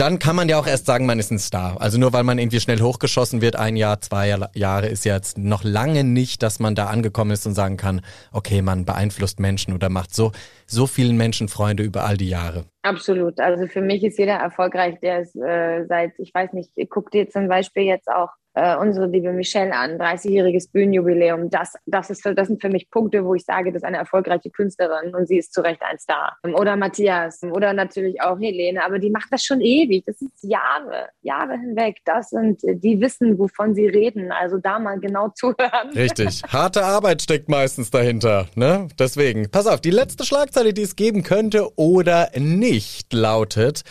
dann 0.00 0.18
kann 0.18 0.34
man 0.34 0.48
ja 0.48 0.58
auch 0.58 0.66
erst 0.66 0.86
sagen, 0.86 1.04
man 1.04 1.18
ist 1.18 1.30
ein 1.30 1.38
Star. 1.38 1.78
Also 1.78 1.98
nur 1.98 2.14
weil 2.14 2.24
man 2.24 2.38
irgendwie 2.38 2.58
schnell 2.58 2.80
hochgeschossen 2.80 3.42
wird, 3.42 3.56
ein 3.56 3.76
Jahr, 3.76 4.00
zwei 4.00 4.34
Jahre, 4.54 4.86
ist 4.86 5.04
ja 5.04 5.14
jetzt 5.14 5.36
noch 5.36 5.62
lange 5.62 6.04
nicht, 6.04 6.42
dass 6.42 6.58
man 6.58 6.74
da 6.74 6.86
angekommen 6.86 7.32
ist 7.32 7.44
und 7.46 7.52
sagen 7.52 7.76
kann, 7.76 8.00
okay, 8.32 8.62
man 8.62 8.86
beeinflusst 8.86 9.40
Menschen 9.40 9.74
oder 9.74 9.90
macht 9.90 10.14
so, 10.14 10.32
so 10.66 10.86
vielen 10.86 11.18
Menschen 11.18 11.48
Freunde 11.48 11.82
über 11.82 12.06
all 12.06 12.16
die 12.16 12.30
Jahre. 12.30 12.64
Absolut. 12.80 13.38
Also 13.40 13.66
für 13.66 13.82
mich 13.82 14.02
ist 14.02 14.18
jeder 14.18 14.36
erfolgreich, 14.36 14.98
der 15.00 15.20
ist 15.20 15.36
äh, 15.36 15.84
seit, 15.86 16.18
ich 16.18 16.32
weiß 16.32 16.54
nicht, 16.54 16.70
guck 16.88 17.10
dir 17.10 17.28
zum 17.28 17.48
Beispiel 17.48 17.82
jetzt 17.82 18.08
auch 18.08 18.30
äh, 18.60 18.76
unsere 18.76 19.06
liebe 19.06 19.32
Michelle 19.32 19.74
an, 19.74 19.98
30-jähriges 19.98 20.70
Bühnenjubiläum. 20.70 21.48
Das, 21.48 21.74
das, 21.86 22.10
ist, 22.10 22.26
das 22.26 22.48
sind 22.48 22.60
für 22.60 22.68
mich 22.68 22.90
Punkte, 22.90 23.24
wo 23.24 23.34
ich 23.34 23.44
sage, 23.44 23.72
das 23.72 23.82
ist 23.82 23.86
eine 23.86 23.96
erfolgreiche 23.96 24.50
Künstlerin 24.50 25.14
und 25.14 25.26
sie 25.26 25.38
ist 25.38 25.54
zu 25.54 25.62
Recht 25.62 25.80
ein 25.82 25.98
Star. 25.98 26.36
Oder 26.42 26.76
Matthias 26.76 27.42
oder 27.42 27.72
natürlich 27.72 28.20
auch 28.20 28.38
Helene, 28.38 28.84
aber 28.84 28.98
die 28.98 29.10
macht 29.10 29.28
das 29.30 29.44
schon 29.44 29.62
ewig. 29.62 30.04
Das 30.04 30.20
ist 30.20 30.42
Jahre, 30.42 31.08
Jahre 31.22 31.52
hinweg. 31.52 31.98
Das 32.04 32.30
sind, 32.30 32.60
die 32.62 33.00
wissen, 33.00 33.38
wovon 33.38 33.74
sie 33.74 33.86
reden. 33.86 34.30
Also 34.30 34.58
da 34.58 34.78
mal 34.78 35.00
genau 35.00 35.28
zuhören. 35.34 35.90
Richtig. 35.94 36.42
Harte 36.48 36.84
Arbeit 36.84 37.22
steckt 37.22 37.48
meistens 37.48 37.90
dahinter. 37.90 38.46
Ne? 38.56 38.88
Deswegen, 38.98 39.50
pass 39.50 39.66
auf, 39.66 39.80
die 39.80 39.90
letzte 39.90 40.24
Schlagzeile, 40.24 40.74
die 40.74 40.82
es 40.82 40.96
geben 40.96 41.22
könnte 41.22 41.70
oder 41.76 42.30
nicht, 42.36 43.12
lautet, 43.12 43.84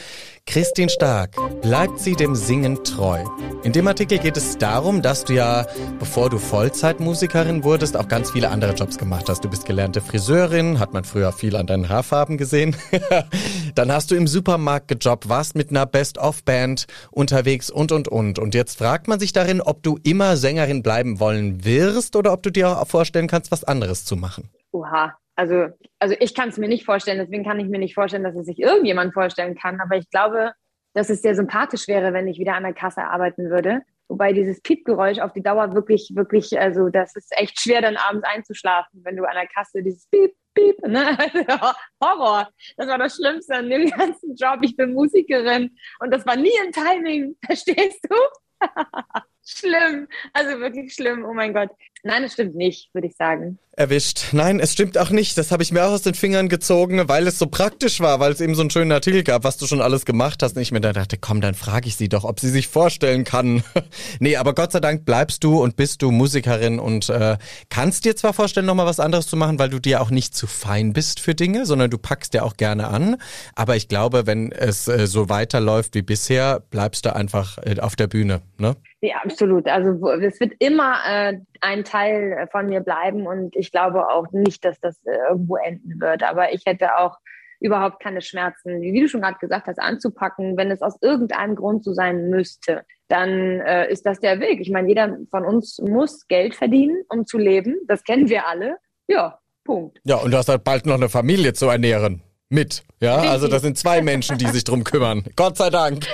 Christine 0.50 0.90
Stark, 0.90 1.36
bleibt 1.62 2.00
sie 2.00 2.16
dem 2.16 2.34
Singen 2.34 2.84
treu? 2.84 3.24
In 3.62 3.72
dem 3.72 3.88
Artikel 3.88 4.18
geht 4.18 4.36
es 4.36 4.58
darum, 4.58 5.04
dass 5.04 5.24
du 5.24 5.34
ja, 5.34 5.68
bevor 6.00 6.32
du 6.32 6.40
Vollzeitmusikerin 6.40 7.64
wurdest, 7.64 7.96
auch 7.96 8.08
ganz 8.08 8.32
viele 8.32 8.50
andere 8.50 8.74
Jobs 8.74 8.98
gemacht 8.98 9.30
hast. 9.30 9.46
Du 9.46 9.50
bist 9.50 9.68
gelernte 9.68 10.02
Friseurin, 10.02 10.80
hat 10.80 10.92
man 10.92 11.04
früher 11.04 11.34
viel 11.34 11.56
an 11.56 11.68
deinen 11.68 11.88
Haarfarben 11.88 12.40
gesehen. 12.40 12.76
Dann 13.76 13.92
hast 13.92 14.10
du 14.10 14.16
im 14.16 14.26
Supermarkt 14.26 14.88
gejobbt, 14.88 15.30
warst 15.30 15.54
mit 15.54 15.70
einer 15.70 15.86
Best-of-Band 15.86 16.88
unterwegs 17.12 17.70
und, 17.70 17.92
und, 17.92 18.08
und. 18.08 18.40
Und 18.40 18.56
jetzt 18.56 18.80
fragt 18.80 19.08
man 19.08 19.20
sich 19.20 19.34
darin, 19.34 19.62
ob 19.62 19.84
du 19.84 20.00
immer 20.02 20.36
Sängerin 20.36 20.82
bleiben 20.82 21.20
wollen 21.20 21.64
wirst 21.64 22.16
oder 22.16 22.34
ob 22.34 22.42
du 22.42 22.50
dir 22.50 22.70
auch 22.70 22.88
vorstellen 22.88 23.28
kannst, 23.28 23.52
was 23.52 23.66
anderes 23.66 24.04
zu 24.04 24.16
machen. 24.16 24.50
Oha, 24.72 25.14
also, 25.40 25.68
also 26.00 26.16
ich 26.20 26.36
kann 26.36 26.50
es 26.50 26.58
mir 26.58 26.68
nicht 26.68 26.84
vorstellen, 26.84 27.18
deswegen 27.18 27.46
kann 27.46 27.62
ich 27.62 27.70
mir 27.70 27.80
nicht 27.80 27.96
vorstellen, 27.96 28.26
dass 28.26 28.36
es 28.36 28.46
sich 28.46 28.60
irgendjemand 28.60 29.14
vorstellen 29.14 29.56
kann. 29.56 29.80
Aber 29.80 29.96
ich 29.96 30.10
glaube, 30.10 30.52
dass 30.94 31.10
es 31.10 31.22
sehr 31.22 31.34
sympathisch 31.34 31.88
wäre, 31.88 32.12
wenn 32.12 32.28
ich 32.28 32.40
wieder 32.40 32.56
an 32.56 32.64
der 32.64 32.74
Kasse 32.74 33.04
arbeiten 33.04 33.50
würde. 33.50 33.82
Wobei 34.10 34.34
dieses 34.34 34.60
Piepgeräusch 34.62 35.20
auf 35.20 35.32
die 35.32 35.42
Dauer 35.42 35.74
wirklich, 35.74 36.12
wirklich, 36.14 36.60
also 36.60 36.90
das 36.90 37.16
ist 37.16 37.32
echt 37.38 37.58
schwer, 37.62 37.82
dann 37.82 37.96
abends 37.96 38.28
einzuschlafen, 38.28 39.00
wenn 39.06 39.16
du 39.16 39.24
an 39.24 39.36
der 39.36 39.48
Kasse 39.48 39.82
dieses 39.82 40.08
Piep, 40.08 40.34
Piep, 40.54 40.86
ne? 40.86 41.18
Horror. 42.04 42.50
Das 42.76 42.88
war 42.88 42.98
das 42.98 43.16
Schlimmste 43.16 43.56
an 43.56 43.70
dem 43.70 43.90
ganzen 43.90 44.36
Job. 44.36 44.60
Ich 44.62 44.76
bin 44.76 44.94
Musikerin 44.94 45.74
und 46.02 46.12
das 46.12 46.26
war 46.26 46.36
nie 46.36 46.52
im 46.66 46.74
Timing, 46.74 47.38
verstehst 47.46 48.06
du? 48.10 48.16
schlimm. 49.46 50.08
Also 50.34 50.60
wirklich 50.60 50.94
schlimm. 50.94 51.26
Oh 51.26 51.34
mein 51.34 51.54
Gott. 51.54 51.70
Nein, 52.04 52.24
es 52.24 52.34
stimmt 52.34 52.56
nicht, 52.56 52.94
würde 52.94 53.08
ich 53.08 53.16
sagen. 53.16 53.60
Erwischt. 53.76 54.34
Nein, 54.34 54.60
es 54.60 54.74
stimmt 54.74 54.98
auch 54.98 55.10
nicht. 55.10 55.38
Das 55.38 55.52
habe 55.52 55.64
ich 55.64 55.72
mir 55.72 55.84
auch 55.86 55.92
aus 55.92 56.02
den 56.02 56.14
Fingern 56.14 56.50
gezogen, 56.50 57.08
weil 57.08 57.28
es 57.28 57.40
so 57.40 57.48
praktisch 57.48 58.00
war, 58.00 58.20
weil 58.20 58.32
es 58.32 58.42
eben 58.42 58.56
so 58.56 58.62
einen 58.62 58.70
schönen 58.70 58.92
Artikel 58.92 59.24
gab, 59.24 59.44
was 59.44 59.58
du 59.58 59.68
schon 59.68 59.82
alles 59.82 60.06
gemacht 60.06 60.44
hast. 60.44 60.56
Und 60.56 60.62
ich 60.62 60.72
mir 60.72 60.82
dann 60.82 60.94
dachte, 60.94 61.18
komm, 61.18 61.40
dann 61.40 61.56
frage 61.56 61.88
ich 61.88 61.96
sie 61.96 62.10
doch, 62.10 62.24
ob 62.24 62.40
sie 62.40 62.50
sich 62.50 62.68
vorstellen 62.68 63.24
kann. 63.24 63.64
nee, 64.20 64.38
aber 64.38 64.54
Gott 64.54 64.72
sei 64.72 64.80
Dank 64.80 65.06
bleibst 65.06 65.44
du 65.44 65.62
und 65.62 65.76
bist 65.76 66.02
du 66.02 66.12
Musikerin 66.12 66.80
und 66.80 67.10
äh, 67.10 67.38
kannst 67.70 68.06
dir 68.06 68.16
zwar 68.16 68.34
vorstellen, 68.34 68.66
nochmal 68.66 68.86
was 68.86 69.00
anderes 69.00 69.28
zu 69.28 69.38
machen, 69.38 69.60
weil 69.60 69.70
du 69.70 69.80
dir 69.80 70.02
auch 70.02 70.10
nicht 70.10 70.36
zu 70.36 70.48
fein 70.48 70.94
bist 70.94 71.20
für 71.20 71.36
Dinge, 71.36 71.66
sondern 71.66 71.90
du 71.90 71.98
packst 71.98 72.34
dir 72.34 72.44
auch 72.44 72.58
gerne 72.58 72.88
an. 72.88 73.18
Aber 73.56 73.76
ich 73.76 73.88
glaube, 73.88 74.26
wenn 74.26 74.52
es 74.52 74.88
äh, 74.88 75.08
so 75.08 75.30
weiterläuft 75.30 75.96
wie 75.96 76.02
bisher, 76.02 76.62
bleibst 76.70 77.06
du 77.06 77.16
einfach 77.16 77.58
äh, 77.60 77.80
auf 77.80 77.96
der 77.96 78.08
Bühne, 78.08 78.42
ne? 78.58 78.76
Ja, 79.02 79.16
absolut. 79.24 79.66
Also 79.68 79.92
es 80.20 80.40
wird 80.42 80.54
immer 80.60 80.98
äh, 81.08 81.38
ein 81.62 81.86
Teil 81.90 82.48
von 82.52 82.68
mir 82.68 82.82
bleiben 82.82 83.28
und 83.28 83.56
ich 83.56 83.72
glaube 83.72 84.08
auch 84.10 84.32
nicht, 84.32 84.64
dass 84.64 84.80
das 84.80 84.98
äh, 85.06 85.18
irgendwo 85.30 85.56
enden 85.58 86.00
wird. 86.00 86.24
Aber 86.24 86.54
ich 86.54 86.66
hätte 86.66 86.98
auch 86.98 87.18
überhaupt 87.60 88.02
keine 88.02 88.22
Schmerzen, 88.22 88.82
wie 88.82 89.02
du 89.02 89.08
schon 89.08 89.22
gerade 89.22 89.38
gesagt 89.40 89.68
hast, 89.68 89.80
anzupacken, 89.80 90.56
wenn 90.58 90.72
es 90.72 90.82
aus 90.82 90.96
irgendeinem 91.02 91.56
Grund 91.56 91.84
so 91.84 91.94
sein 91.94 92.30
müsste. 92.30 92.84
Dann 93.10 93.60
äh, 93.62 93.92
ist 93.92 94.06
das 94.06 94.20
der 94.20 94.40
Weg. 94.40 94.62
Ich 94.62 94.70
meine, 94.70 94.88
jeder 94.88 95.18
von 95.30 95.46
uns 95.46 95.80
muss 95.80 96.28
Geld 96.28 96.56
verdienen, 96.56 97.04
um 97.10 97.26
zu 97.26 97.38
leben. 97.38 97.78
Das 97.88 98.04
kennen 98.04 98.30
wir 98.30 98.48
alle. 98.48 98.78
Ja, 99.08 99.40
Punkt. 99.64 100.00
Ja, 100.04 100.18
und 100.18 100.32
du 100.32 100.38
hast 100.38 100.50
halt 100.50 100.64
bald 100.64 100.86
noch 100.86 100.96
eine 100.96 101.10
Familie 101.10 101.54
zu 101.54 101.68
ernähren 101.68 102.22
mit. 102.50 102.84
Ja, 103.02 103.18
also 103.18 103.48
das 103.48 103.62
sind 103.62 103.78
zwei 103.78 104.02
Menschen, 104.02 104.38
die 104.38 104.48
sich 104.48 104.64
drum 104.64 104.84
kümmern. 104.84 105.24
Gott 105.36 105.58
sei 105.58 105.70
Dank. 105.70 106.06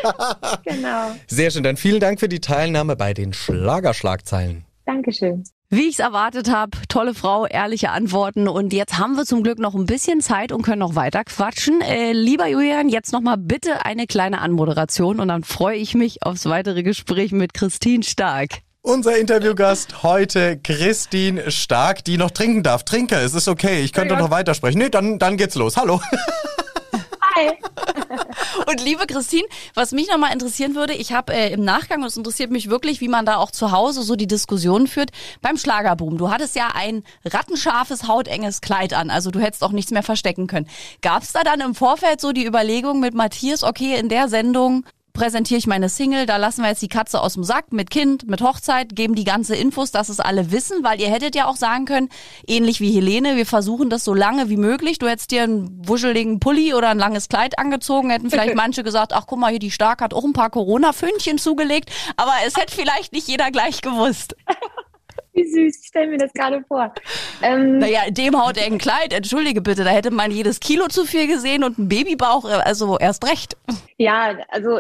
genau. 0.65 1.11
Sehr 1.27 1.51
schön. 1.51 1.63
Dann 1.63 1.77
vielen 1.77 1.99
Dank 1.99 2.19
für 2.19 2.29
die 2.29 2.41
Teilnahme 2.41 2.95
bei 2.95 3.13
den 3.13 3.33
Schlagerschlagzeilen. 3.33 4.65
Dankeschön. 4.85 5.43
Wie 5.71 5.88
ich 5.88 5.93
es 5.95 5.99
erwartet 5.99 6.51
habe, 6.51 6.78
tolle 6.89 7.15
Frau, 7.15 7.47
ehrliche 7.47 7.89
Antworten 7.89 8.47
und 8.47 8.71
jetzt 8.71 8.99
haben 8.99 9.15
wir 9.15 9.25
zum 9.25 9.41
Glück 9.41 9.58
noch 9.58 9.73
ein 9.73 9.88
bisschen 9.88 10.21
Zeit 10.21 10.51
und 10.51 10.62
können 10.62 10.80
noch 10.80 10.93
weiter 10.93 11.23
quatschen. 11.23 11.82
Äh, 11.82 12.12
lieber 12.12 12.47
Julian, 12.47 12.88
jetzt 12.88 13.12
noch 13.12 13.21
mal 13.21 13.36
bitte 13.36 13.84
eine 13.84 14.06
kleine 14.06 14.41
Anmoderation 14.41 15.19
und 15.19 15.28
dann 15.28 15.43
freue 15.43 15.78
ich 15.78 15.95
mich 15.95 16.21
aufs 16.21 16.45
weitere 16.45 16.84
Gespräch 16.84 17.32
mit 17.32 17.56
Christine 17.56 18.04
Stark. 18.04 18.60
Unser 18.84 19.17
Interviewgast 19.17 20.04
heute, 20.04 20.60
Christine 20.60 21.49
Stark, 21.49 22.04
die 22.04 22.17
noch 22.17 22.30
trinken 22.30 22.62
darf. 22.62 22.84
Trinke, 22.84 23.15
es 23.15 23.34
ist 23.34 23.47
okay, 23.47 23.82
ich 23.82 23.91
könnte 23.91 24.13
ja. 24.13 24.19
noch 24.19 24.30
weitersprechen. 24.30 24.78
Nee, 24.78 24.89
dann, 24.89 25.17
dann 25.17 25.36
geht's 25.36 25.56
los. 25.56 25.78
Hallo. 25.78 25.99
Hi. 27.36 27.52
Und 28.69 28.82
liebe 28.82 29.06
Christine, 29.08 29.48
was 29.74 29.91
mich 29.91 30.08
nochmal 30.08 30.32
interessieren 30.32 30.76
würde, 30.76 30.93
ich 30.93 31.12
habe 31.12 31.34
äh, 31.34 31.52
im 31.52 31.63
Nachgang, 31.63 32.02
und 32.02 32.08
es 32.08 32.17
interessiert 32.17 32.50
mich 32.50 32.69
wirklich, 32.69 33.02
wie 33.02 33.08
man 33.08 33.26
da 33.26 33.38
auch 33.38 33.52
zu 33.52 33.71
Hause 33.71 34.04
so 34.04 34.15
die 34.15 34.28
Diskussion 34.28 34.88
führt, 34.88 35.12
beim 35.41 35.58
Schlagerboom. 35.58 36.17
Du 36.17 36.32
hattest 36.32 36.56
ja 36.56 36.69
ein 36.74 37.04
rattenscharfes, 37.26 38.08
hautenges 38.08 38.62
Kleid 38.62 38.93
an, 38.93 39.10
also 39.10 39.32
du 39.32 39.39
hättest 39.39 39.63
auch 39.63 39.71
nichts 39.71 39.91
mehr 39.91 40.04
verstecken 40.04 40.48
können. 40.48 40.67
Gab 41.02 41.24
es 41.24 41.34
da 41.34 41.43
dann 41.43 41.62
im 41.62 41.76
Vorfeld 41.76 42.21
so 42.21 42.32
die 42.32 42.45
Überlegung 42.45 43.00
mit 43.00 43.13
Matthias, 43.13 43.63
okay, 43.63 43.98
in 44.00 44.10
der 44.10 44.30
Sendung 44.30 44.86
präsentiere 45.15 45.58
ich 45.58 45.65
meine 45.65 45.89
Single, 45.89 46.28
da 46.28 46.38
lassen 46.38 46.62
wir 46.62 46.69
jetzt 46.69 46.84
die 46.84 46.88
Katze 46.88 47.19
aus 47.19 47.34
dem 47.34 47.43
Sack 47.43 47.73
mit 47.73 47.89
Kind, 47.89 48.30
mit 48.30 48.41
Hochzeit, 48.41 48.95
geben 48.95 49.15
die 49.15 49.23
ganze 49.23 49.56
Infos, 49.56 49.89
dass 49.89 50.10
es 50.10 50.19
alle 50.19 50.51
wissen, 50.51 50.84
weil 50.84 51.01
ihr 51.01 51.10
hättet 51.10 51.36
ja 51.36 51.47
auch 51.47 51.56
sagen 51.56 51.86
können, 51.86 52.10
ähnlich 52.45 52.82
wie 52.82 52.91
Helene, 52.91 53.36
wir 53.36 53.47
versuchen 53.47 53.89
das 53.89 54.04
so 54.04 54.13
lange 54.13 54.49
wie 54.49 54.58
möglich. 54.58 54.99
Du 54.99 55.08
hättest 55.08 55.32
dir 55.32 55.43
einen 55.43 55.88
wuscheligen 55.88 56.39
Pulli 56.39 56.75
oder 56.75 56.89
ein 56.89 56.99
langes 56.99 57.30
Kleid 57.30 57.58
angezogen, 57.58 58.12
hätten 58.12 58.30
vielleicht 58.30 58.56
manche 58.56 58.84
gesagt, 58.84 59.13
ach 59.13 59.25
guck 59.25 59.39
mal, 59.39 59.49
hier 59.49 59.60
die 59.60 59.71
Stark 59.71 60.01
hat 60.01 60.13
auch 60.13 60.23
ein 60.23 60.34
paar 60.34 60.51
Corona-Föhnchen 60.51 61.39
zugelegt, 61.39 61.89
aber 62.17 62.34
es 62.45 62.56
hätte 62.56 62.75
vielleicht 62.75 63.13
nicht 63.13 63.28
jeder 63.28 63.49
gleich 63.49 63.82
gewusst. 63.82 64.36
Wie 65.36 65.43
süß, 65.43 65.80
ich 65.82 65.88
stelle 65.88 66.08
mir 66.08 66.17
das 66.17 66.32
gerade 66.34 66.63
vor. 66.67 66.93
Ähm, 67.41 67.80
naja, 67.80 68.02
in 68.08 68.13
dem 68.13 68.41
haut 68.41 68.58
er 68.58 68.65
ein 68.65 68.78
Kleid, 68.78 69.13
entschuldige 69.13 69.62
bitte, 69.62 69.84
da 69.84 69.89
hätte 69.89 70.10
man 70.10 70.32
jedes 70.32 70.62
Kilo 70.62 70.88
zu 70.88 71.06
viel 71.06 71.28
gesehen 71.28 71.63
und 71.63 71.78
ein 71.78 71.89
Babybauch, 71.89 72.45
äh, 72.45 72.54
also 72.54 72.98
erst 72.98 73.28
recht. 73.28 73.58
Ja, 73.98 74.38
also 74.50 74.80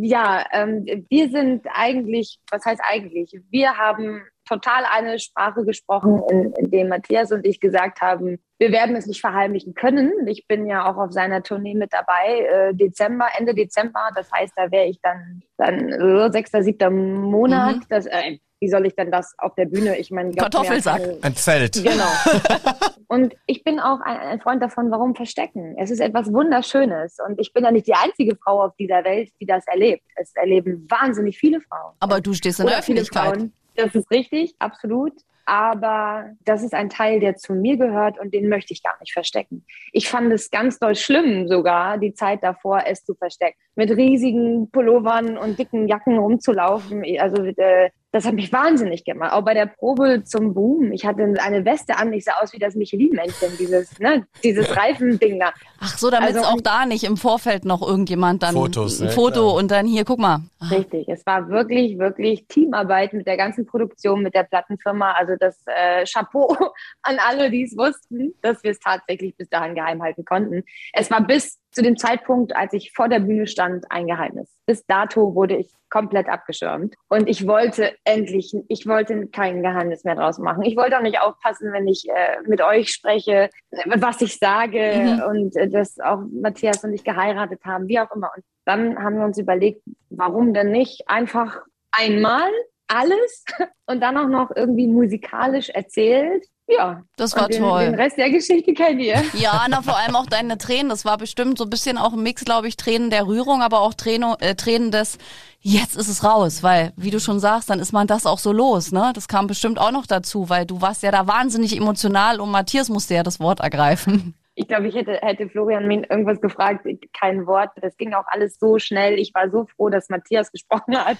ja, 0.00 0.44
ähm, 0.52 0.84
wir 1.08 1.30
sind 1.30 1.64
eigentlich, 1.72 2.38
was 2.50 2.64
heißt 2.64 2.80
eigentlich? 2.84 3.38
Wir 3.50 3.76
haben 3.76 4.22
total 4.48 4.84
eine 4.90 5.18
Sprache 5.18 5.64
gesprochen, 5.64 6.22
in, 6.30 6.52
in 6.54 6.70
dem 6.70 6.88
Matthias 6.88 7.30
und 7.30 7.46
ich 7.46 7.60
gesagt 7.60 8.00
haben, 8.00 8.38
wir 8.58 8.72
werden 8.72 8.96
es 8.96 9.06
nicht 9.06 9.20
verheimlichen 9.20 9.74
können. 9.74 10.26
Ich 10.26 10.46
bin 10.48 10.66
ja 10.66 10.90
auch 10.90 10.96
auf 10.96 11.12
seiner 11.12 11.42
Tournee 11.42 11.74
mit 11.74 11.92
dabei, 11.92 12.40
äh, 12.40 12.74
Dezember, 12.74 13.28
Ende 13.36 13.54
Dezember. 13.54 14.10
Das 14.14 14.32
heißt, 14.32 14.54
da 14.56 14.70
wäre 14.70 14.86
ich 14.86 15.00
dann, 15.00 15.42
dann 15.56 15.88
äh, 15.90 16.32
sechster, 16.32 16.62
siebter 16.62 16.90
Monat. 16.90 17.76
Mhm. 17.76 17.82
Das, 17.88 18.06
äh, 18.06 18.38
wie 18.60 18.68
soll 18.68 18.86
ich 18.86 18.94
denn 18.94 19.10
das 19.10 19.34
auf 19.38 19.54
der 19.54 19.66
Bühne? 19.66 19.98
Ich 19.98 20.10
meine, 20.10 20.32
Kartoffelsack. 20.34 21.00
Ein, 21.00 21.18
ein 21.22 21.34
Zelt. 21.34 21.74
Genau. 21.74 22.10
und 23.08 23.34
ich 23.46 23.64
bin 23.64 23.80
auch 23.80 24.00
ein, 24.00 24.16
ein, 24.16 24.40
Freund 24.40 24.62
davon, 24.62 24.90
warum 24.90 25.14
verstecken? 25.14 25.76
Es 25.78 25.90
ist 25.90 26.00
etwas 26.00 26.32
Wunderschönes. 26.32 27.18
Und 27.26 27.40
ich 27.40 27.52
bin 27.52 27.64
ja 27.64 27.70
nicht 27.70 27.86
die 27.86 27.94
einzige 27.94 28.36
Frau 28.36 28.64
auf 28.64 28.74
dieser 28.76 29.04
Welt, 29.04 29.30
die 29.40 29.46
das 29.46 29.66
erlebt. 29.66 30.04
Es 30.16 30.34
erleben 30.34 30.86
wahnsinnig 30.88 31.38
viele 31.38 31.60
Frauen. 31.60 31.94
Aber 32.00 32.20
du 32.20 32.34
stehst 32.34 32.60
in 32.60 32.66
der 32.66 32.78
Öffentlichkeit. 32.78 33.36
Frauen. 33.36 33.52
Das 33.76 33.94
ist 33.94 34.10
richtig, 34.10 34.54
absolut 34.58 35.12
aber 35.48 36.26
das 36.44 36.62
ist 36.62 36.74
ein 36.74 36.90
Teil, 36.90 37.20
der 37.20 37.36
zu 37.36 37.54
mir 37.54 37.78
gehört 37.78 38.20
und 38.20 38.34
den 38.34 38.50
möchte 38.50 38.74
ich 38.74 38.82
gar 38.82 38.98
nicht 39.00 39.14
verstecken. 39.14 39.64
Ich 39.92 40.06
fand 40.06 40.30
es 40.30 40.50
ganz 40.50 40.78
doll 40.78 40.94
schlimm 40.94 41.48
sogar, 41.48 41.96
die 41.96 42.12
Zeit 42.12 42.42
davor, 42.42 42.82
es 42.86 43.02
zu 43.02 43.14
verstecken. 43.14 43.56
Mit 43.78 43.96
riesigen 43.96 44.68
Pullovern 44.72 45.38
und 45.38 45.56
dicken 45.56 45.86
Jacken 45.86 46.18
rumzulaufen. 46.18 47.04
Also 47.20 47.44
äh, 47.44 47.90
das 48.10 48.24
hat 48.24 48.34
mich 48.34 48.50
wahnsinnig 48.52 49.04
gemacht. 49.04 49.32
Auch 49.34 49.44
bei 49.44 49.52
der 49.52 49.66
Probe 49.66 50.24
zum 50.24 50.54
Boom. 50.54 50.92
Ich 50.92 51.04
hatte 51.04 51.34
eine 51.40 51.64
Weste 51.66 51.96
an, 51.96 52.12
ich 52.12 52.24
sah 52.24 52.32
aus 52.40 52.54
wie 52.54 52.58
das 52.58 52.74
Michelin-Männchen, 52.74 53.50
dieses, 53.58 53.98
ne, 53.98 54.26
dieses 54.42 54.74
Reifending 54.74 55.38
da. 55.38 55.52
Ach 55.78 55.98
so, 55.98 56.10
damit 56.10 56.34
also, 56.34 56.48
auch 56.48 56.60
da 56.62 56.86
nicht 56.86 57.04
im 57.04 57.18
Vorfeld 57.18 57.66
noch 57.66 57.86
irgendjemand 57.86 58.42
dann 58.42 58.54
Fotos, 58.54 59.02
ein 59.02 59.10
Foto 59.10 59.50
ja, 59.50 59.58
und 59.58 59.70
dann 59.70 59.86
hier, 59.86 60.06
guck 60.06 60.18
mal. 60.18 60.40
Aha. 60.58 60.74
Richtig, 60.74 61.06
es 61.08 61.24
war 61.26 61.48
wirklich, 61.50 61.98
wirklich 61.98 62.46
Teamarbeit 62.48 63.12
mit 63.12 63.26
der 63.26 63.36
ganzen 63.36 63.66
Produktion, 63.66 64.22
mit 64.22 64.34
der 64.34 64.44
Plattenfirma. 64.44 65.12
Also 65.12 65.34
das 65.38 65.62
äh, 65.66 66.04
Chapeau 66.04 66.56
an 67.02 67.18
alle, 67.28 67.50
die 67.50 67.64
es 67.64 67.76
wussten, 67.76 68.34
dass 68.40 68.64
wir 68.64 68.70
es 68.70 68.80
tatsächlich 68.80 69.36
bis 69.36 69.50
dahin 69.50 69.74
geheim 69.74 70.02
halten 70.02 70.24
konnten. 70.24 70.64
Es 70.94 71.10
war 71.10 71.20
bis 71.20 71.58
zu 71.70 71.82
dem 71.82 71.96
Zeitpunkt, 71.96 72.56
als 72.56 72.72
ich 72.72 72.92
vor 72.92 73.08
der 73.08 73.20
Bühne 73.20 73.46
stand, 73.46 73.90
ein 73.90 74.06
Geheimnis. 74.06 74.50
Bis 74.66 74.84
dato 74.86 75.34
wurde 75.34 75.56
ich 75.56 75.70
komplett 75.90 76.28
abgeschirmt. 76.28 76.94
Und 77.08 77.28
ich 77.28 77.46
wollte 77.46 77.94
endlich, 78.04 78.54
ich 78.68 78.86
wollte 78.86 79.26
kein 79.28 79.62
Geheimnis 79.62 80.04
mehr 80.04 80.16
draus 80.16 80.38
machen. 80.38 80.62
Ich 80.62 80.76
wollte 80.76 80.98
auch 80.98 81.02
nicht 81.02 81.20
aufpassen, 81.20 81.72
wenn 81.72 81.86
ich 81.88 82.08
äh, 82.08 82.42
mit 82.46 82.60
euch 82.60 82.90
spreche, 82.90 83.50
was 83.86 84.20
ich 84.20 84.38
sage 84.38 84.92
mhm. 84.94 85.22
und 85.28 85.56
äh, 85.56 85.68
dass 85.68 85.98
auch 86.00 86.20
Matthias 86.30 86.84
und 86.84 86.92
ich 86.92 87.04
geheiratet 87.04 87.60
haben, 87.64 87.88
wie 87.88 88.00
auch 88.00 88.10
immer. 88.14 88.30
Und 88.34 88.44
dann 88.64 89.02
haben 89.02 89.16
wir 89.16 89.24
uns 89.24 89.38
überlegt, 89.38 89.82
warum 90.10 90.52
denn 90.52 90.70
nicht 90.70 91.08
einfach 91.08 91.60
einmal 91.90 92.50
alles 92.86 93.44
und 93.86 94.00
dann 94.00 94.16
auch 94.16 94.28
noch 94.28 94.50
irgendwie 94.54 94.86
musikalisch 94.86 95.68
erzählt 95.70 96.44
ja, 96.68 97.02
das 97.16 97.34
war 97.34 97.48
den, 97.48 97.62
toll. 97.62 97.86
Den 97.86 97.94
Rest 97.94 98.18
der 98.18 98.30
Geschichte 98.30 98.74
kennt 98.74 99.00
ihr. 99.00 99.22
Ja, 99.32 99.66
na 99.70 99.80
vor 99.80 99.96
allem 99.96 100.14
auch 100.16 100.26
deine 100.26 100.58
Tränen. 100.58 100.90
Das 100.90 101.04
war 101.04 101.16
bestimmt 101.16 101.56
so 101.56 101.64
ein 101.64 101.70
bisschen 101.70 101.96
auch 101.96 102.12
ein 102.12 102.22
Mix, 102.22 102.44
glaube 102.44 102.68
ich, 102.68 102.76
Tränen 102.76 103.08
der 103.08 103.26
Rührung, 103.26 103.62
aber 103.62 103.80
auch 103.80 103.94
Tränen, 103.94 104.34
äh, 104.40 104.54
Tränen 104.54 104.90
des 104.90 105.18
Jetzt 105.60 105.96
ist 105.96 106.08
es 106.08 106.22
raus, 106.22 106.62
weil 106.62 106.92
wie 106.96 107.10
du 107.10 107.18
schon 107.18 107.40
sagst, 107.40 107.68
dann 107.68 107.80
ist 107.80 107.92
man 107.92 108.06
das 108.06 108.26
auch 108.26 108.38
so 108.38 108.52
los. 108.52 108.92
Ne, 108.92 109.10
das 109.14 109.26
kam 109.26 109.48
bestimmt 109.48 109.80
auch 109.80 109.90
noch 109.90 110.06
dazu, 110.06 110.48
weil 110.48 110.66
du 110.66 110.80
warst 110.80 111.02
ja 111.02 111.10
da 111.10 111.26
wahnsinnig 111.26 111.76
emotional 111.76 112.40
und 112.40 112.50
Matthias 112.50 112.88
musste 112.88 113.14
ja 113.14 113.22
das 113.22 113.40
Wort 113.40 113.60
ergreifen. 113.60 114.34
Ich 114.60 114.66
glaube, 114.66 114.88
ich 114.88 114.96
hätte, 114.96 115.12
hätte 115.22 115.48
Florian 115.48 115.86
mir 115.86 116.02
irgendwas 116.10 116.40
gefragt, 116.40 116.84
kein 117.16 117.46
Wort. 117.46 117.70
Das 117.80 117.96
ging 117.96 118.12
auch 118.12 118.24
alles 118.26 118.58
so 118.58 118.80
schnell. 118.80 119.16
Ich 119.16 119.32
war 119.32 119.48
so 119.50 119.66
froh, 119.66 119.88
dass 119.88 120.08
Matthias 120.08 120.50
gesprochen 120.50 120.98
hat 120.98 121.16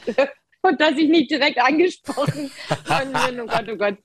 und 0.68 0.80
dass 0.80 0.92
ich 0.92 1.08
nicht 1.08 1.30
direkt 1.30 1.60
angesprochen 1.60 2.50
bin. 2.68 3.40
Oh 3.40 3.46
Gott, 3.46 3.66
oh 3.70 3.76
Gott. 3.76 3.96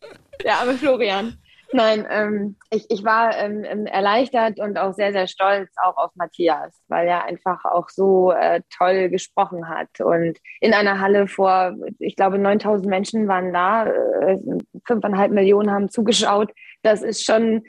Der 0.43 0.55
arme 0.59 0.73
Florian. 0.73 1.37
Nein, 1.73 2.05
ähm, 2.09 2.55
ich, 2.69 2.85
ich 2.89 3.03
war 3.03 3.35
ähm, 3.35 3.63
ähm, 3.63 3.87
erleichtert 3.87 4.59
und 4.59 4.77
auch 4.77 4.93
sehr, 4.93 5.11
sehr 5.11 5.25
stolz 5.27 5.71
auch 5.83 5.97
auf 5.97 6.11
Matthias, 6.15 6.79
weil 6.87 7.07
er 7.07 7.25
einfach 7.25 7.65
auch 7.65 7.89
so 7.89 8.31
äh, 8.31 8.61
toll 8.69 9.09
gesprochen 9.09 9.67
hat. 9.67 9.99
Und 9.99 10.37
in 10.61 10.73
einer 10.75 10.99
Halle 10.99 11.27
vor, 11.27 11.75
ich 11.97 12.15
glaube, 12.15 12.37
9000 12.37 12.87
Menschen 12.87 13.27
waren 13.27 13.51
da, 13.51 13.87
äh, 13.87 14.37
5,5 14.87 15.29
Millionen 15.29 15.71
haben 15.71 15.89
zugeschaut. 15.89 16.51
Das 16.83 17.01
ist 17.01 17.25
schon, 17.25 17.63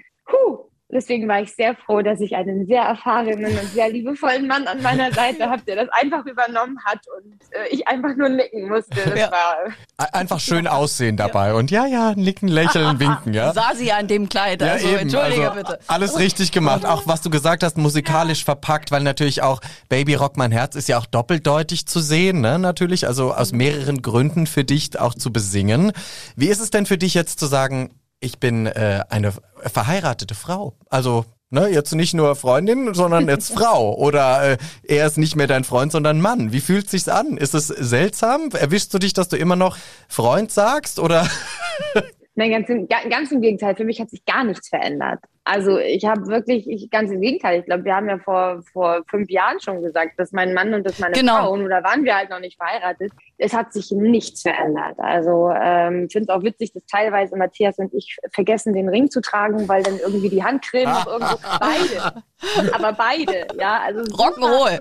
deswegen 0.94 1.28
war 1.28 1.42
ich 1.42 1.54
sehr 1.54 1.74
froh, 1.74 2.00
dass 2.00 2.20
ich 2.20 2.34
einen 2.36 2.66
sehr 2.66 2.82
erfahrenen 2.82 3.58
und 3.58 3.68
sehr 3.72 3.90
liebevollen 3.90 4.46
Mann 4.46 4.66
an 4.66 4.80
meiner 4.80 5.12
Seite 5.12 5.50
habe, 5.50 5.60
der 5.66 5.76
das 5.76 5.88
einfach 5.90 6.24
übernommen 6.24 6.78
hat 6.84 7.00
und 7.18 7.34
äh, 7.50 7.68
ich 7.70 7.86
einfach 7.88 8.16
nur 8.16 8.28
nicken 8.28 8.68
musste. 8.68 8.94
Das 8.94 9.18
ja. 9.18 9.30
war 9.30 10.14
einfach 10.14 10.40
schön 10.40 10.66
aussehen 10.66 11.16
dabei 11.16 11.48
ja. 11.48 11.54
und 11.54 11.70
ja, 11.70 11.86
ja, 11.86 12.14
nicken, 12.14 12.48
lächeln, 12.48 13.00
winken, 13.00 13.34
ja. 13.34 13.52
Sah 13.52 13.74
sie 13.74 13.92
an 13.92 14.06
dem 14.06 14.28
Kleid, 14.28 14.62
also 14.62 14.88
ja, 14.88 14.98
entschuldige 14.98 15.50
also, 15.50 15.62
bitte. 15.62 15.78
Alles 15.88 16.18
richtig 16.18 16.52
gemacht, 16.52 16.86
auch 16.86 17.06
was 17.06 17.20
du 17.20 17.28
gesagt 17.28 17.64
hast, 17.64 17.76
musikalisch 17.76 18.44
verpackt, 18.44 18.92
weil 18.92 19.02
natürlich 19.02 19.42
auch 19.42 19.60
Baby 19.88 20.14
Rock 20.14 20.36
mein 20.36 20.52
Herz 20.52 20.76
ist 20.76 20.88
ja 20.88 20.98
auch 20.98 21.06
doppeldeutig 21.06 21.86
zu 21.86 21.98
sehen, 22.00 22.40
ne, 22.40 22.58
natürlich, 22.58 23.06
also 23.06 23.34
aus 23.34 23.52
mehreren 23.52 24.00
Gründen 24.00 24.46
für 24.46 24.64
dich 24.64 24.98
auch 24.98 25.14
zu 25.14 25.32
besingen. 25.32 25.92
Wie 26.36 26.46
ist 26.46 26.60
es 26.60 26.70
denn 26.70 26.86
für 26.86 26.98
dich 26.98 27.14
jetzt 27.14 27.40
zu 27.40 27.46
sagen, 27.46 27.90
ich 28.24 28.38
bin 28.40 28.66
äh, 28.66 29.04
eine 29.10 29.32
verheiratete 29.66 30.34
Frau. 30.34 30.74
Also 30.88 31.26
ne, 31.50 31.68
jetzt 31.68 31.94
nicht 31.94 32.14
nur 32.14 32.34
Freundin, 32.36 32.94
sondern 32.94 33.28
jetzt 33.28 33.52
Frau. 33.54 33.94
Oder 33.94 34.52
äh, 34.52 34.56
er 34.82 35.06
ist 35.06 35.18
nicht 35.18 35.36
mehr 35.36 35.46
dein 35.46 35.64
Freund, 35.64 35.92
sondern 35.92 36.20
Mann. 36.20 36.52
Wie 36.52 36.60
fühlt 36.60 36.88
sich's 36.88 37.08
an? 37.08 37.36
Ist 37.36 37.54
es 37.54 37.68
seltsam? 37.68 38.50
Erwischst 38.52 38.92
du 38.94 38.98
dich, 38.98 39.12
dass 39.12 39.28
du 39.28 39.36
immer 39.36 39.56
noch 39.56 39.76
Freund 40.08 40.50
sagst? 40.50 40.98
Oder? 40.98 41.28
Nein, 42.34 42.50
ganz 42.50 42.68
im, 42.68 42.88
ganz 42.88 43.30
im 43.30 43.40
Gegenteil. 43.40 43.76
Für 43.76 43.84
mich 43.84 44.00
hat 44.00 44.10
sich 44.10 44.24
gar 44.24 44.42
nichts 44.42 44.68
verändert. 44.68 45.20
Also 45.46 45.78
ich 45.78 46.06
habe 46.06 46.26
wirklich, 46.28 46.66
ich, 46.66 46.90
ganz 46.90 47.10
im 47.10 47.20
Gegenteil, 47.20 47.60
ich 47.60 47.66
glaube, 47.66 47.84
wir 47.84 47.94
haben 47.94 48.08
ja 48.08 48.18
vor, 48.18 48.62
vor 48.72 49.02
fünf 49.08 49.28
Jahren 49.28 49.60
schon 49.60 49.82
gesagt, 49.82 50.18
dass 50.18 50.32
mein 50.32 50.54
Mann 50.54 50.72
und 50.72 50.84
dass 50.86 50.98
meine 50.98 51.12
genau. 51.12 51.36
Frau, 51.36 51.52
und 51.52 51.68
da 51.68 51.84
waren 51.84 52.02
wir 52.04 52.16
halt 52.16 52.30
noch 52.30 52.40
nicht 52.40 52.56
verheiratet, 52.56 53.12
es 53.36 53.52
hat 53.52 53.70
sich 53.74 53.90
nichts 53.90 54.40
verändert. 54.40 54.98
Also 54.98 55.50
ähm, 55.54 56.06
ich 56.06 56.12
finde 56.12 56.30
es 56.32 56.34
auch 56.34 56.42
witzig, 56.42 56.72
dass 56.72 56.86
teilweise 56.86 57.36
Matthias 57.36 57.78
und 57.78 57.92
ich 57.92 58.16
vergessen, 58.32 58.72
den 58.72 58.88
Ring 58.88 59.10
zu 59.10 59.20
tragen, 59.20 59.68
weil 59.68 59.82
dann 59.82 59.98
irgendwie 59.98 60.30
die 60.30 60.42
Handcreme 60.42 60.90
noch 60.90 61.06
irgendwo, 61.06 61.36
beide, 61.60 62.22
aber 62.72 62.92
beide, 62.94 63.46
ja. 63.60 63.80
Also 63.80 64.00
Rock'n'Roll. 64.00 64.80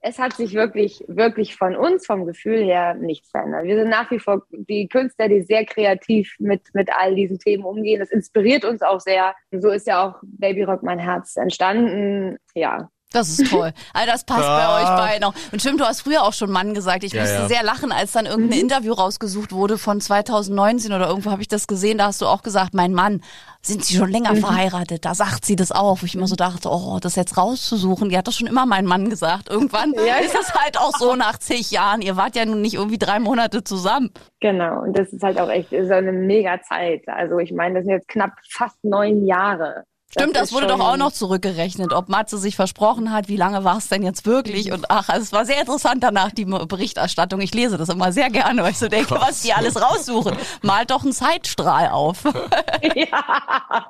Es 0.00 0.18
hat 0.18 0.34
sich 0.34 0.54
wirklich, 0.54 1.04
wirklich 1.08 1.56
von 1.56 1.76
uns, 1.76 2.04
vom 2.04 2.26
Gefühl 2.26 2.62
her, 2.62 2.94
nichts 2.94 3.30
verändert. 3.30 3.64
Wir 3.64 3.76
sind 3.76 3.88
nach 3.88 4.10
wie 4.10 4.18
vor 4.18 4.42
die 4.50 4.88
Künstler, 4.88 5.28
die 5.28 5.40
sehr 5.42 5.64
kreativ 5.64 6.34
mit, 6.38 6.62
mit 6.74 6.90
all 6.92 7.14
diesen 7.14 7.38
Themen 7.38 7.64
umgehen. 7.64 8.00
Das 8.00 8.10
inspiriert 8.10 8.64
uns 8.64 8.82
auch 8.82 9.00
sehr. 9.00 9.34
So 9.50 9.70
ist 9.70 9.83
ist 9.84 9.88
ja 9.88 10.08
auch 10.08 10.20
Baby 10.22 10.62
Rock 10.62 10.82
mein 10.82 10.98
Herz 10.98 11.36
entstanden. 11.36 12.38
Ja, 12.54 12.88
das 13.14 13.28
ist 13.28 13.50
toll. 13.50 13.72
Also 13.92 14.10
das 14.10 14.24
passt 14.24 14.42
ja. 14.42 14.56
bei 14.56 14.82
euch 14.82 14.88
beiden 14.88 15.24
auch. 15.24 15.34
Und 15.52 15.60
stimmt, 15.60 15.80
du 15.80 15.84
hast 15.84 16.02
früher 16.02 16.22
auch 16.22 16.32
schon 16.32 16.50
Mann 16.50 16.74
gesagt. 16.74 17.04
Ich 17.04 17.12
ja, 17.12 17.22
musste 17.22 17.36
ja. 17.36 17.48
sehr 17.48 17.62
lachen, 17.62 17.92
als 17.92 18.12
dann 18.12 18.26
irgendein 18.26 18.58
mhm. 18.58 18.64
Interview 18.64 18.92
rausgesucht 18.92 19.52
wurde 19.52 19.78
von 19.78 20.00
2019 20.00 20.92
oder 20.92 21.08
irgendwo 21.08 21.30
habe 21.30 21.42
ich 21.42 21.48
das 21.48 21.66
gesehen. 21.66 21.98
Da 21.98 22.06
hast 22.06 22.20
du 22.20 22.26
auch 22.26 22.42
gesagt, 22.42 22.74
mein 22.74 22.92
Mann, 22.92 23.20
sind 23.66 23.82
Sie 23.82 23.96
schon 23.96 24.10
länger 24.10 24.34
mhm. 24.34 24.38
verheiratet? 24.38 25.04
Da 25.04 25.14
sagt 25.14 25.44
sie 25.44 25.56
das 25.56 25.72
auch. 25.72 26.02
Wo 26.02 26.06
ich 26.06 26.14
immer 26.14 26.26
so 26.26 26.36
dachte, 26.36 26.68
oh, 26.70 26.98
das 27.00 27.16
jetzt 27.16 27.38
rauszusuchen. 27.38 28.10
Die 28.10 28.18
hat 28.18 28.26
das 28.26 28.36
schon 28.36 28.46
immer 28.46 28.66
mein 28.66 28.84
Mann 28.84 29.08
gesagt. 29.08 29.48
Irgendwann 29.48 29.92
ist 29.92 30.34
es 30.38 30.54
halt 30.54 30.78
auch 30.78 30.92
so 30.98 31.16
nach 31.16 31.38
zig 31.38 31.70
Jahren. 31.70 32.02
Ihr 32.02 32.16
wart 32.16 32.36
ja 32.36 32.44
nun 32.44 32.60
nicht 32.60 32.74
irgendwie 32.74 32.98
drei 32.98 33.20
Monate 33.20 33.64
zusammen. 33.64 34.10
Genau. 34.40 34.82
Und 34.82 34.98
das 34.98 35.12
ist 35.12 35.22
halt 35.22 35.40
auch 35.40 35.48
echt 35.48 35.70
so 35.70 35.94
eine 35.94 36.12
mega 36.12 36.60
Zeit. 36.62 37.08
Also 37.08 37.38
ich 37.38 37.52
meine, 37.52 37.76
das 37.76 37.84
sind 37.84 37.94
jetzt 37.94 38.08
knapp 38.08 38.32
fast 38.50 38.84
neun 38.84 39.24
Jahre. 39.24 39.84
Stimmt, 40.16 40.36
das, 40.36 40.50
das 40.50 40.52
wurde 40.52 40.68
doch 40.68 40.78
auch 40.78 40.96
noch 40.96 41.10
zurückgerechnet, 41.10 41.92
ob 41.92 42.08
Matze 42.08 42.38
sich 42.38 42.54
versprochen 42.54 43.12
hat, 43.12 43.28
wie 43.28 43.36
lange 43.36 43.64
war 43.64 43.78
es 43.78 43.88
denn 43.88 44.04
jetzt 44.04 44.26
wirklich? 44.26 44.70
Und 44.70 44.88
ach, 44.88 45.08
also 45.08 45.22
es 45.22 45.32
war 45.32 45.44
sehr 45.44 45.60
interessant 45.60 46.04
danach, 46.04 46.30
die 46.30 46.44
Berichterstattung. 46.44 47.40
Ich 47.40 47.52
lese 47.52 47.78
das 47.78 47.88
immer 47.88 48.12
sehr 48.12 48.30
gerne, 48.30 48.62
weil 48.62 48.70
ich 48.70 48.78
so 48.78 48.86
denke, 48.86 49.16
was 49.20 49.42
die 49.42 49.52
alles 49.52 49.80
raussuchen. 49.80 50.36
Malt 50.62 50.92
doch 50.92 51.02
einen 51.02 51.12
Zeitstrahl 51.12 51.88
auf. 51.88 52.22
ja. 52.94 53.86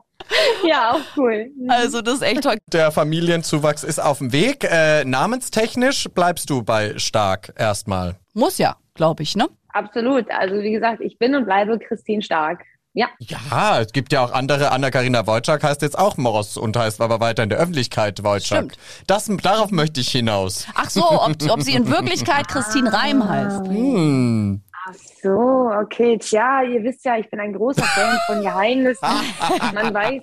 Ja, 0.66 0.92
auch 0.92 1.18
cool. 1.18 1.50
Also 1.68 2.00
das 2.00 2.14
ist 2.14 2.22
echt 2.22 2.42
toll. 2.42 2.56
Der 2.72 2.90
Familienzuwachs 2.90 3.84
ist 3.84 4.02
auf 4.02 4.18
dem 4.18 4.32
Weg. 4.32 4.64
Äh, 4.64 5.04
namenstechnisch 5.04 6.08
bleibst 6.14 6.48
du 6.48 6.62
bei 6.62 6.96
Stark 6.98 7.52
erstmal. 7.58 8.16
Muss 8.32 8.56
ja, 8.56 8.76
glaube 8.94 9.22
ich, 9.22 9.36
ne? 9.36 9.48
Absolut. 9.68 10.30
Also 10.30 10.62
wie 10.62 10.72
gesagt, 10.72 11.02
ich 11.02 11.18
bin 11.18 11.34
und 11.34 11.44
bleibe 11.44 11.78
Christine 11.78 12.22
Stark. 12.22 12.62
Ja. 12.96 13.08
Ja, 13.18 13.80
es 13.80 13.92
gibt 13.92 14.12
ja 14.12 14.24
auch 14.24 14.32
andere. 14.32 14.70
Anna-Karina 14.70 15.26
Wojcik 15.26 15.64
heißt 15.64 15.82
jetzt 15.82 15.98
auch 15.98 16.16
Moros 16.16 16.56
und 16.56 16.76
heißt 16.76 17.00
aber 17.00 17.18
weiter 17.18 17.42
in 17.42 17.48
der 17.48 17.58
Öffentlichkeit 17.58 18.22
Wojcik. 18.22 18.46
Stimmt. 18.46 18.78
Das, 19.08 19.28
darauf 19.42 19.72
möchte 19.72 20.00
ich 20.00 20.10
hinaus. 20.10 20.64
Ach 20.76 20.88
so, 20.88 21.02
ob, 21.02 21.32
ob 21.50 21.62
sie 21.62 21.74
in 21.74 21.88
Wirklichkeit 21.90 22.46
Christine 22.46 22.92
Reim 22.92 23.28
heißt. 23.28 23.66
Hm. 23.74 24.62
Ach 24.86 24.94
so, 25.22 25.70
okay. 25.82 26.18
Tja, 26.18 26.62
ihr 26.62 26.82
wisst 26.84 27.04
ja, 27.04 27.16
ich 27.16 27.28
bin 27.30 27.40
ein 27.40 27.54
großer 27.54 27.82
Fan 27.82 28.18
von 28.26 28.42
Geheimnissen. 28.42 29.08
Man 29.74 29.94
weiß, 29.94 30.22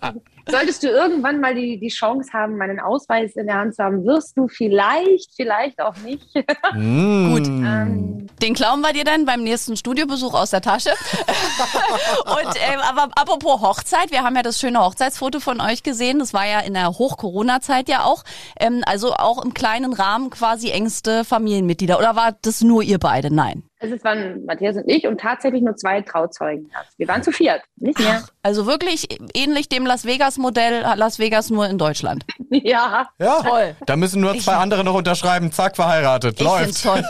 Solltest 0.52 0.84
du 0.84 0.88
irgendwann 0.88 1.40
mal 1.40 1.56
die, 1.56 1.80
die 1.80 1.88
Chance 1.88 2.32
haben, 2.34 2.58
meinen 2.58 2.80
Ausweis 2.80 3.36
in 3.36 3.48
der 3.48 3.56
Hand 3.56 3.76
zu 3.76 3.84
haben, 3.84 4.06
wirst 4.06 4.38
du 4.38 4.48
vielleicht, 4.48 5.34
vielleicht 5.36 5.82
auch 5.82 5.96
nicht. 5.98 6.28
Mm. 6.74 7.34
Gut. 7.34 7.48
Ähm, 7.48 8.28
Den 8.42 8.54
klauen 8.54 8.82
wir 8.82 8.94
dir 8.94 9.04
dann 9.04 9.26
beim 9.26 9.44
nächsten 9.44 9.76
Studiobesuch 9.76 10.34
aus 10.34 10.52
der 10.52 10.62
Tasche. 10.62 10.92
Und 12.26 12.56
äh, 12.56 12.78
aber 12.88 13.10
apropos 13.16 13.62
Hochzeit, 13.62 14.12
wir 14.12 14.24
haben 14.24 14.36
ja 14.36 14.42
das 14.42 14.60
schöne 14.60 14.80
Hochzeitsfoto 14.80 15.40
von 15.40 15.60
euch 15.60 15.84
gesehen. 15.84 16.20
Das 16.20 16.34
war 16.34 16.46
ja 16.48 16.60
in 16.60 16.74
der 16.74 16.98
Hoch-Corona-Zeit 16.98 17.90
ja 17.90 18.04
auch. 18.04 18.24
Ähm, 18.60 18.84
also 18.86 19.14
auch 19.14 19.44
im 19.44 19.54
kleinen 19.54 19.94
Rahmen 19.94 20.30
quasi 20.30 20.70
engste 20.70 21.26
Familienmitglieder. 21.26 21.98
Oder 21.98 22.16
war 22.16 22.38
das 22.42 22.62
nur 22.62 22.84
ihr 22.84 23.00
beide? 23.00 23.34
Nein. 23.34 23.64
Also 23.82 23.96
es 23.96 24.04
waren 24.04 24.46
Matthias 24.46 24.78
und 24.78 24.88
ich 24.88 25.08
und 25.08 25.20
tatsächlich 25.20 25.64
nur 25.64 25.76
zwei 25.76 26.02
Trauzeugen. 26.02 26.70
Wir 26.98 27.08
waren 27.08 27.24
zu 27.24 27.32
viert, 27.32 27.64
nicht 27.78 27.98
mehr. 27.98 28.22
Ach, 28.24 28.30
also 28.44 28.68
wirklich 28.68 29.08
ähnlich 29.34 29.70
dem 29.70 29.88
Las 29.88 30.06
Vegas 30.06 30.38
Modell, 30.38 30.82
Las 30.96 31.18
Vegas 31.18 31.50
nur 31.50 31.68
in 31.68 31.78
Deutschland. 31.78 32.24
Ja. 32.54 33.08
Ja, 33.18 33.42
toll. 33.42 33.76
Da 33.86 33.96
müssen 33.96 34.20
nur 34.20 34.34
zwei 34.34 34.52
ich, 34.52 34.58
andere 34.58 34.84
noch 34.84 34.94
unterschreiben. 34.94 35.54
Zack, 35.54 35.78
verheiratet. 35.78 36.38
Ich 36.38 36.46
Läuft. 36.46 36.84
toll. 36.84 37.02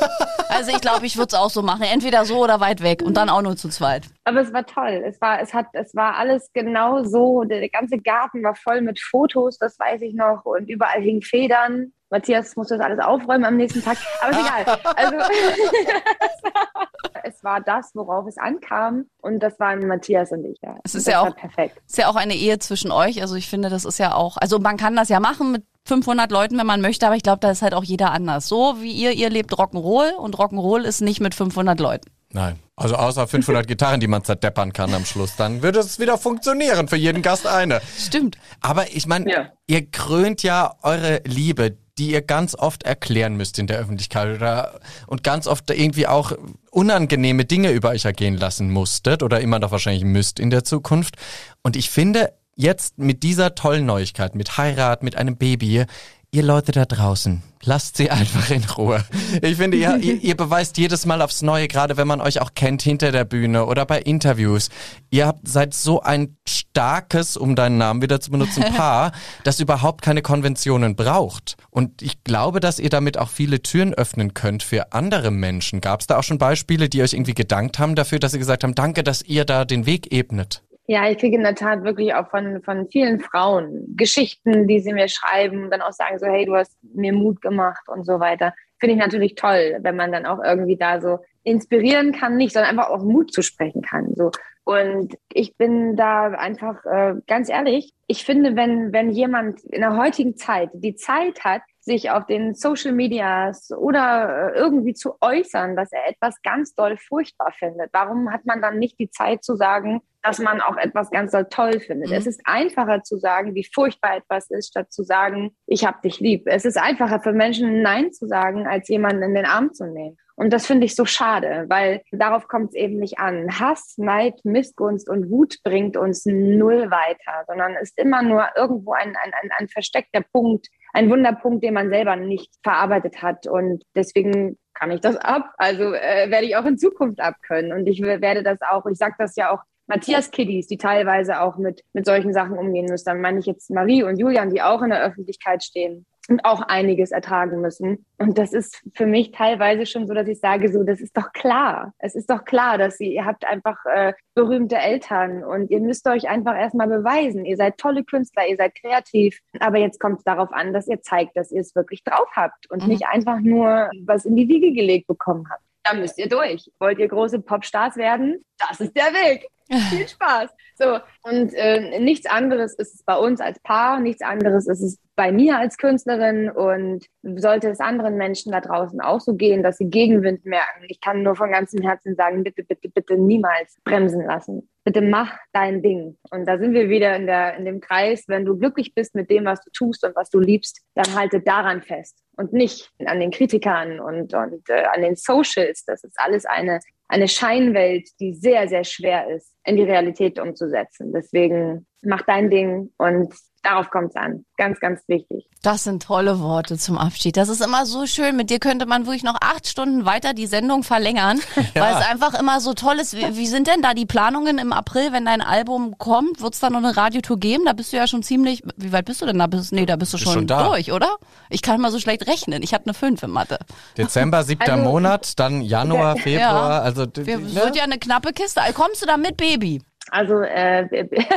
Also 0.50 0.70
ich 0.70 0.82
glaube, 0.82 1.08
ich 1.08 1.18
würde 1.18 1.30
es 1.30 1.34
auch 1.34 1.50
so 1.50 1.64
machen. 1.64 1.82
Entweder 1.82 2.26
so 2.26 2.38
oder 2.44 2.60
weit 2.60 2.84
weg 2.84 3.02
und 3.02 3.18
dann 3.18 3.28
auch 3.28 3.42
nur 3.42 3.56
zu 3.58 3.68
zweit. 3.70 4.04
Aber 4.24 4.42
es 4.42 4.54
war 4.54 4.66
toll. 4.68 5.04
Es 5.04 5.20
war, 5.20 5.42
es 5.42 5.52
hat, 5.52 5.66
es 5.74 5.96
war 5.96 6.16
alles 6.18 6.52
genau 6.54 7.04
so. 7.04 7.44
Der, 7.44 7.60
der 7.60 7.70
ganze 7.70 7.98
Garten 7.98 8.44
war 8.44 8.54
voll 8.54 8.82
mit 8.82 9.00
Fotos, 9.00 9.58
das 9.58 9.80
weiß 9.80 10.02
ich 10.04 10.14
noch. 10.14 10.46
Und 10.46 10.70
überall 10.70 11.02
hingen 11.02 11.24
Federn. 11.24 11.92
Matthias 12.12 12.56
musste 12.56 12.78
das 12.78 12.86
alles 12.86 13.00
aufräumen 13.00 13.46
am 13.46 13.56
nächsten 13.56 13.82
Tag. 13.82 13.98
Aber 14.22 14.32
ist 14.32 14.40
egal. 14.40 14.80
Also, 14.96 15.16
es 17.24 17.44
war 17.44 17.62
das, 17.62 17.92
worauf 17.96 18.28
es 18.28 18.38
ankam. 18.38 19.06
Und 19.22 19.40
das 19.40 19.60
waren 19.60 19.88
Matthias 19.88 20.32
und 20.32 20.46
ich. 20.46 20.60
Ja. 20.62 20.76
Es 20.84 20.94
ist 20.94 21.08
ja 21.08 21.22
auch 21.22 21.36
perfekt. 21.36 21.82
ist 21.88 21.98
ja 21.98 22.10
auch 22.10 22.16
eine 22.16 22.36
Ehe 22.36 22.60
zwischen 22.60 22.92
euch. 22.92 23.22
Also 23.22 23.36
ich 23.36 23.50
finde, 23.50 23.70
das 23.70 23.86
ist 23.86 23.98
ja 23.98 24.14
auch, 24.14 24.38
also 24.38 24.60
man 24.60 24.78
kann 24.78 24.96
das 24.96 25.10
ja 25.10 25.20
machen 25.20 25.54
mit 25.54 25.64
500 25.86 26.32
Leuten, 26.32 26.60
wenn 26.60 26.68
man 26.68 26.82
möchte, 26.82 27.08
aber 27.08 27.16
ich 27.16 27.24
glaube, 27.24 27.40
da 27.40 27.50
ist 27.50 27.62
halt 27.62 27.74
auch 27.74 27.84
jeder 27.84 28.12
anders. 28.12 28.48
So 28.48 28.82
wie 28.82 28.92
ihr, 28.92 29.14
ihr 29.14 29.30
lebt 29.30 29.54
Rock'n'Roll 29.54 30.12
und 30.12 30.38
Rock'n'Roll 30.38 30.84
ist 30.84 31.02
nicht 31.02 31.22
mit 31.22 31.34
500 31.34 31.80
Leuten. 31.80 32.12
Nein. 32.34 32.60
Also 32.76 32.96
außer 32.96 33.28
500 33.28 33.68
Gitarren, 33.68 34.00
die 34.00 34.08
man 34.08 34.24
zerdeppern 34.24 34.74
kann 34.74 34.94
am 34.94 35.06
Schluss, 35.06 35.36
dann 35.36 35.62
würde 35.62 35.80
es 35.80 36.00
wieder 36.00 36.18
funktionieren. 36.18 36.88
Für 36.88 36.96
jeden 36.96 37.22
Gast 37.22 37.48
eine. 37.48 37.82
Stimmt. 37.98 38.38
Aber 38.62 38.92
ich 38.92 39.08
meine, 39.08 39.32
ja. 39.32 39.52
ihr 39.68 39.90
krönt 39.90 40.44
ja 40.44 40.76
eure 40.82 41.22
Liebe, 41.26 41.78
die 41.98 42.12
ihr 42.12 42.22
ganz 42.22 42.56
oft 42.56 42.84
erklären 42.84 43.36
müsst 43.36 43.60
in 43.60 43.68
der 43.68 43.78
Öffentlichkeit 43.78 44.36
oder 44.36 44.80
und 45.08 45.24
ganz 45.24 45.48
oft 45.48 45.70
irgendwie 45.70 46.08
auch 46.08 46.34
unangenehme 46.70 47.46
Dinge 47.46 47.72
über 47.72 47.90
euch 47.90 48.06
ergehen 48.06 48.38
lassen 48.38 48.72
musstet 48.72 49.24
oder 49.24 49.42
immer 49.42 49.60
noch 49.60 49.72
wahrscheinlich 49.72 50.04
müsst 50.04 50.40
in 50.40 50.50
der 50.50 50.64
Zukunft. 50.64 51.16
Und 51.64 51.76
ich 51.76 51.90
finde, 51.90 52.34
jetzt 52.56 52.98
mit 52.98 53.24
dieser 53.24 53.56
tollen 53.56 53.86
Neuigkeit, 53.86 54.36
mit 54.36 54.58
Heirat, 54.58 55.04
mit 55.04 55.16
einem 55.16 55.38
Baby, 55.38 55.86
ihr 56.34 56.44
Leute 56.44 56.72
da 56.72 56.86
draußen, 56.86 57.44
lasst 57.64 57.98
sie 57.98 58.10
einfach 58.10 58.50
in 58.50 58.64
Ruhe. 58.64 59.04
Ich 59.42 59.58
finde, 59.58 59.76
ihr, 59.76 59.98
ihr, 59.98 60.16
ihr, 60.16 60.38
beweist 60.38 60.78
jedes 60.78 61.06
Mal 61.06 61.22
aufs 61.22 61.42
Neue, 61.42 61.68
gerade 61.68 61.98
wenn 61.98 62.08
man 62.08 62.22
euch 62.22 62.42
auch 62.42 62.54
kennt 62.56 62.82
hinter 62.82 63.12
der 63.12 63.26
Bühne 63.26 63.66
oder 63.66 63.86
bei 63.86 64.00
Interviews. 64.00 64.70
Ihr 65.10 65.28
habt 65.28 65.46
seid 65.46 65.74
so 65.74 66.02
ein 66.02 66.38
starkes, 66.48 67.36
um 67.36 67.58
deinen 67.58 67.78
Namen 67.78 68.02
wieder 68.02 68.22
zu 68.22 68.32
benutzen, 68.32 68.64
Paar, 68.76 69.12
das 69.44 69.60
überhaupt 69.60 70.02
keine 70.02 70.22
Konventionen 70.22 70.96
braucht. 70.96 71.58
Und 71.70 72.02
ich 72.02 72.24
glaube, 72.24 72.62
dass 72.62 72.80
ihr 72.80 72.90
damit 72.90 73.18
auch 73.18 73.30
viele 73.30 73.62
Türen 73.62 73.94
öffnen 73.94 74.34
könnt 74.34 74.64
für 74.64 74.94
andere 74.94 75.32
Menschen. 75.32 75.82
Gab 75.82 76.00
es 76.00 76.08
da 76.08 76.18
auch 76.18 76.24
schon 76.24 76.38
Beispiele, 76.38 76.88
die 76.88 77.02
euch 77.02 77.14
irgendwie 77.14 77.34
gedankt 77.34 77.78
haben 77.78 77.96
dafür, 77.96 78.20
dass 78.20 78.32
sie 78.32 78.40
gesagt 78.40 78.64
haben, 78.64 78.76
danke, 78.76 79.04
dass 79.04 79.22
ihr 79.22 79.44
da 79.44 79.66
den 79.66 79.86
Weg 79.86 80.14
ebnet? 80.14 80.64
Ja, 80.92 81.10
ich 81.10 81.20
kriege 81.20 81.38
in 81.38 81.44
der 81.44 81.56
Tat 81.56 81.86
wirklich 81.86 82.14
auch 82.16 82.30
von, 82.30 82.62
von 82.64 82.86
vielen 82.90 83.22
Frauen 83.22 83.96
Geschichten, 83.96 84.68
die 84.68 84.82
sie 84.82 84.92
mir 84.92 85.08
schreiben, 85.08 85.72
dann 85.72 85.82
auch 85.82 85.94
sagen 85.94 86.20
so, 86.20 86.26
hey, 86.26 86.46
du 86.46 86.54
hast 86.54 86.78
mir 86.84 87.14
Mut 87.14 87.42
gemacht 87.42 87.88
und 87.88 88.06
so 88.06 88.20
weiter. 88.20 88.54
Finde 88.78 88.96
ich 88.96 89.00
natürlich 89.00 89.36
toll, 89.36 89.78
wenn 89.80 89.96
man 89.96 90.12
dann 90.12 90.26
auch 90.26 90.44
irgendwie 90.44 90.76
da 90.76 91.00
so 91.00 91.20
inspirieren 91.44 92.12
kann, 92.12 92.36
nicht, 92.36 92.52
sondern 92.52 92.72
einfach 92.72 92.90
auch 92.90 93.06
Mut 93.06 93.32
zu 93.32 93.42
sprechen 93.42 93.84
kann. 93.84 94.14
So. 94.16 94.32
Und 94.66 95.18
ich 95.32 95.56
bin 95.56 95.96
da 95.96 96.32
einfach 96.32 96.84
äh, 96.84 97.14
ganz 97.26 97.48
ehrlich, 97.48 97.94
ich 98.08 98.26
finde, 98.26 98.58
wenn, 98.58 98.92
wenn 98.92 99.12
jemand 99.12 99.64
in 99.64 99.80
der 99.80 99.96
heutigen 99.96 100.36
Zeit 100.36 100.72
die 100.74 100.96
Zeit 100.96 101.46
hat, 101.46 101.62
sich 101.80 102.12
auf 102.12 102.26
den 102.26 102.54
Social 102.54 102.92
Medias 102.92 103.72
oder 103.72 104.54
äh, 104.54 104.60
irgendwie 104.60 104.94
zu 104.94 105.14
äußern, 105.22 105.78
dass 105.78 105.94
er 105.94 106.10
etwas 106.10 106.42
ganz 106.42 106.76
doll 106.76 106.98
furchtbar 106.98 107.54
findet. 107.58 107.92
Warum 107.94 108.30
hat 108.30 108.46
man 108.46 108.62
dann 108.62 108.78
nicht 108.78 109.00
die 109.00 109.10
Zeit 109.10 109.46
zu 109.46 109.56
sagen, 109.56 110.02
dass 110.24 110.40
man 110.40 110.62
auch 110.62 110.78
etwas 110.78 111.10
ganz 111.10 111.32
toll 111.50 111.80
findet. 111.80 112.10
Mhm. 112.10 112.16
Es 112.16 112.28
ist 112.28 112.42
einfacher 112.46 113.04
zu 113.04 113.18
sagen, 113.18 113.56
wie 113.56 113.68
furchtbar 113.74 114.18
etwas 114.18 114.50
ist, 114.50 114.70
statt 114.70 114.92
zu 114.92 115.04
sagen, 115.04 115.56
ich 115.68 115.86
hab 115.86 116.02
dich 116.02 116.20
lieb. 116.20 116.44
Es 116.46 116.66
ist 116.66 116.78
einfacher 116.78 117.20
für 117.20 117.34
Menschen 117.34 117.82
Nein 117.82 118.12
zu 118.12 118.28
sagen, 118.28 118.68
als 118.68 118.88
jemanden 118.88 119.24
in 119.24 119.36
den 119.36 119.46
Arm 119.46 119.74
zu 119.74 119.86
nehmen. 119.86 120.18
Und 120.36 120.52
das 120.52 120.66
finde 120.66 120.86
ich 120.86 120.96
so 120.96 121.06
schade, 121.06 121.66
weil 121.70 122.02
darauf 122.12 122.48
kommt 122.48 122.70
es 122.70 122.76
eben 122.76 122.98
nicht 122.98 123.20
an. 123.20 123.60
Hass, 123.60 123.96
Neid, 123.98 124.40
Missgunst 124.44 125.08
und 125.08 125.30
Wut 125.30 125.58
bringt 125.64 125.98
uns 125.98 126.26
null 126.26 126.90
weiter, 126.90 127.44
sondern 127.46 127.76
ist 127.76 127.96
immer 128.00 128.24
nur 128.24 128.48
irgendwo 128.56 128.94
ein, 128.94 129.16
ein, 129.24 129.34
ein, 129.34 129.52
ein 129.56 129.68
versteckter 129.68 130.24
Punkt, 130.34 130.68
ein 130.94 131.12
Wunderpunkt, 131.12 131.64
den 131.64 131.76
man 131.76 131.90
selber 131.90 132.16
nicht 132.16 132.52
verarbeitet 132.64 133.22
hat. 133.22 133.46
Und 133.46 133.84
deswegen 133.96 134.58
kann 134.74 134.90
ich 134.90 135.02
das 135.02 135.16
ab. 135.18 135.54
Also 135.58 135.94
äh, 135.94 136.32
werde 136.32 136.46
ich 136.46 136.56
auch 136.56 136.66
in 136.66 136.78
Zukunft 136.80 137.20
abkönnen. 137.20 137.72
Und 137.72 137.86
ich 137.86 138.02
werde 138.02 138.42
das 138.42 138.60
auch, 138.62 138.86
ich 138.88 138.98
sage 138.98 139.16
das 139.20 139.36
ja 139.36 139.52
auch 139.52 139.62
Matthias 139.92 140.32
Kiddies, 140.32 140.68
die 140.68 140.78
teilweise 140.78 141.42
auch 141.42 141.58
mit, 141.58 141.84
mit 141.92 142.06
solchen 142.06 142.34
Sachen 142.34 142.58
umgehen 142.58 142.86
müssen. 142.86 143.06
Dann 143.06 143.22
meine 143.22 143.40
ich 143.40 143.46
jetzt 143.46 143.70
Marie 143.70 144.04
und 144.04 144.18
Julian, 144.18 144.50
die 144.50 144.62
auch 144.62 144.82
in 144.82 144.90
der 144.90 145.04
Öffentlichkeit 145.04 145.64
stehen 145.64 146.06
und 146.30 146.46
auch 146.46 146.62
einiges 146.62 147.12
ertragen 147.12 147.60
müssen. 147.60 148.06
Und 148.18 148.38
das 148.38 148.54
ist 148.54 148.82
für 148.94 149.06
mich 149.06 149.32
teilweise 149.32 149.86
schon 149.86 150.08
so, 150.08 150.14
dass 150.14 150.28
ich 150.28 150.40
sage, 150.40 150.72
so, 150.72 150.84
das 150.84 151.02
ist 151.02 151.18
doch 151.18 151.34
klar. 151.34 151.94
Es 152.00 152.16
ist 152.16 152.30
doch 152.30 152.46
klar, 152.46 152.78
dass 152.78 153.00
ihr, 153.02 153.12
ihr 153.12 153.26
habt 153.26 153.46
einfach 153.46 153.78
äh, 153.86 154.14
berühmte 154.34 154.78
Eltern 154.78 155.44
und 155.44 155.70
ihr 155.72 155.82
müsst 155.82 156.08
euch 156.08 156.30
einfach 156.30 156.56
erstmal 156.56 156.88
beweisen. 156.88 157.44
Ihr 157.44 157.58
seid 157.58 157.78
tolle 157.78 158.06
Künstler, 158.06 158.48
ihr 158.48 158.56
seid 158.56 158.76
kreativ. 158.76 159.40
Aber 159.60 159.78
jetzt 159.78 160.00
kommt 160.00 160.20
es 160.20 160.24
darauf 160.24 160.54
an, 160.54 160.74
dass 160.74 160.88
ihr 160.88 161.02
zeigt, 161.02 161.36
dass 161.36 161.52
ihr 161.52 161.62
es 161.62 161.76
wirklich 161.76 162.04
drauf 162.04 162.30
habt 162.34 162.70
und 162.72 162.84
mhm. 162.84 162.90
nicht 162.90 163.06
einfach 163.08 163.40
nur 163.42 163.90
was 164.06 164.26
in 164.26 164.36
die 164.36 164.48
Wiege 164.48 164.72
gelegt 164.72 165.08
bekommen 165.08 165.48
habt. 165.50 165.64
Da 165.84 165.94
müsst 165.96 166.18
ihr 166.20 166.30
durch. 166.30 166.70
Wollt 166.80 167.00
ihr 167.00 167.08
große 167.08 167.42
Popstars 167.42 167.98
werden? 167.98 168.46
Das 168.58 168.80
ist 168.80 168.96
der 168.96 169.06
Weg. 169.06 169.48
Viel 169.90 170.08
Spaß. 170.08 170.50
So, 170.76 171.00
und 171.24 171.54
äh, 171.54 172.00
nichts 172.00 172.26
anderes 172.26 172.74
ist 172.74 172.96
es 172.96 173.04
bei 173.04 173.16
uns 173.16 173.40
als 173.40 173.60
Paar, 173.62 174.00
nichts 174.00 174.22
anderes 174.22 174.68
ist 174.68 174.82
es 174.82 175.00
bei 175.16 175.32
mir 175.32 175.58
als 175.58 175.78
Künstlerin 175.78 176.50
und 176.50 177.06
sollte 177.22 177.70
es 177.70 177.80
anderen 177.80 178.16
Menschen 178.16 178.52
da 178.52 178.60
draußen 178.60 179.00
auch 179.02 179.20
so 179.22 179.36
gehen, 179.36 179.64
dass 179.64 179.78
sie 179.78 179.90
Gegenwind 179.90 180.46
merken. 180.46 180.86
Ich 180.88 181.00
kann 181.00 181.24
nur 181.24 181.36
von 181.36 181.52
ganzem 181.52 181.84
Herzen 181.84 182.16
sagen, 182.16 182.44
bitte, 182.44 182.64
bitte, 182.64 182.90
bitte 182.90 183.18
niemals 183.18 183.78
bremsen 183.84 184.26
lassen. 184.26 184.70
Bitte 184.84 185.02
mach 185.02 185.38
dein 185.54 185.84
Ding. 185.84 186.18
Und 186.32 186.46
da 186.48 186.58
sind 186.58 186.74
wir 186.74 186.90
wieder 186.90 187.16
in, 187.16 187.28
der, 187.28 187.56
in 187.56 187.66
dem 187.66 187.80
Kreis, 187.80 188.26
wenn 188.28 188.46
du 188.46 188.58
glücklich 188.58 188.96
bist 188.96 189.14
mit 189.14 189.30
dem, 189.30 189.46
was 189.46 189.62
du 189.62 189.70
tust 189.72 190.04
und 190.04 190.16
was 190.16 190.30
du 190.30 190.40
liebst, 190.40 190.82
dann 190.96 191.16
halte 191.16 191.40
daran 191.40 191.82
fest 191.82 192.18
und 192.36 192.52
nicht 192.52 192.92
an 193.06 193.20
den 193.20 193.32
Kritikern 193.32 194.00
und, 194.00 194.34
und 194.34 194.70
äh, 194.70 194.86
an 194.86 195.02
den 195.02 195.16
Socials. 195.16 195.86
Das 195.86 196.04
ist 196.04 196.20
alles 196.20 196.46
eine 196.46 196.80
eine 197.12 197.28
Scheinwelt, 197.28 198.10
die 198.22 198.34
sehr, 198.34 198.70
sehr 198.70 198.86
schwer 198.86 199.30
ist, 199.30 199.54
in 199.66 199.76
die 199.76 199.84
Realität 199.84 200.40
umzusetzen. 200.40 201.12
Deswegen 201.12 201.86
mach 202.02 202.22
dein 202.22 202.50
Ding 202.50 202.94
und 202.98 203.34
Darauf 203.64 203.92
kommt 203.92 204.10
es 204.10 204.16
an. 204.16 204.44
Ganz, 204.58 204.80
ganz 204.80 205.02
wichtig. 205.08 205.46
Das 205.62 205.84
sind 205.84 206.02
tolle 206.02 206.40
Worte 206.40 206.80
zum 206.80 206.98
Abschied. 206.98 207.38
Das 207.38 207.48
ist 207.48 207.64
immer 207.64 207.86
so 207.86 208.08
schön. 208.08 208.36
Mit 208.36 208.50
dir 208.50 208.58
könnte 208.58 208.88
man 208.88 209.06
wirklich 209.06 209.24
noch 209.24 209.38
acht 209.40 209.68
Stunden 209.68 210.04
weiter 210.04 210.34
die 210.34 210.48
Sendung 210.48 210.82
verlängern, 210.84 211.40
ja. 211.76 211.82
weil 211.82 211.94
es 211.94 212.10
einfach 212.10 212.40
immer 212.40 212.60
so 212.60 212.74
toll 212.74 212.96
ist. 213.00 213.16
Wie, 213.16 213.38
wie, 213.38 213.46
sind 213.46 213.68
denn 213.68 213.84
da 213.84 213.94
die 213.94 214.08
Planungen 214.08 214.58
im 214.58 214.74
April, 214.74 215.14
wenn 215.14 215.26
dein 215.26 215.42
Album 215.42 216.00
kommt? 216.00 216.42
Wird 216.42 216.56
es 216.56 216.60
da 216.60 216.72
noch 216.72 216.80
eine 216.80 216.98
Radiotour 216.98 217.38
geben? 217.38 217.66
Da 217.66 217.74
bist 217.74 217.94
du 217.94 217.98
ja 217.98 218.08
schon 218.08 218.24
ziemlich. 218.24 218.64
Wie 218.78 218.92
weit 218.92 219.06
bist 219.06 219.22
du 219.22 219.28
denn 219.28 219.38
da? 219.38 219.46
Bist, 219.46 219.72
nee, 219.74 219.86
da 219.86 219.96
bist 219.96 220.12
du 220.14 220.18
schon, 220.18 220.34
schon 220.34 220.48
durch, 220.48 220.92
oder? 220.92 221.18
Ich 221.52 221.62
kann 221.62 221.80
mal 221.80 221.92
so 221.92 222.00
schlecht 222.00 222.28
rechnen. 222.28 222.64
Ich 222.64 222.74
habe 222.74 222.86
eine 222.86 222.96
5 222.96 223.22
in 223.22 223.30
Mathe. 223.30 223.60
Dezember, 223.96 224.44
siebter 224.44 224.74
also, 224.74 224.86
Monat, 224.86 225.40
dann 225.40 225.62
Januar, 225.62 226.18
Februar. 226.18 226.70
Ja. 226.70 226.82
Also, 226.82 227.06
Wir, 227.16 227.38
ne? 227.38 227.54
wird 227.54 227.76
ja 227.76 227.84
eine 227.84 228.00
knappe 228.00 228.34
Kiste. 228.34 228.62
Kommst 228.74 229.04
du 229.04 229.06
da 229.06 229.18
mit, 229.18 229.38
Baby? 229.38 229.84
Also, 230.10 230.42
äh, 230.42 230.88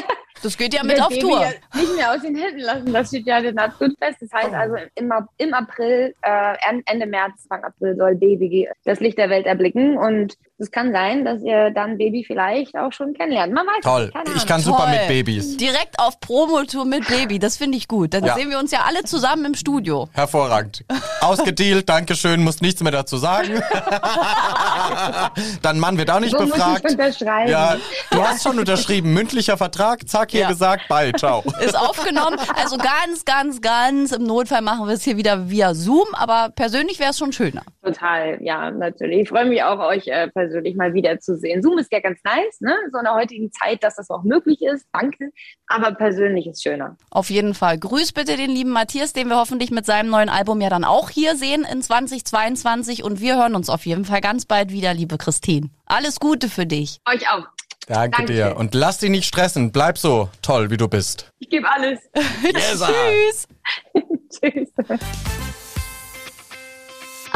Das 0.45 0.59
geht 0.59 0.74
ja 0.74 0.82
mit 0.84 1.01
auf 1.01 1.16
Tour. 1.18 1.40
Ja 1.40 1.49
nicht 1.74 1.97
mehr 1.97 2.12
aus 2.12 2.20
den 2.22 2.36
Händen 2.36 2.61
lassen. 2.61 2.92
Das 2.92 3.09
steht 3.09 3.26
ja 3.26 3.40
den 3.40 3.59
absolut 3.59 3.97
fest. 3.99 4.18
Das 4.20 4.32
heißt 4.32 4.51
oh. 4.53 4.57
also, 4.57 4.76
im, 4.95 5.12
im 5.38 5.55
April, 5.55 6.14
äh, 6.22 6.55
Ende 6.86 7.07
März, 7.07 7.32
Anfang 7.51 7.64
April 7.64 7.97
soll 7.97 8.14
Baby 8.14 8.68
das 8.84 9.01
Licht 9.01 9.18
der 9.18 9.30
Welt 9.30 9.47
erblicken. 9.47 9.97
Und 9.97 10.34
es 10.59 10.70
kann 10.70 10.92
sein, 10.92 11.24
dass 11.24 11.42
ihr 11.42 11.70
dann 11.70 11.99
Baby 11.99 12.24
vielleicht 12.24 12.76
auch 12.76 12.92
schon 12.92 13.12
kennenlernt. 13.14 13.53
Man 13.53 13.66
weiß 13.66 13.82
Toll. 13.82 14.12
Nicht, 14.26 14.36
ich 14.36 14.47
kann 14.47 14.62
Toll. 14.62 14.72
super 14.72 14.88
mit 14.88 15.09
Babys. 15.09 15.57
Direkt 15.57 15.99
auf 15.99 16.20
Promotour 16.20 16.84
mit 16.84 17.09
Baby. 17.09 17.38
Das 17.38 17.57
finde 17.57 17.76
ich 17.76 17.88
gut. 17.88 18.14
Dann 18.14 18.24
ja. 18.24 18.34
sehen 18.34 18.51
wir 18.51 18.59
uns 18.59 18.70
ja 18.70 18.82
alle 18.86 19.03
zusammen 19.05 19.47
im 19.47 19.55
Studio. 19.55 20.09
Hervorragend. 20.12 20.84
Ausgedealt. 21.20 21.88
Dankeschön. 21.88 22.42
Muss 22.45 22.61
nichts 22.61 22.82
mehr 22.82 22.92
dazu 22.92 23.16
sagen. 23.16 23.55
dann 25.62 25.80
Mann 25.80 25.99
wird 25.99 26.11
auch 26.11 26.20
nicht 26.20 26.34
Wo 26.34 26.38
befragt. 26.38 26.84
Muss 26.84 26.92
ich 26.92 26.99
unterschreiben? 26.99 27.51
Ja, 27.51 27.76
du 28.11 28.22
hast 28.22 28.42
schon 28.42 28.59
unterschrieben. 28.59 29.12
Mündlicher 29.12 29.57
Vertrag. 29.57 30.09
Zack, 30.09 30.34
hier 30.35 30.43
ja. 30.43 30.49
gesagt. 30.49 30.89
Bye. 30.89 31.12
Ciao. 31.12 31.45
Ist 31.64 31.78
aufgenommen. 31.78 32.39
Also 32.57 32.76
ganz, 32.76 33.24
ganz, 33.24 33.61
ganz 33.61 34.12
im 34.12 34.24
Notfall 34.24 34.62
machen 34.62 34.87
wir 34.87 34.95
es 34.95 35.05
hier 35.05 35.16
wieder 35.16 35.49
via 35.49 35.74
Zoom. 35.74 36.07
Aber 36.14 36.51
persönlich 36.51 36.99
wäre 36.99 37.11
es 37.11 37.18
schon 37.18 37.32
schöner. 37.32 37.62
Total. 37.82 38.39
Ja, 38.43 38.70
natürlich. 38.70 39.20
Ich 39.22 39.28
freue 39.28 39.45
mich 39.45 39.62
auch, 39.62 39.78
euch 39.78 40.09
äh, 40.09 40.28
persönlich 40.28 40.74
mal 40.74 40.93
wiederzusehen. 40.93 41.62
Zoom 41.62 41.78
ist 41.78 41.93
ja 41.93 42.01
ganz 42.01 42.18
nice, 42.24 42.61
ne? 42.61 42.74
So 42.91 42.99
in 42.99 43.05
der 43.05 43.14
heutigen 43.14 43.53
Zeit, 43.53 43.85
dass 43.85 43.95
das 43.95 44.11
auch 44.11 44.24
möglich 44.24 44.61
ist. 44.62 44.87
Danke. 44.93 45.30
Aber 45.68 45.93
persönlich 45.93 46.47
ist 46.47 46.62
schöner. 46.62 46.97
Auf 47.11 47.30
jeden 47.30 47.55
Fall. 47.55 47.78
Grüß 47.78 48.12
bitte 48.12 48.37
den 48.37 48.51
lieben 48.51 48.70
Matthias, 48.70 49.12
den 49.12 49.28
wir 49.28 49.37
hoffentlich 49.37 49.70
mit 49.70 49.87
seinem 49.87 50.11
neuen 50.11 50.28
Album 50.28 50.61
ja 50.61 50.68
dann 50.68 50.85
auch 50.85 51.11
hier 51.11 51.37
sehen 51.37 51.64
in 51.70 51.80
2022. 51.80 53.05
Und 53.05 53.20
wir 53.20 53.37
hören 53.37 53.55
uns 53.55 53.70
auf 53.70 53.87
jeden 53.87 54.05
Fall 54.05 54.20
ganz 54.20 54.47
bald 54.47 54.72
wieder, 54.72 54.95
liebe 54.95 55.16
Christine. 55.16 55.70
Alles 55.87 56.18
Gute 56.18 56.49
für 56.49 56.66
dich. 56.66 56.99
Euch 57.09 57.28
auch. 57.30 57.53
Danke, 57.87 58.18
Danke, 58.18 58.32
dir. 58.32 58.57
Und 58.57 58.74
lass 58.74 58.99
dich 58.99 59.11
nicht 59.11 59.26
stressen. 59.26 59.72
Bleib 59.72 59.99
so 59.99 60.30
toll, 60.43 60.70
wie 60.70 60.76
du 60.76 60.89
bist. 60.89 61.30
Ich 61.39 61.51
gebe 61.51 61.68
alles. 61.70 62.01
Tschüss. 62.43 63.49
Tschüss. 64.30 64.68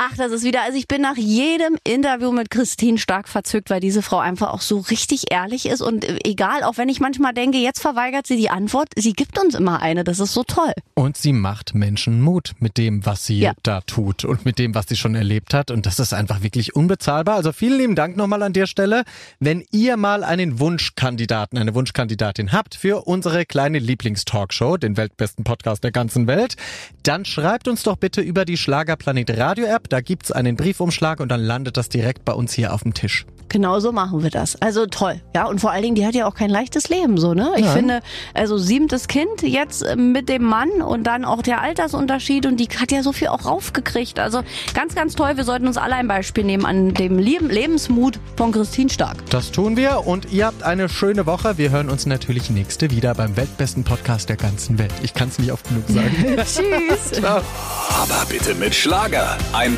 Ach, 0.00 0.16
das 0.16 0.30
ist 0.30 0.44
wieder, 0.44 0.62
also 0.62 0.78
ich 0.78 0.86
bin 0.86 1.02
nach 1.02 1.16
jedem 1.16 1.76
Interview 1.82 2.30
mit 2.30 2.50
Christine 2.50 2.98
stark 2.98 3.28
verzückt, 3.28 3.68
weil 3.68 3.80
diese 3.80 4.00
Frau 4.00 4.20
einfach 4.20 4.52
auch 4.52 4.60
so 4.60 4.78
richtig 4.78 5.32
ehrlich 5.32 5.66
ist 5.66 5.80
und 5.80 6.04
äh, 6.04 6.20
egal, 6.24 6.62
auch 6.62 6.76
wenn 6.76 6.88
ich 6.88 7.00
manchmal 7.00 7.34
denke, 7.34 7.58
jetzt 7.58 7.80
verweigert 7.80 8.24
sie 8.24 8.36
die 8.36 8.48
Antwort, 8.48 8.90
sie 8.94 9.12
gibt 9.12 9.40
uns 9.40 9.56
immer 9.56 9.82
eine, 9.82 10.04
das 10.04 10.20
ist 10.20 10.34
so 10.34 10.44
toll. 10.44 10.72
Und 10.94 11.16
sie 11.16 11.32
macht 11.32 11.74
Menschen 11.74 12.20
Mut 12.20 12.52
mit 12.60 12.78
dem, 12.78 13.04
was 13.06 13.26
sie 13.26 13.40
ja. 13.40 13.54
da 13.64 13.80
tut 13.80 14.24
und 14.24 14.44
mit 14.44 14.60
dem, 14.60 14.72
was 14.76 14.86
sie 14.86 14.94
schon 14.94 15.16
erlebt 15.16 15.52
hat 15.52 15.72
und 15.72 15.84
das 15.84 15.98
ist 15.98 16.14
einfach 16.14 16.42
wirklich 16.44 16.76
unbezahlbar. 16.76 17.34
Also 17.34 17.50
vielen 17.50 17.78
lieben 17.78 17.94
Dank 17.96 18.16
nochmal 18.16 18.44
an 18.44 18.52
der 18.52 18.68
Stelle. 18.68 19.02
Wenn 19.40 19.64
ihr 19.72 19.96
mal 19.96 20.22
einen 20.22 20.60
Wunschkandidaten, 20.60 21.58
eine 21.58 21.74
Wunschkandidatin 21.74 22.52
habt 22.52 22.76
für 22.76 23.08
unsere 23.08 23.44
kleine 23.44 23.80
Lieblingstalkshow, 23.80 24.76
den 24.76 24.96
weltbesten 24.96 25.42
Podcast 25.42 25.82
der 25.82 25.90
ganzen 25.90 26.28
Welt, 26.28 26.54
dann 27.02 27.24
schreibt 27.24 27.66
uns 27.66 27.82
doch 27.82 27.96
bitte 27.96 28.20
über 28.20 28.44
die 28.44 28.56
Schlagerplanet 28.56 29.36
Radio 29.36 29.66
App 29.66 29.87
da 29.88 30.00
gibt's 30.00 30.32
einen 30.32 30.56
Briefumschlag 30.56 31.20
und 31.20 31.28
dann 31.28 31.40
landet 31.40 31.76
das 31.76 31.88
direkt 31.88 32.24
bei 32.24 32.32
uns 32.32 32.52
hier 32.52 32.72
auf 32.74 32.82
dem 32.82 32.94
Tisch. 32.94 33.26
Genau 33.48 33.80
so 33.80 33.92
machen 33.92 34.22
wir 34.22 34.30
das. 34.30 34.60
Also 34.60 34.86
toll. 34.86 35.20
Ja, 35.34 35.46
und 35.46 35.60
vor 35.60 35.70
allen 35.70 35.82
Dingen, 35.82 35.94
die 35.94 36.06
hat 36.06 36.14
ja 36.14 36.26
auch 36.26 36.34
kein 36.34 36.50
leichtes 36.50 36.88
Leben, 36.88 37.16
so, 37.16 37.32
ne? 37.34 37.52
Ich 37.56 37.64
Nein. 37.64 37.76
finde, 37.76 38.00
also 38.34 38.58
siebtes 38.58 39.08
Kind 39.08 39.42
jetzt 39.42 39.82
äh, 39.82 39.96
mit 39.96 40.28
dem 40.28 40.44
Mann 40.44 40.82
und 40.82 41.04
dann 41.04 41.24
auch 41.24 41.42
der 41.42 41.62
Altersunterschied 41.62 42.44
und 42.46 42.58
die 42.58 42.68
hat 42.78 42.92
ja 42.92 43.02
so 43.02 43.12
viel 43.12 43.28
auch 43.28 43.46
raufgekriegt. 43.46 44.18
Also 44.18 44.42
ganz, 44.74 44.94
ganz 44.94 45.14
toll. 45.14 45.36
Wir 45.36 45.44
sollten 45.44 45.66
uns 45.66 45.78
alle 45.78 45.94
ein 45.94 46.08
Beispiel 46.08 46.44
nehmen 46.44 46.66
an 46.66 46.92
dem 46.92 47.18
Lebensmut 47.18 48.20
von 48.36 48.52
Christine 48.52 48.90
Stark. 48.90 49.16
Das 49.30 49.50
tun 49.50 49.76
wir 49.76 50.06
und 50.06 50.30
ihr 50.30 50.46
habt 50.46 50.62
eine 50.62 50.88
schöne 50.88 51.24
Woche. 51.24 51.56
Wir 51.56 51.70
hören 51.70 51.88
uns 51.88 52.04
natürlich 52.04 52.50
nächste 52.50 52.90
wieder 52.90 53.14
beim 53.14 53.36
weltbesten 53.36 53.82
Podcast 53.82 54.28
der 54.28 54.36
ganzen 54.36 54.78
Welt. 54.78 54.92
Ich 55.02 55.14
kann 55.14 55.28
es 55.28 55.38
nicht 55.38 55.52
oft 55.52 55.66
genug 55.68 55.84
sagen. 55.88 56.36
Tschüss. 56.36 57.12
Ciao. 57.12 57.40
Aber 57.88 58.26
bitte 58.28 58.54
mit 58.54 58.74
Schlager. 58.74 59.38
Ein 59.54 59.77